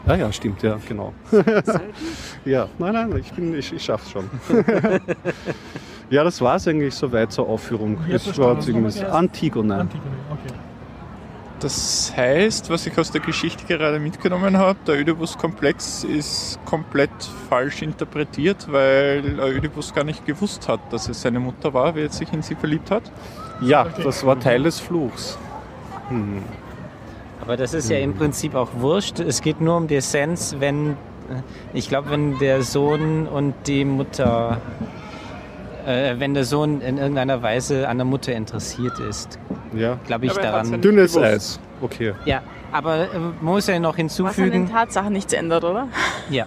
[0.06, 1.14] Ja, ja, stimmt, ja, genau.
[2.44, 4.30] ja, nein, nein, ich, bin, ich, ich schaff's schon.
[6.10, 7.98] ja, das war es eigentlich soweit zur Aufführung.
[8.12, 9.76] Hat war das ziemlich Antigone?
[9.76, 10.12] Antigone.
[10.32, 10.54] Okay.
[11.62, 17.12] Das heißt, was ich aus der Geschichte gerade mitgenommen habe, der Ödipus-Komplex ist komplett
[17.48, 22.10] falsch interpretiert, weil Ödipus gar nicht gewusst hat, dass es seine Mutter war, wie er
[22.10, 23.10] sich in sie verliebt hat.
[23.62, 25.38] Ja, das war Teil des Fluchs.
[26.10, 26.44] Hm.
[27.42, 29.20] Aber das ist ja im Prinzip auch wurscht.
[29.20, 30.96] Es geht nur um die Essenz, wenn, äh,
[31.74, 34.62] ich glaube, wenn der Sohn und die Mutter,
[35.86, 39.40] äh, wenn der Sohn in irgendeiner Weise an der Mutter interessiert ist,
[39.74, 39.98] Ja.
[40.06, 40.70] glaube ich ja daran.
[40.70, 41.18] nicht Dünnes.
[41.18, 41.60] Eis.
[41.82, 42.14] Okay.
[42.26, 42.42] Ja,
[42.72, 45.88] aber äh, man muss ja noch Was an den hinzufügen, Tatsachen nichts ändert, oder?
[46.30, 46.46] ja.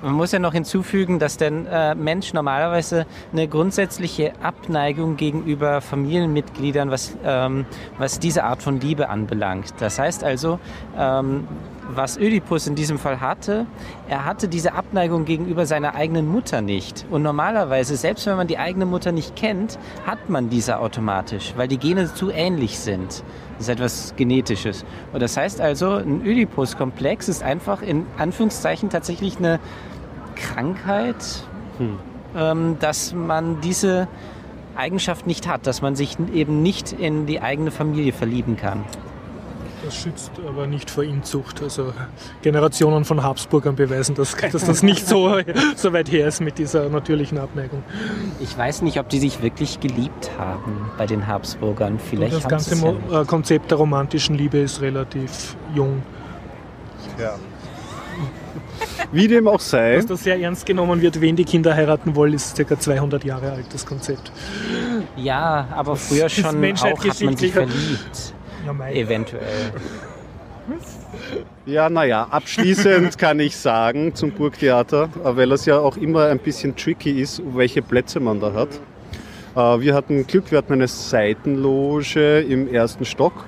[0.00, 6.90] Man muss ja noch hinzufügen, dass der äh, Mensch normalerweise eine grundsätzliche Abneigung gegenüber Familienmitgliedern,
[6.92, 7.66] was, ähm,
[7.98, 9.74] was diese Art von Liebe anbelangt.
[9.80, 10.60] Das heißt also,
[10.96, 11.48] ähm,
[11.88, 13.66] was Ödipus in diesem Fall hatte,
[14.08, 17.06] er hatte diese Abneigung gegenüber seiner eigenen Mutter nicht.
[17.10, 21.66] Und normalerweise, selbst wenn man die eigene Mutter nicht kennt, hat man diese automatisch, weil
[21.66, 23.24] die Gene zu ähnlich sind.
[23.56, 24.84] Das ist etwas Genetisches.
[25.12, 29.58] Und das heißt also, ein Ödipus-Komplex ist einfach in Anführungszeichen tatsächlich eine
[30.40, 31.44] Krankheit,
[32.36, 34.08] ähm, dass man diese
[34.76, 38.84] Eigenschaft nicht hat, dass man sich eben nicht in die eigene Familie verlieben kann.
[39.84, 41.62] Das schützt aber nicht vor Inzucht.
[41.62, 41.92] Also
[42.42, 45.38] Generationen von Habsburgern beweisen, dass, dass das nicht so,
[45.76, 47.82] so weit her ist mit dieser natürlichen Abneigung.
[48.40, 51.98] Ich weiß nicht, ob die sich wirklich geliebt haben bei den Habsburgern.
[51.98, 56.02] Vielleicht das haben ganze sie es ja äh, Konzept der romantischen Liebe ist relativ jung.
[57.18, 57.36] Ja.
[59.12, 62.34] Wie dem auch sei, Dass das sehr ernst genommen wird, wen die Kinder heiraten wollen,
[62.34, 62.78] ist ca.
[62.78, 64.32] 200 Jahre alt, das Konzept.
[65.16, 68.34] Ja, aber früher ist schon auch hat man sich verliebt.
[68.66, 68.88] Ja.
[68.90, 69.72] Eventuell.
[71.64, 76.38] Ja, naja, abschließend kann ich sagen zum Burgtheater, äh, weil es ja auch immer ein
[76.38, 78.68] bisschen tricky ist, welche Plätze man da hat.
[79.54, 83.44] Äh, Wir hatten Glück, wir hatten eine Seitenloge im ersten Stock.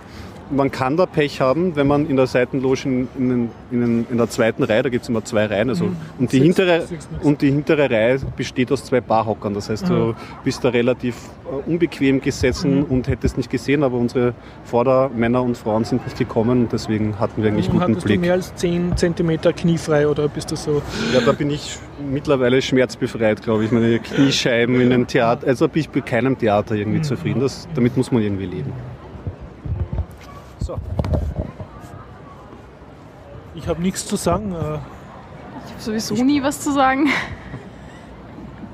[0.53, 4.29] Man kann da Pech haben, wenn man in der Seitenloge in, in, in, in der
[4.29, 5.85] zweiten Reihe, da gibt es immer zwei Reihen, also,
[6.19, 7.25] und, die Sechs- hintere, sechs Max.
[7.25, 9.55] und die hintere Reihe besteht aus zwei Barhockern.
[9.55, 11.15] Das heißt, du bist da relativ
[11.45, 16.63] äh, unbequem gesessen und hättest nicht gesehen, aber unsere Vordermänner und Frauen sind nicht gekommen
[16.65, 18.21] und deswegen hatten wir eigentlich Und guten hattest du Blick.
[18.21, 20.83] mehr als 10 cm kniefrei oder bist du so?
[21.15, 21.79] Ja, da bin ich
[22.11, 23.71] mittlerweile schmerzbefreit, glaube ich.
[23.73, 27.41] Meine Kniescheiben in einem Theater, also bin ich bei keinem Theater irgendwie zufrieden.
[27.41, 28.73] Das, damit muss man irgendwie leben.
[30.71, 30.79] So.
[33.57, 34.53] Ich habe nichts zu sagen.
[34.53, 34.57] Äh,
[35.67, 37.09] Ich habe sowieso nie was zu sagen.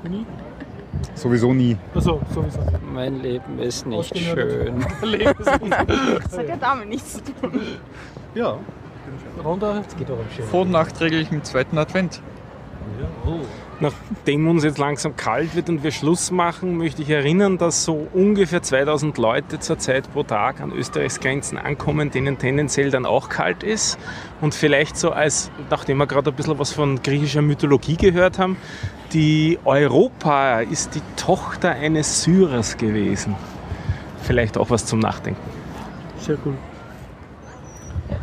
[0.07, 0.25] nie?
[1.15, 1.75] Sowieso nie.
[1.95, 2.59] Also, sowieso.
[2.93, 4.85] Mein Leben ist nicht schön.
[5.01, 5.75] Leben ist nicht.
[6.23, 7.61] Das hat ja damit nichts zu tun.
[8.35, 8.57] Ja.
[9.43, 9.81] Ronda,
[10.51, 12.21] Frohen nachträglich im zweiten Advent.
[13.79, 18.07] Nachdem uns jetzt langsam kalt wird und wir Schluss machen, möchte ich erinnern, dass so
[18.11, 23.61] ungefähr 2000 Leute zurzeit pro Tag an Österreichs Grenzen ankommen, denen tendenziell dann auch kalt
[23.61, 23.99] ist.
[24.41, 28.57] Und vielleicht so als, nachdem wir gerade ein bisschen was von griechischer Mythologie gehört haben,
[29.13, 33.35] die Europa ist die Tochter eines Syrers gewesen.
[34.23, 35.39] Vielleicht auch was zum Nachdenken.
[36.19, 36.55] Sehr cool.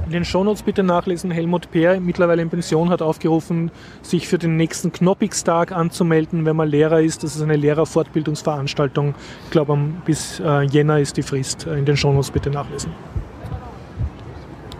[0.06, 1.30] In den Shownotes bitte nachlesen.
[1.30, 3.70] Helmut Peer, mittlerweile in Pension, hat aufgerufen,
[4.02, 7.22] sich für den nächsten Knoppix-Tag anzumelden, wenn man Lehrer ist.
[7.22, 9.14] Das ist eine Lehrerfortbildungsveranstaltung.
[9.44, 11.66] Ich glaube, bis äh, Jänner ist die Frist.
[11.66, 12.92] Äh, In den Shownotes bitte nachlesen.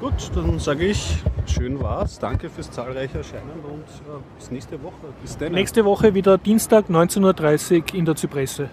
[0.01, 2.19] Gut, dann sage ich, schön war's.
[2.19, 4.95] Danke fürs zahlreiche Erscheinen und äh, bis nächste Woche.
[5.23, 5.53] Bis dann.
[5.53, 8.69] Nächste Woche wieder Dienstag, 19.30 Uhr in der Zypresse.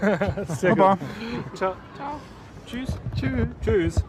[0.48, 0.94] Sehr Baba.
[0.94, 1.56] gut.
[1.56, 1.72] Ciao.
[1.94, 2.12] Ciao.
[2.66, 2.98] Tschüss.
[3.14, 3.48] Tschüss.
[3.62, 4.04] Tschüss.